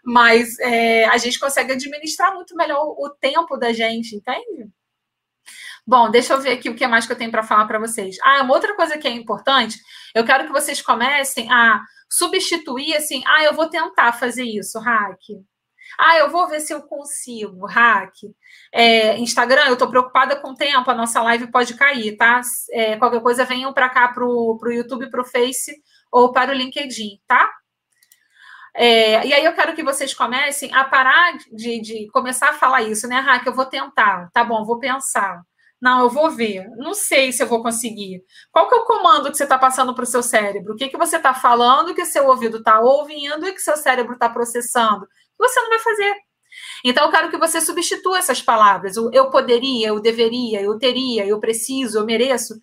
Mas 0.05 0.59
é, 0.61 1.05
a 1.07 1.19
gente 1.19 1.39
consegue 1.39 1.73
administrar 1.73 2.35
muito 2.35 2.55
melhor 2.57 2.83
o 2.83 3.11
tempo 3.11 3.57
da 3.57 3.73
gente, 3.73 4.15
entende? 4.15 4.69
Bom, 5.87 6.11
deixa 6.11 6.33
eu 6.35 6.41
ver 6.41 6.53
aqui 6.53 6.69
o 6.69 6.75
que 6.75 6.87
mais 6.87 7.07
que 7.07 7.13
eu 7.13 7.17
tenho 7.17 7.31
para 7.31 7.45
falar 7.45 7.65
para 7.67 7.79
vocês. 7.79 8.17
Ah, 8.23 8.43
uma 8.43 8.55
outra 8.55 8.75
coisa 8.75 8.99
que 8.99 9.07
é 9.07 9.11
importante, 9.13 9.79
eu 10.15 10.25
quero 10.25 10.47
que 10.47 10.53
vocês 10.53 10.83
comecem 10.83 11.51
a 11.53 11.81
substituir 12.11 12.97
assim, 12.97 13.23
ah, 13.25 13.45
eu 13.45 13.55
vou 13.55 13.69
tentar 13.69 14.13
fazer 14.13 14.43
isso, 14.43 14.81
hack. 14.81 15.21
Ah, 15.99 16.19
eu 16.19 16.31
vou 16.31 16.49
ver 16.49 16.61
se 16.61 16.75
eu 16.75 16.83
consigo, 16.83 17.67
hack. 17.67 18.13
É, 18.73 19.17
Instagram, 19.19 19.67
eu 19.67 19.75
estou 19.75 19.89
preocupada 19.89 20.35
com 20.37 20.51
o 20.51 20.55
tempo, 20.57 20.91
a 20.91 20.95
nossa 20.95 21.23
live 21.23 21.51
pode 21.53 21.75
cair, 21.75 22.17
tá? 22.17 22.41
É, 22.73 22.97
qualquer 22.97 23.23
coisa, 23.23 23.45
venham 23.45 23.73
para 23.73 23.89
cá, 23.89 24.09
para 24.09 24.25
o 24.25 24.59
YouTube, 24.67 25.09
para 25.09 25.23
o 25.23 25.25
Face 25.25 25.73
ou 26.11 26.33
para 26.33 26.51
o 26.51 26.55
LinkedIn, 26.55 27.21
tá? 27.29 27.49
É, 28.75 29.27
e 29.27 29.33
aí 29.33 29.45
eu 29.45 29.55
quero 29.55 29.75
que 29.75 29.85
vocês 29.85 30.13
comecem 30.13 30.75
a 30.75 30.85
parar 30.85 31.39
de, 31.53 31.81
de 31.81 32.11
começar 32.11 32.51
a 32.51 32.55
falar 32.55 32.83
isso, 32.83 33.07
né, 33.09 33.21
Hack? 33.21 33.47
Eu 33.47 33.55
vou 33.55 33.67
tentar, 33.67 34.29
tá 34.33 34.45
bom, 34.45 34.65
vou 34.65 34.79
pensar. 34.79 35.43
Não, 35.87 36.01
eu 36.01 36.11
vou 36.11 36.29
ver. 36.33 36.69
Não 36.77 36.93
sei 36.93 37.31
se 37.31 37.41
eu 37.41 37.47
vou 37.47 37.63
conseguir. 37.63 38.21
Qual 38.51 38.69
que 38.69 38.75
é 38.75 38.79
o 38.79 38.85
comando 38.85 39.31
que 39.31 39.37
você 39.37 39.45
está 39.45 39.57
passando 39.57 39.95
para 39.95 40.03
o 40.03 40.07
seu 40.07 40.21
cérebro? 40.21 40.75
O 40.75 40.77
que, 40.77 40.89
que 40.89 40.97
você 40.97 41.17
está 41.17 41.33
falando 41.33 41.95
que 41.95 42.05
seu 42.05 42.27
ouvido 42.27 42.57
está 42.57 42.81
ouvindo 42.81 43.47
e 43.47 43.53
que 43.53 43.61
seu 43.61 43.77
cérebro 43.77 44.15
está 44.15 44.29
processando? 44.29 45.07
Você 45.39 45.61
não 45.61 45.69
vai 45.69 45.79
fazer. 45.79 46.13
Então, 46.85 47.05
eu 47.05 47.11
quero 47.13 47.31
que 47.31 47.39
você 47.39 47.61
substitua 47.61 48.19
essas 48.19 48.43
palavras. 48.43 48.97
O 48.97 49.13
eu 49.13 49.31
poderia, 49.31 49.87
eu 49.87 50.01
deveria, 50.01 50.61
eu 50.61 50.77
teria, 50.77 51.25
eu 51.25 51.39
preciso, 51.39 52.01
eu 52.01 52.05
mereço, 52.05 52.59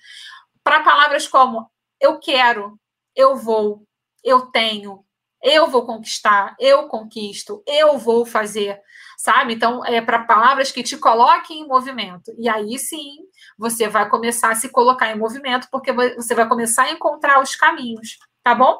para 0.62 0.84
palavras 0.84 1.26
como 1.26 1.66
eu 2.02 2.20
quero, 2.20 2.78
eu 3.16 3.38
vou, 3.38 3.88
eu 4.22 4.48
tenho, 4.48 5.00
eu 5.44 5.68
vou 5.68 5.86
conquistar, 5.86 6.56
eu 6.60 6.88
conquisto, 6.88 7.62
eu 7.68 7.98
vou 7.98 8.26
fazer 8.26 8.80
sabe? 9.24 9.54
Então, 9.54 9.86
é 9.86 10.02
para 10.02 10.26
palavras 10.26 10.70
que 10.70 10.84
te 10.84 10.98
coloquem 10.98 11.62
em 11.62 11.68
movimento. 11.68 12.34
E 12.38 12.50
aí 12.50 12.78
sim, 12.78 13.20
você 13.58 13.88
vai 13.88 14.10
começar 14.10 14.52
a 14.52 14.56
se 14.56 14.68
colocar 14.68 15.12
em 15.12 15.18
movimento, 15.18 15.70
porque 15.72 15.94
você 15.94 16.36
vai 16.36 16.46
começar 16.46 16.84
a 16.84 16.92
encontrar 16.92 17.42
os 17.42 17.56
caminhos, 17.56 18.18
tá 18.44 18.54
bom? 18.54 18.78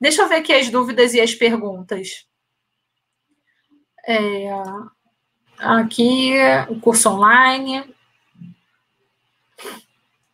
Deixa 0.00 0.22
eu 0.22 0.28
ver 0.28 0.36
aqui 0.36 0.52
as 0.52 0.70
dúvidas 0.70 1.12
e 1.14 1.20
as 1.20 1.34
perguntas. 1.34 2.24
É, 4.06 4.48
aqui, 5.58 6.34
o 6.68 6.80
curso 6.80 7.10
online. 7.10 7.92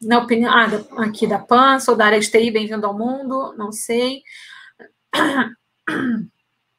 Na 0.02 0.18
opinião, 0.18 0.52
ah, 0.52 0.66
aqui 1.02 1.26
da 1.26 1.38
PAN, 1.38 1.80
sou 1.80 1.96
da 1.96 2.04
área 2.04 2.20
de 2.20 2.30
TI, 2.30 2.50
bem-vindo 2.50 2.86
ao 2.86 2.96
mundo, 2.96 3.54
não 3.56 3.72
sei. 3.72 4.22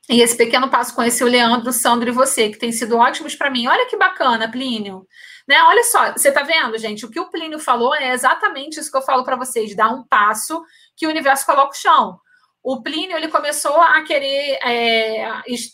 E 0.10 0.22
esse 0.22 0.38
pequeno 0.38 0.70
passo 0.70 0.96
conheci 0.96 1.22
o 1.22 1.28
Leandro, 1.28 1.70
o 1.70 1.74
Sandro 1.74 2.08
e 2.10 2.14
você, 2.14 2.50
que 2.50 2.58
tem 2.58 2.72
sido 2.72 2.96
ótimos 2.96 3.36
para 3.36 3.50
mim. 3.50 3.68
Olha 3.68 3.88
que 3.88 3.98
bacana, 3.98 4.50
Plínio. 4.50 5.06
Né? 5.46 5.62
Olha 5.64 5.84
só, 5.84 6.14
você 6.14 6.30
está 6.30 6.44
vendo, 6.44 6.78
gente? 6.78 7.06
O 7.06 7.10
que 7.10 7.20
o 7.20 7.30
Plínio 7.30 7.60
falou 7.60 7.94
é 7.94 8.14
exatamente 8.14 8.80
isso 8.80 8.90
que 8.90 8.98
eu 8.98 9.02
falo 9.02 9.26
para 9.26 9.36
vocês: 9.36 9.76
dar 9.76 9.90
um 9.90 10.04
passo 10.04 10.64
que 10.96 11.06
o 11.06 11.10
universo 11.10 11.46
coloca 11.46 11.72
o 11.72 11.78
chão. 11.78 12.20
O 12.64 12.82
Plínio 12.82 13.16
ele 13.16 13.30
começou 13.30 13.80
a 13.80 14.02
querer 14.04 14.60
é, 14.62 15.22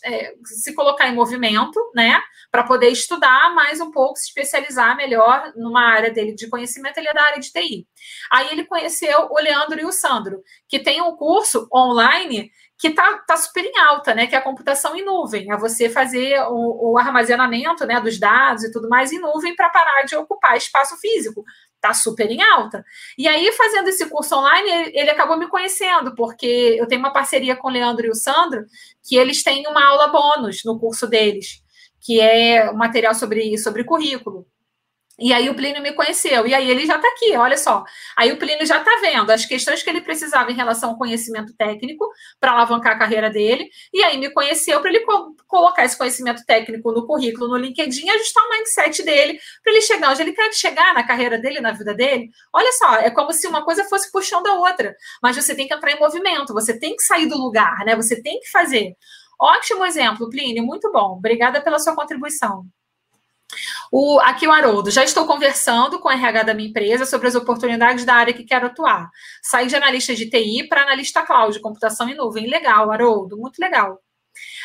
é, 0.04 0.34
se 0.44 0.74
colocar 0.74 1.08
em 1.08 1.14
movimento, 1.14 1.80
né? 1.94 2.20
Para 2.52 2.62
poder 2.62 2.88
estudar 2.88 3.52
mais 3.52 3.80
um 3.80 3.90
pouco, 3.90 4.16
se 4.16 4.28
especializar 4.28 4.96
melhor 4.96 5.52
numa 5.56 5.82
área 5.82 6.12
dele 6.12 6.34
de 6.34 6.48
conhecimento, 6.48 6.98
ele 6.98 7.08
é 7.08 7.14
da 7.14 7.22
área 7.22 7.40
de 7.40 7.50
TI. 7.50 7.86
Aí 8.30 8.48
ele 8.52 8.64
conheceu 8.64 9.28
o 9.30 9.40
Leandro 9.40 9.80
e 9.80 9.84
o 9.84 9.90
Sandro, 9.90 10.40
que 10.68 10.78
tem 10.78 11.00
um 11.02 11.16
curso 11.16 11.68
online 11.74 12.50
que 12.78 12.88
está 12.88 13.18
tá 13.26 13.36
super 13.36 13.64
em 13.64 13.78
alta, 13.78 14.14
né? 14.14 14.26
Que 14.26 14.34
é 14.34 14.38
a 14.38 14.42
computação 14.42 14.96
em 14.96 15.04
nuvem, 15.04 15.50
é 15.50 15.56
você 15.56 15.88
fazer 15.88 16.40
o, 16.48 16.92
o 16.92 16.98
armazenamento 16.98 17.86
né, 17.86 18.00
dos 18.00 18.18
dados 18.18 18.64
e 18.64 18.72
tudo 18.72 18.88
mais 18.88 19.12
em 19.12 19.20
nuvem 19.20 19.54
para 19.54 19.70
parar 19.70 20.02
de 20.02 20.16
ocupar 20.16 20.56
espaço 20.56 20.96
físico. 20.98 21.44
tá 21.80 21.94
super 21.94 22.30
em 22.30 22.42
alta. 22.42 22.84
E 23.16 23.28
aí, 23.28 23.52
fazendo 23.52 23.88
esse 23.88 24.08
curso 24.08 24.36
online, 24.36 24.70
ele, 24.70 24.98
ele, 24.98 25.10
acabou 25.10 25.38
me 25.38 25.48
conhecendo, 25.48 26.14
porque 26.14 26.76
eu 26.78 26.86
tenho 26.88 27.00
uma 27.00 27.12
parceria 27.12 27.56
com 27.56 27.68
o 27.68 27.70
Leandro 27.70 28.06
e 28.06 28.10
o 28.10 28.14
Sandro, 28.14 28.64
que 29.06 29.16
eles 29.16 29.42
têm 29.42 29.66
uma 29.68 29.84
aula 29.86 30.08
bônus 30.08 30.62
no 30.64 30.78
curso 30.78 31.06
deles, 31.06 31.62
que 32.00 32.20
é 32.20 32.72
material 32.72 33.14
sobre, 33.14 33.56
sobre 33.58 33.84
currículo. 33.84 34.46
E 35.18 35.32
aí 35.32 35.48
o 35.48 35.54
Plínio 35.54 35.80
me 35.80 35.92
conheceu, 35.92 36.44
e 36.44 36.52
aí 36.52 36.68
ele 36.68 36.86
já 36.86 36.96
está 36.96 37.06
aqui, 37.06 37.36
olha 37.36 37.56
só. 37.56 37.84
Aí 38.16 38.32
o 38.32 38.36
Plínio 38.36 38.66
já 38.66 38.78
está 38.78 38.90
vendo 39.00 39.30
as 39.30 39.46
questões 39.46 39.80
que 39.80 39.88
ele 39.88 40.00
precisava 40.00 40.50
em 40.50 40.54
relação 40.54 40.90
ao 40.90 40.98
conhecimento 40.98 41.54
técnico 41.56 42.08
para 42.40 42.50
alavancar 42.50 42.96
a 42.96 42.98
carreira 42.98 43.30
dele, 43.30 43.70
e 43.92 44.02
aí 44.02 44.18
me 44.18 44.28
conheceu 44.30 44.80
para 44.80 44.90
ele 44.90 45.00
co 45.00 45.34
colocar 45.46 45.84
esse 45.84 45.96
conhecimento 45.96 46.44
técnico 46.44 46.90
no 46.90 47.06
currículo, 47.06 47.48
no 47.48 47.56
LinkedIn, 47.56 48.10
ajustar 48.10 48.44
o 48.44 48.50
mindset 48.50 49.04
dele, 49.04 49.38
para 49.62 49.72
ele 49.72 49.82
chegar 49.82 50.10
onde 50.10 50.20
ele 50.20 50.32
quer 50.32 50.52
chegar 50.52 50.92
na 50.92 51.06
carreira 51.06 51.38
dele, 51.38 51.60
na 51.60 51.70
vida 51.70 51.94
dele. 51.94 52.28
Olha 52.52 52.72
só, 52.72 52.96
é 52.96 53.10
como 53.10 53.32
se 53.32 53.46
uma 53.46 53.64
coisa 53.64 53.84
fosse 53.84 54.10
puxando 54.10 54.48
a 54.48 54.54
outra, 54.54 54.96
mas 55.22 55.36
você 55.36 55.54
tem 55.54 55.68
que 55.68 55.74
entrar 55.74 55.92
em 55.92 56.00
movimento, 56.00 56.52
você 56.52 56.76
tem 56.76 56.96
que 56.96 57.02
sair 57.04 57.26
do 57.26 57.38
lugar, 57.38 57.84
né? 57.86 57.94
Você 57.94 58.20
tem 58.20 58.40
que 58.40 58.50
fazer. 58.50 58.96
Ótimo 59.40 59.84
exemplo, 59.84 60.28
Plínio, 60.28 60.64
muito 60.64 60.90
bom. 60.90 61.16
Obrigada 61.18 61.60
pela 61.62 61.78
sua 61.78 61.94
contribuição. 61.94 62.64
O, 63.90 64.18
aqui 64.20 64.46
o 64.46 64.52
Haroldo, 64.52 64.90
já 64.90 65.04
estou 65.04 65.26
conversando 65.26 65.98
com 65.98 66.08
o 66.08 66.12
RH 66.12 66.42
da 66.42 66.54
minha 66.54 66.68
empresa 66.68 67.06
sobre 67.06 67.28
as 67.28 67.34
oportunidades 67.34 68.04
da 68.04 68.14
área 68.14 68.32
que 68.34 68.44
quero 68.44 68.66
atuar. 68.66 69.10
Saí 69.42 69.66
de 69.66 69.76
analista 69.76 70.14
de 70.14 70.28
TI 70.28 70.68
para 70.68 70.82
analista 70.82 71.22
cloud, 71.22 71.58
computação 71.60 72.08
em 72.08 72.14
nuvem. 72.14 72.48
Legal, 72.48 72.90
Haroldo, 72.90 73.36
muito 73.36 73.58
legal. 73.58 74.00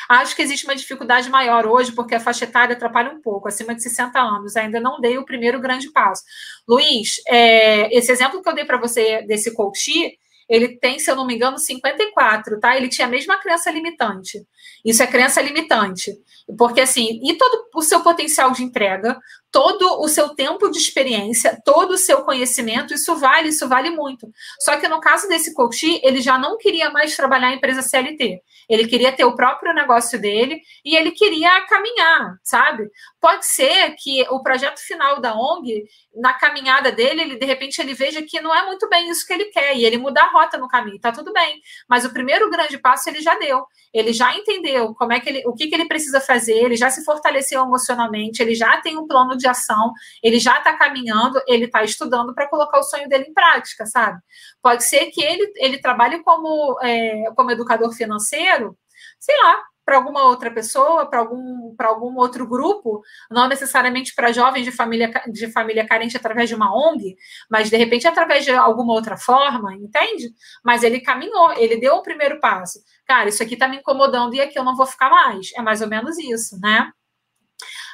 Acho 0.09 0.35
que 0.35 0.41
existe 0.41 0.65
uma 0.65 0.75
dificuldade 0.75 1.29
maior 1.29 1.67
hoje, 1.67 1.91
porque 1.91 2.15
a 2.15 2.19
faixa 2.19 2.45
etária 2.45 2.75
atrapalha 2.75 3.11
um 3.11 3.21
pouco, 3.21 3.47
acima 3.47 3.75
de 3.75 3.83
60 3.83 4.19
anos. 4.19 4.55
Ainda 4.55 4.79
não 4.79 4.99
dei 4.99 5.17
o 5.19 5.25
primeiro 5.25 5.59
grande 5.59 5.91
passo. 5.91 6.23
Luiz, 6.67 7.21
é, 7.27 7.95
esse 7.95 8.11
exemplo 8.11 8.41
que 8.41 8.49
eu 8.49 8.55
dei 8.55 8.65
para 8.65 8.79
você 8.79 9.21
desse 9.23 9.53
coach, 9.53 10.17
ele 10.49 10.79
tem, 10.79 10.97
se 10.97 11.11
eu 11.11 11.15
não 11.15 11.27
me 11.27 11.35
engano, 11.35 11.59
54, 11.59 12.59
tá? 12.59 12.75
Ele 12.75 12.89
tinha 12.89 13.07
a 13.07 13.09
mesma 13.09 13.37
crença 13.37 13.69
limitante. 13.69 14.43
Isso 14.83 15.03
é 15.03 15.07
crença 15.07 15.41
limitante. 15.41 16.11
Porque, 16.57 16.81
assim, 16.81 17.21
e 17.23 17.37
todo 17.37 17.69
o 17.75 17.81
seu 17.81 18.01
potencial 18.01 18.51
de 18.51 18.63
entrega, 18.63 19.19
todo 19.51 20.01
o 20.01 20.07
seu 20.07 20.29
tempo 20.29 20.69
de 20.69 20.77
experiência, 20.77 21.59
todo 21.65 21.91
o 21.91 21.97
seu 21.97 22.23
conhecimento, 22.23 22.93
isso 22.93 23.15
vale, 23.15 23.49
isso 23.49 23.67
vale 23.67 23.89
muito. 23.89 24.29
Só 24.59 24.77
que 24.77 24.87
no 24.87 24.99
caso 24.99 25.27
desse 25.27 25.53
coach, 25.53 25.99
ele 26.03 26.21
já 26.21 26.37
não 26.37 26.57
queria 26.57 26.89
mais 26.89 27.15
trabalhar 27.15 27.51
em 27.51 27.57
empresa 27.57 27.81
CLT. 27.81 28.41
Ele 28.69 28.87
queria 28.87 29.11
ter 29.11 29.25
o 29.25 29.35
próprio 29.35 29.73
negócio 29.73 30.19
dele 30.19 30.61
e 30.85 30.95
ele 30.95 31.11
queria 31.11 31.65
caminhar, 31.65 32.37
sabe? 32.43 32.87
Pode 33.19 33.45
ser 33.45 33.95
que 33.97 34.21
o 34.29 34.43
projeto 34.43 34.79
final 34.79 35.19
da 35.19 35.33
ONG, 35.35 35.85
na 36.15 36.33
caminhada 36.33 36.91
dele, 36.91 37.21
ele 37.21 37.35
de 37.35 37.45
repente 37.45 37.81
ele 37.81 37.95
veja 37.95 38.21
que 38.21 38.39
não 38.39 38.53
é 38.53 38.65
muito 38.65 38.87
bem 38.87 39.09
isso 39.09 39.25
que 39.25 39.33
ele 39.33 39.45
quer 39.45 39.75
e 39.75 39.83
ele 39.83 39.97
muda 39.97 40.21
a 40.21 40.29
rota 40.29 40.57
no 40.57 40.67
caminho, 40.67 40.99
tá 40.99 41.11
tudo 41.11 41.33
bem. 41.33 41.59
Mas 41.87 42.05
o 42.05 42.13
primeiro 42.13 42.49
grande 42.51 42.77
passo 42.77 43.09
ele 43.09 43.21
já 43.21 43.35
deu. 43.39 43.65
Ele 43.93 44.13
já 44.13 44.35
entendeu 44.35 44.93
como 44.93 45.13
é 45.13 45.19
que 45.19 45.29
ele, 45.29 45.43
o 45.47 45.53
que, 45.53 45.67
que 45.67 45.75
ele 45.75 45.87
precisa 45.87 46.21
fazer, 46.21 46.53
ele 46.53 46.75
já 46.75 46.89
se 46.89 47.03
fortaleceu 47.03 47.63
emocionalmente, 47.63 48.41
ele 48.41 48.55
já 48.55 48.79
tem 48.81 48.97
um 48.97 49.07
plano 49.07 49.35
de 49.37 49.47
ação, 49.47 49.93
ele 50.21 50.39
já 50.39 50.59
está 50.59 50.77
caminhando, 50.77 51.41
ele 51.47 51.65
está 51.65 51.83
estudando 51.83 52.33
para 52.33 52.47
colocar 52.47 52.79
o 52.79 52.83
sonho 52.83 53.09
dele 53.09 53.25
em 53.29 53.33
prática, 53.33 53.85
sabe? 53.85 54.19
Pode 54.61 54.83
ser 54.83 55.07
que 55.07 55.23
ele, 55.23 55.51
ele 55.55 55.79
trabalhe 55.79 56.21
como, 56.23 56.79
é, 56.81 57.31
como 57.35 57.51
educador 57.51 57.91
financeiro, 57.93 58.77
sei 59.19 59.35
lá, 59.43 59.63
para 59.89 59.97
alguma 59.97 60.23
outra 60.25 60.51
pessoa, 60.51 61.07
para 61.07 61.17
algum, 61.17 61.73
algum 61.79 62.15
outro 62.17 62.47
grupo, 62.47 63.01
não 63.27 63.47
necessariamente 63.47 64.13
para 64.13 64.31
jovens 64.31 64.63
de 64.63 64.71
família, 64.71 65.11
de 65.31 65.51
família 65.51 65.83
carente 65.83 66.15
através 66.15 66.47
de 66.47 66.53
uma 66.53 66.71
ONG, 66.71 67.15
mas 67.49 67.71
de 67.71 67.75
repente 67.75 68.07
através 68.07 68.45
de 68.45 68.51
alguma 68.51 68.93
outra 68.93 69.17
forma, 69.17 69.73
entende? 69.73 70.29
Mas 70.63 70.83
ele 70.83 71.01
caminhou, 71.01 71.53
ele 71.53 71.77
deu 71.77 71.95
o 71.95 72.03
primeiro 72.03 72.39
passo. 72.39 72.77
Cara, 73.03 73.29
isso 73.29 73.41
aqui 73.41 73.55
está 73.55 73.67
me 73.67 73.77
incomodando 73.77 74.35
e 74.35 74.41
aqui 74.41 74.59
eu 74.59 74.63
não 74.63 74.75
vou 74.75 74.85
ficar 74.85 75.09
mais. 75.09 75.51
É 75.57 75.61
mais 75.63 75.81
ou 75.81 75.87
menos 75.87 76.19
isso, 76.19 76.59
né? 76.59 76.91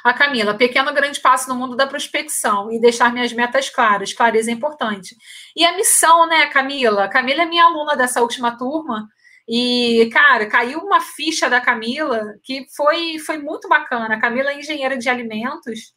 A 0.04 0.12
Camila, 0.12 0.52
pequeno 0.52 0.92
grande 0.92 1.18
passo 1.18 1.48
no 1.48 1.54
mundo 1.54 1.74
da 1.74 1.86
prospecção 1.86 2.70
e 2.70 2.78
deixar 2.78 3.10
minhas 3.10 3.32
metas 3.32 3.70
claras. 3.70 4.12
Clareza 4.12 4.50
é 4.50 4.54
importante. 4.54 5.16
E 5.56 5.64
a 5.64 5.74
missão, 5.74 6.26
né, 6.28 6.46
Camila? 6.48 7.08
Camila 7.08 7.42
é 7.42 7.46
minha 7.46 7.64
aluna 7.64 7.96
dessa 7.96 8.20
última 8.20 8.54
turma. 8.54 9.08
E, 9.48 10.08
cara, 10.12 10.46
caiu 10.46 10.80
uma 10.80 11.00
ficha 11.00 11.48
da 11.48 11.60
Camila 11.60 12.34
que 12.42 12.66
foi, 12.76 13.18
foi 13.18 13.38
muito 13.38 13.68
bacana. 13.68 14.14
A 14.14 14.20
Camila 14.20 14.50
é 14.50 14.58
engenheira 14.58 14.96
de 14.96 15.08
alimentos 15.08 15.94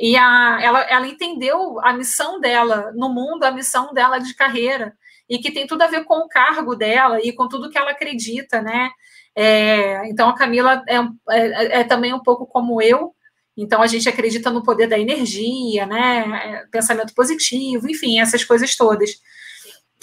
e 0.00 0.16
a, 0.16 0.58
ela, 0.62 0.80
ela 0.84 1.06
entendeu 1.06 1.78
a 1.80 1.92
missão 1.92 2.40
dela 2.40 2.90
no 2.94 3.12
mundo, 3.12 3.44
a 3.44 3.50
missão 3.50 3.92
dela 3.92 4.18
de 4.18 4.34
carreira, 4.34 4.94
e 5.28 5.38
que 5.38 5.52
tem 5.52 5.66
tudo 5.66 5.82
a 5.82 5.86
ver 5.86 6.04
com 6.04 6.20
o 6.20 6.28
cargo 6.28 6.74
dela 6.74 7.20
e 7.22 7.32
com 7.32 7.46
tudo 7.46 7.68
que 7.68 7.76
ela 7.76 7.90
acredita, 7.90 8.62
né? 8.62 8.90
É, 9.36 10.08
então, 10.08 10.30
a 10.30 10.34
Camila 10.34 10.82
é, 10.88 10.96
é, 11.30 11.80
é 11.80 11.84
também 11.84 12.14
um 12.14 12.22
pouco 12.22 12.46
como 12.46 12.80
eu, 12.80 13.14
então 13.54 13.82
a 13.82 13.86
gente 13.86 14.08
acredita 14.08 14.50
no 14.50 14.62
poder 14.62 14.86
da 14.86 14.98
energia, 14.98 15.84
né? 15.84 16.64
Pensamento 16.70 17.14
positivo, 17.14 17.88
enfim, 17.88 18.18
essas 18.20 18.42
coisas 18.42 18.74
todas. 18.74 19.10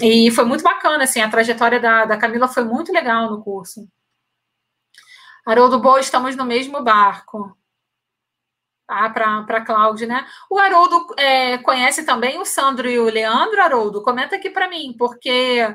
E 0.02 0.30
foi 0.32 0.46
muito 0.46 0.64
bacana, 0.64 1.04
assim, 1.04 1.22
a 1.22 1.30
trajetória 1.30 1.80
da, 1.80 2.06
da 2.06 2.18
Camila 2.18 2.48
foi 2.48 2.64
muito 2.64 2.92
legal 2.94 3.30
no 3.32 3.44
curso. 3.44 3.88
Haroldo 5.46 5.80
Boa, 5.80 6.00
estamos 6.00 6.36
no 6.36 6.46
mesmo 6.46 6.84
barco. 6.84 7.58
Ah, 8.88 9.10
tá, 9.10 9.44
para 9.44 9.58
a 9.58 9.66
Cláudia, 9.66 10.08
né? 10.08 10.26
O 10.50 10.58
Haroldo 10.58 11.14
é, 11.18 11.58
conhece 11.60 12.06
também 12.06 12.40
o 12.40 12.46
Sandro 12.46 12.90
e 12.90 13.00
o 13.00 13.06
Leandro, 13.06 13.62
Haroldo? 13.62 14.04
Comenta 14.04 14.36
aqui 14.36 14.50
para 14.50 14.70
mim, 14.70 14.96
porque 14.98 15.68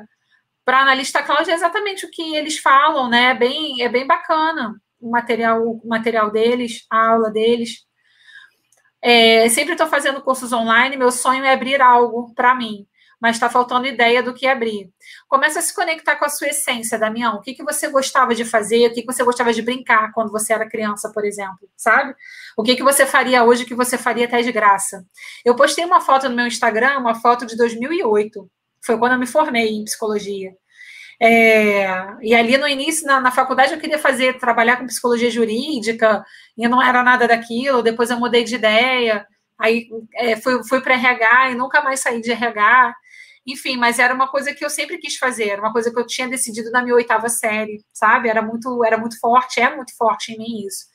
para 0.65 0.81
analista 0.81 1.21
Cláudia 1.21 1.51
é 1.51 1.55
exatamente 1.55 2.05
o 2.05 2.11
que 2.11 2.35
eles 2.35 2.57
falam, 2.57 3.09
né? 3.09 3.31
É 3.31 3.33
bem, 3.35 3.81
é 3.81 3.89
bem 3.89 4.07
bacana 4.07 4.75
o 5.03 5.11
material, 5.11 5.61
o 5.61 5.87
material 5.87 6.31
deles, 6.31 6.85
a 6.89 7.09
aula 7.09 7.29
deles. 7.29 7.85
É, 9.01 9.49
sempre 9.49 9.73
estou 9.73 9.87
fazendo 9.87 10.21
cursos 10.21 10.53
online, 10.53 10.95
meu 10.95 11.11
sonho 11.11 11.43
é 11.43 11.53
abrir 11.53 11.81
algo 11.81 12.33
para 12.33 12.55
mim, 12.55 12.87
mas 13.23 13.37
está 13.37 13.49
faltando 13.49 13.87
ideia 13.87 14.21
do 14.21 14.33
que 14.33 14.45
abrir. 14.45 14.91
Começa 15.29 15.59
a 15.59 15.61
se 15.61 15.73
conectar 15.73 16.17
com 16.17 16.25
a 16.25 16.29
sua 16.29 16.49
essência, 16.49 16.99
Damião. 16.99 17.35
O 17.35 17.39
que, 17.39 17.53
que 17.53 17.63
você 17.63 17.87
gostava 17.87 18.35
de 18.35 18.43
fazer, 18.43 18.87
o 18.87 18.93
que, 18.93 18.99
que 18.99 19.07
você 19.07 19.23
gostava 19.23 19.53
de 19.53 19.61
brincar 19.61 20.11
quando 20.11 20.29
você 20.29 20.51
era 20.51 20.67
criança, 20.67 21.09
por 21.09 21.23
exemplo, 21.23 21.69
sabe? 21.77 22.13
O 22.57 22.61
que, 22.61 22.75
que 22.75 22.83
você 22.83 23.05
faria 23.05 23.45
hoje 23.45 23.63
que 23.63 23.73
você 23.73 23.97
faria 23.97 24.25
até 24.25 24.41
de 24.41 24.51
graça? 24.51 25.05
Eu 25.45 25.55
postei 25.55 25.85
uma 25.85 26.01
foto 26.01 26.27
no 26.27 26.35
meu 26.35 26.45
Instagram, 26.45 26.97
uma 26.97 27.15
foto 27.15 27.45
de 27.45 27.55
2008. 27.55 28.45
Foi 28.85 28.97
quando 28.97 29.13
eu 29.13 29.19
me 29.19 29.25
formei 29.25 29.69
em 29.69 29.85
psicologia. 29.85 30.51
É, 31.21 31.87
e 32.21 32.35
ali 32.35 32.57
no 32.57 32.67
início, 32.67 33.07
na, 33.07 33.21
na, 33.21 33.31
faculdade, 33.31 33.71
eu 33.71 33.79
queria 33.79 33.99
fazer, 33.99 34.37
trabalhar 34.37 34.75
com 34.75 34.85
psicologia 34.85 35.31
jurídica, 35.31 36.25
e 36.57 36.67
não 36.67 36.81
era 36.81 37.01
nada 37.01 37.25
daquilo. 37.25 37.81
Depois 37.81 38.09
eu 38.09 38.19
mudei 38.19 38.43
de 38.43 38.55
ideia, 38.55 39.25
aí 39.57 39.87
é, 40.13 40.35
fui, 40.35 40.61
fui 40.67 40.81
para 40.81 40.95
RH 40.95 41.51
e 41.51 41.55
nunca 41.55 41.81
mais 41.81 42.01
saí 42.01 42.19
de 42.19 42.33
RH. 42.33 42.93
Enfim, 43.45 43.77
mas 43.77 43.99
era 43.99 44.13
uma 44.13 44.27
coisa 44.27 44.53
que 44.53 44.63
eu 44.63 44.69
sempre 44.69 44.97
quis 44.97 45.17
fazer, 45.17 45.49
era 45.49 45.61
uma 45.61 45.73
coisa 45.73 45.91
que 45.91 45.99
eu 45.99 46.05
tinha 46.07 46.27
decidido 46.27 46.71
na 46.71 46.81
minha 46.81 46.95
oitava 46.95 47.27
série, 47.27 47.83
sabe? 47.93 48.29
Era 48.29 48.41
muito, 48.41 48.83
era 48.85 48.97
muito 48.97 49.19
forte, 49.19 49.59
é 49.59 49.75
muito 49.75 49.95
forte 49.97 50.31
em 50.31 50.37
mim 50.37 50.65
isso. 50.65 50.85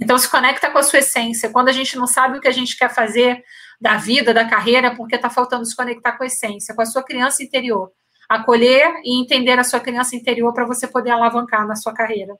Então, 0.00 0.18
se 0.18 0.28
conecta 0.28 0.70
com 0.70 0.78
a 0.78 0.82
sua 0.82 0.98
essência. 0.98 1.50
Quando 1.50 1.68
a 1.68 1.72
gente 1.72 1.96
não 1.96 2.06
sabe 2.06 2.38
o 2.38 2.40
que 2.40 2.48
a 2.48 2.52
gente 2.52 2.76
quer 2.76 2.92
fazer 2.92 3.42
da 3.80 3.96
vida, 3.96 4.34
da 4.34 4.44
carreira, 4.44 4.88
é 4.88 4.94
porque 4.94 5.16
está 5.16 5.30
faltando 5.30 5.64
se 5.64 5.76
conectar 5.76 6.12
com 6.12 6.24
a 6.24 6.26
essência, 6.26 6.74
com 6.74 6.82
a 6.82 6.86
sua 6.86 7.02
criança 7.02 7.42
interior 7.42 7.90
acolher 8.28 9.00
e 9.04 9.20
entender 9.20 9.58
a 9.58 9.64
sua 9.64 9.80
criança 9.80 10.16
interior 10.16 10.52
para 10.52 10.66
você 10.66 10.86
poder 10.86 11.10
alavancar 11.10 11.66
na 11.66 11.76
sua 11.76 11.92
carreira. 11.92 12.34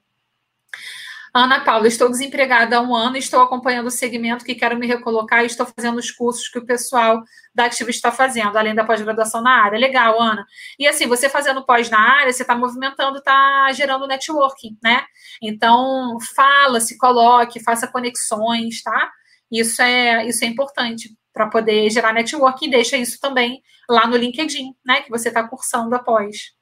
Ana 1.36 1.64
Paula, 1.64 1.88
estou 1.88 2.08
desempregada 2.08 2.76
há 2.76 2.80
um 2.80 2.94
ano, 2.94 3.16
estou 3.16 3.42
acompanhando 3.42 3.88
o 3.88 3.90
segmento 3.90 4.44
que 4.44 4.54
quero 4.54 4.78
me 4.78 4.86
recolocar 4.86 5.42
e 5.42 5.46
estou 5.46 5.66
fazendo 5.66 5.98
os 5.98 6.12
cursos 6.12 6.48
que 6.48 6.60
o 6.60 6.64
pessoal 6.64 7.24
da 7.52 7.64
Ativa 7.64 7.90
está 7.90 8.12
fazendo, 8.12 8.56
além 8.56 8.72
da 8.72 8.84
pós-graduação 8.84 9.42
na 9.42 9.50
área. 9.64 9.76
Legal, 9.76 10.22
Ana. 10.22 10.46
E 10.78 10.86
assim, 10.86 11.08
você 11.08 11.28
fazendo 11.28 11.66
pós 11.66 11.90
na 11.90 11.98
área, 11.98 12.32
você 12.32 12.42
está 12.42 12.54
movimentando, 12.54 13.18
está 13.18 13.72
gerando 13.72 14.06
networking, 14.06 14.78
né? 14.80 15.04
Então, 15.42 16.18
fala, 16.36 16.78
se 16.78 16.96
coloque, 16.96 17.62
faça 17.64 17.88
conexões, 17.88 18.80
tá? 18.80 19.10
Isso 19.50 19.82
é, 19.82 20.24
isso 20.28 20.44
é 20.44 20.46
importante 20.46 21.16
para 21.32 21.48
poder 21.48 21.90
gerar 21.90 22.12
network 22.12 22.64
e 22.64 22.70
deixa 22.70 22.96
isso 22.96 23.18
também 23.20 23.60
lá 23.90 24.06
no 24.06 24.16
LinkedIn, 24.16 24.72
né? 24.86 25.02
Que 25.02 25.10
você 25.10 25.30
está 25.30 25.42
cursando 25.42 25.96
após. 25.96 26.54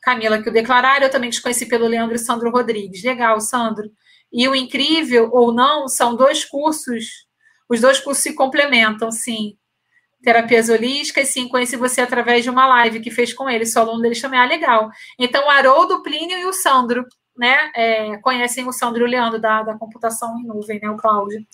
Camila, 0.00 0.42
que 0.42 0.48
o 0.48 0.52
declarar, 0.52 1.02
eu 1.02 1.10
também 1.10 1.30
te 1.30 1.42
conheci 1.42 1.66
pelo 1.66 1.86
Leandro 1.86 2.16
e 2.16 2.18
Sandro 2.18 2.50
Rodrigues. 2.50 3.02
Legal, 3.04 3.40
Sandro. 3.40 3.90
E 4.32 4.48
o 4.48 4.54
incrível 4.54 5.30
ou 5.32 5.52
não 5.52 5.88
são 5.88 6.14
dois 6.14 6.44
cursos, 6.44 7.26
os 7.68 7.80
dois 7.80 8.00
cursos 8.00 8.22
se 8.22 8.34
complementam, 8.34 9.10
sim. 9.10 9.56
Terapias 10.22 10.68
holísticas, 10.68 11.28
sim, 11.28 11.48
conheci 11.48 11.76
você 11.76 12.00
através 12.00 12.44
de 12.44 12.50
uma 12.50 12.66
live 12.66 13.00
que 13.00 13.10
fez 13.10 13.32
com 13.32 13.48
ele, 13.48 13.64
sou 13.64 13.82
aluno 13.82 14.02
deles 14.02 14.20
também. 14.20 14.38
Ah, 14.38 14.44
legal. 14.44 14.90
Então, 15.18 15.46
o 15.46 15.50
Haroldo, 15.50 16.02
Plínio 16.02 16.38
e 16.38 16.44
o 16.44 16.52
Sandro 16.52 17.04
né, 17.36 17.70
é, 17.74 18.18
conhecem 18.18 18.68
o 18.68 18.72
Sandro 18.72 19.02
e 19.02 19.04
o 19.04 19.10
Leandro 19.10 19.40
da, 19.40 19.62
da 19.62 19.78
computação 19.78 20.38
em 20.38 20.46
nuvem, 20.46 20.78
né, 20.78 20.90
o 20.90 20.96
Cláudio. 20.96 21.44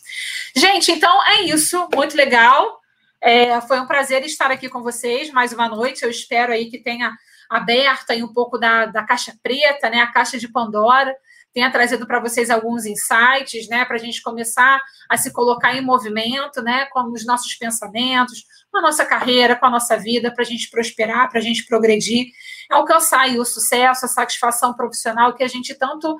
Gente, 0.54 0.90
então 0.90 1.24
é 1.26 1.42
isso, 1.42 1.88
muito 1.94 2.16
legal. 2.16 2.80
É, 3.20 3.60
foi 3.60 3.80
um 3.80 3.86
prazer 3.86 4.24
estar 4.24 4.50
aqui 4.50 4.68
com 4.68 4.82
vocês 4.82 5.30
mais 5.30 5.52
uma 5.52 5.68
noite. 5.68 6.02
Eu 6.02 6.10
espero 6.10 6.52
aí 6.52 6.68
que 6.68 6.78
tenha 6.78 7.16
aberto 7.50 8.10
aí 8.10 8.22
um 8.22 8.32
pouco 8.32 8.58
da, 8.58 8.86
da 8.86 9.04
caixa 9.04 9.34
preta, 9.42 9.90
né? 9.90 10.00
A 10.00 10.12
caixa 10.12 10.38
de 10.38 10.48
Pandora 10.48 11.14
tenha 11.56 11.70
trazido 11.70 12.06
para 12.06 12.20
vocês 12.20 12.50
alguns 12.50 12.84
insights, 12.84 13.66
né, 13.70 13.82
para 13.86 13.96
a 13.96 13.98
gente 13.98 14.20
começar 14.20 14.78
a 15.08 15.16
se 15.16 15.32
colocar 15.32 15.74
em 15.74 15.80
movimento, 15.80 16.60
né, 16.60 16.84
com 16.92 17.10
os 17.10 17.24
nossos 17.24 17.54
pensamentos, 17.54 18.44
com 18.70 18.76
a 18.76 18.82
nossa 18.82 19.06
carreira, 19.06 19.56
com 19.56 19.64
a 19.64 19.70
nossa 19.70 19.96
vida, 19.96 20.30
para 20.30 20.42
a 20.42 20.46
gente 20.46 20.68
prosperar, 20.68 21.30
para 21.30 21.38
a 21.38 21.42
gente 21.42 21.64
progredir, 21.64 22.26
alcançar 22.70 23.30
o 23.38 23.44
sucesso, 23.46 24.04
a 24.04 24.08
satisfação 24.08 24.74
profissional 24.74 25.34
que 25.34 25.42
a 25.42 25.48
gente 25.48 25.74
tanto 25.74 26.18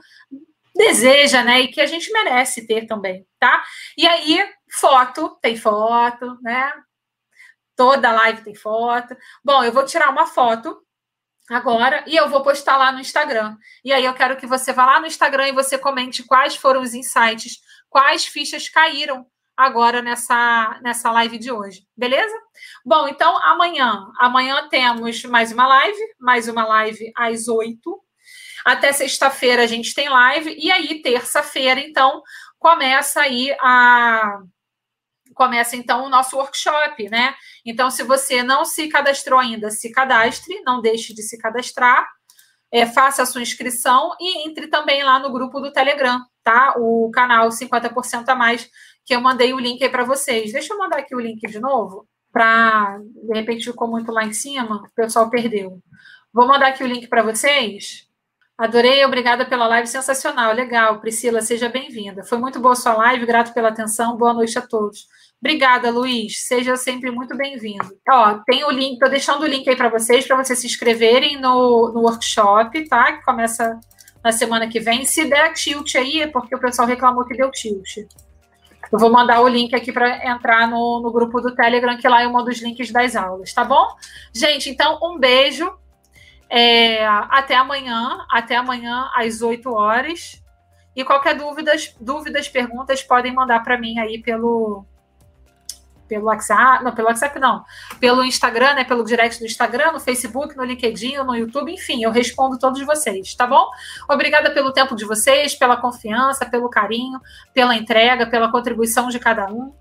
deseja, 0.75 1.45
né, 1.45 1.61
e 1.61 1.69
que 1.69 1.83
a 1.83 1.87
gente 1.87 2.11
merece 2.13 2.67
ter 2.67 2.87
também, 2.87 3.27
tá? 3.39 3.63
E 3.95 4.07
aí, 4.07 4.43
foto, 4.73 5.37
tem 5.43 5.55
foto, 5.55 6.39
né? 6.41 6.73
Toda 7.77 8.11
live 8.11 8.41
tem 8.41 8.55
foto. 8.55 9.15
Bom, 9.45 9.63
eu 9.63 9.71
vou 9.71 9.85
tirar 9.85 10.09
uma 10.09 10.27
foto 10.27 10.86
agora 11.51 12.05
e 12.07 12.17
eu 12.17 12.29
vou 12.29 12.43
postar 12.43 12.77
lá 12.77 12.93
no 12.93 13.01
Instagram. 13.01 13.57
E 13.85 13.93
aí 13.93 14.05
eu 14.05 14.15
quero 14.15 14.37
que 14.37 14.47
você 14.47 14.73
vá 14.73 14.87
lá 14.87 15.01
no 15.01 15.07
Instagram 15.07 15.49
e 15.49 15.53
você 15.53 15.79
comente 15.79 16.23
quais 16.25 16.57
foram 16.57 16.81
os 16.81 16.95
insights, 16.95 17.59
quais 17.89 18.25
fichas 18.25 18.69
caíram 18.69 19.27
agora 19.57 20.03
nessa, 20.03 20.79
nessa 20.83 21.11
live 21.13 21.39
de 21.39 21.51
hoje, 21.51 21.87
beleza? 21.97 22.35
Bom, 22.85 23.09
então 23.09 23.37
amanhã, 23.43 24.07
amanhã 24.19 24.69
temos 24.69 25.25
mais 25.25 25.51
uma 25.51 25.67
live, 25.67 25.99
mais 26.21 26.47
uma 26.47 26.67
live 26.67 27.13
às 27.17 27.49
oito. 27.49 28.03
Até 28.65 28.93
sexta-feira 28.93 29.63
a 29.63 29.67
gente 29.67 29.95
tem 29.95 30.09
live 30.09 30.55
e 30.59 30.71
aí 30.71 31.01
terça-feira 31.01 31.81
então 31.81 32.23
começa 32.59 33.21
aí 33.21 33.57
a 33.61 34.41
começa 35.37 35.77
então 35.77 36.05
o 36.05 36.09
nosso 36.09 36.37
workshop, 36.37 37.09
né? 37.11 37.35
Então, 37.65 37.91
se 37.91 38.03
você 38.03 38.43
não 38.43 38.65
se 38.65 38.89
cadastrou 38.89 39.39
ainda, 39.39 39.71
se 39.71 39.93
cadastre, 39.93 40.63
não 40.65 40.81
deixe 40.81 41.15
de 41.15 41.23
se 41.23 41.39
cadastrar, 41.39 42.09
é, 42.73 42.87
faça 42.87 43.23
a 43.23 43.27
sua 43.27 43.43
inscrição 43.43 44.17
e 44.19 44.49
entre 44.49 44.67
também 44.69 45.05
lá 45.05 45.19
no 45.19 45.31
grupo 45.31 45.61
do 45.61 45.71
Telegram, 45.71 46.21
tá? 46.43 46.75
O 46.79 47.11
canal 47.13 47.51
50% 47.51 48.29
a 48.29 48.35
mais, 48.35 48.69
que 49.05 49.15
eu 49.15 49.21
mandei 49.21 49.53
o 49.53 49.61
link 49.61 49.83
aí 49.85 49.91
para 49.91 50.05
vocês. 50.05 50.53
Deixa 50.53 50.73
eu 50.73 50.79
mandar 50.79 50.99
aqui 50.99 51.15
o 51.15 51.21
link 51.21 51.47
de 51.47 51.61
novo, 51.61 52.09
para 52.33 52.99
de 52.99 53.39
repente 53.39 53.71
ficou 53.71 53.87
muito 53.87 54.11
lá 54.11 54.25
em 54.25 54.33
cima, 54.33 54.77
o 54.77 54.95
pessoal 54.95 55.29
perdeu. 55.29 55.79
Vou 56.33 56.49
mandar 56.49 56.69
aqui 56.69 56.83
o 56.83 56.87
link 56.87 57.07
para 57.09 57.23
vocês. 57.23 58.07
Adorei, 58.59 59.05
obrigada 59.05 59.45
pela 59.45 59.67
live, 59.67 59.87
sensacional, 59.87 60.55
legal. 60.55 60.99
Priscila, 60.99 61.43
seja 61.43 61.69
bem-vinda. 61.69 62.25
Foi 62.25 62.39
muito 62.39 62.59
boa 62.59 62.75
sua 62.75 62.95
live, 62.95 63.27
grato 63.27 63.53
pela 63.53 63.69
atenção, 63.69 64.17
boa 64.17 64.33
noite 64.33 64.59
a 64.59 64.63
todos. 64.63 65.07
Obrigada, 65.47 65.93
Luiz. 65.93 66.45
Seja 66.45 66.77
sempre 66.77 67.09
muito 67.09 67.37
bem-vindo. 67.37 67.97
Ó, 68.11 68.41
tem 68.45 68.65
o 68.65 68.71
link, 68.73 68.99
tô 68.99 69.09
deixando 69.09 69.43
o 69.43 69.47
link 69.47 69.69
aí 69.69 69.77
para 69.77 69.89
vocês, 69.89 70.27
para 70.27 70.43
vocês 70.43 70.59
se 70.59 70.67
inscreverem 70.67 71.41
no, 71.41 71.93
no 71.93 72.01
workshop, 72.01 72.89
tá? 72.89 73.13
Que 73.13 73.25
começa 73.25 73.79
na 74.25 74.33
semana 74.33 74.67
que 74.67 74.81
vem. 74.81 75.05
Se 75.05 75.25
der 75.25 75.53
tilt 75.53 75.95
aí, 75.95 76.23
é 76.23 76.27
porque 76.27 76.53
o 76.53 76.59
pessoal 76.59 76.89
reclamou 76.89 77.25
que 77.25 77.37
deu 77.37 77.49
tilt. 77.53 77.99
Eu 78.91 78.99
vou 78.99 79.09
mandar 79.09 79.41
o 79.41 79.47
link 79.47 79.73
aqui 79.73 79.93
para 79.93 80.29
entrar 80.29 80.67
no, 80.67 81.01
no 81.01 81.13
grupo 81.13 81.41
do 81.41 81.55
Telegram, 81.55 81.97
que 81.97 82.09
lá 82.09 82.23
é 82.23 82.27
um 82.27 82.45
dos 82.45 82.61
links 82.61 82.91
das 82.91 83.15
aulas, 83.15 83.53
tá 83.53 83.65
bom? 83.65 83.87
Gente, 84.35 84.69
então, 84.69 84.99
um 85.01 85.17
beijo. 85.17 85.73
É, 86.51 87.07
até 87.07 87.55
amanhã, 87.55 88.27
até 88.29 88.57
amanhã 88.57 89.09
às 89.15 89.43
8 89.43 89.73
horas. 89.73 90.43
E 90.97 91.05
qualquer 91.05 91.37
dúvidas, 91.37 91.95
dúvidas, 92.01 92.49
perguntas, 92.49 93.01
podem 93.01 93.33
mandar 93.33 93.63
para 93.63 93.79
mim 93.79 94.01
aí 94.01 94.21
pelo, 94.21 94.85
pelo 96.09 96.27
WhatsApp, 96.27 96.85
não, 96.85 96.95
pelo 96.95 97.09
WhatsApp 97.09 97.39
não, 97.39 97.65
pelo 98.01 98.25
Instagram, 98.25 98.75
né, 98.75 98.85
pelo 98.85 99.05
direct 99.05 99.39
do 99.39 99.47
Instagram, 99.47 99.93
no 99.93 100.01
Facebook, 100.01 100.57
no 100.57 100.65
LinkedIn, 100.65 101.17
no 101.19 101.35
YouTube, 101.35 101.73
enfim, 101.73 102.03
eu 102.03 102.11
respondo 102.11 102.59
todos 102.59 102.85
vocês, 102.85 103.35
tá 103.35 103.47
bom? 103.47 103.69
Obrigada 104.09 104.51
pelo 104.51 104.73
tempo 104.73 104.95
de 104.95 105.05
vocês, 105.05 105.55
pela 105.55 105.77
confiança, 105.77 106.47
pelo 106.47 106.69
carinho, 106.69 107.21
pela 107.53 107.77
entrega, 107.77 108.27
pela 108.27 108.51
contribuição 108.51 109.09
de 109.09 109.19
cada 109.19 109.47
um, 109.47 109.73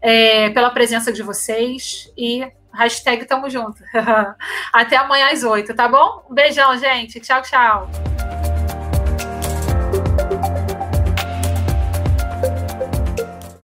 é, 0.00 0.50
pela 0.50 0.70
presença 0.70 1.12
de 1.12 1.22
vocês 1.22 2.12
e 2.16 2.46
hashtag 2.72 3.24
tamo 3.24 3.50
junto. 3.50 3.82
Até 4.72 4.96
amanhã 4.96 5.30
às 5.32 5.42
oito, 5.42 5.74
tá 5.74 5.88
bom? 5.88 6.24
Um 6.30 6.34
beijão, 6.34 6.76
gente. 6.76 7.20
Tchau, 7.20 7.42
tchau. 7.42 8.37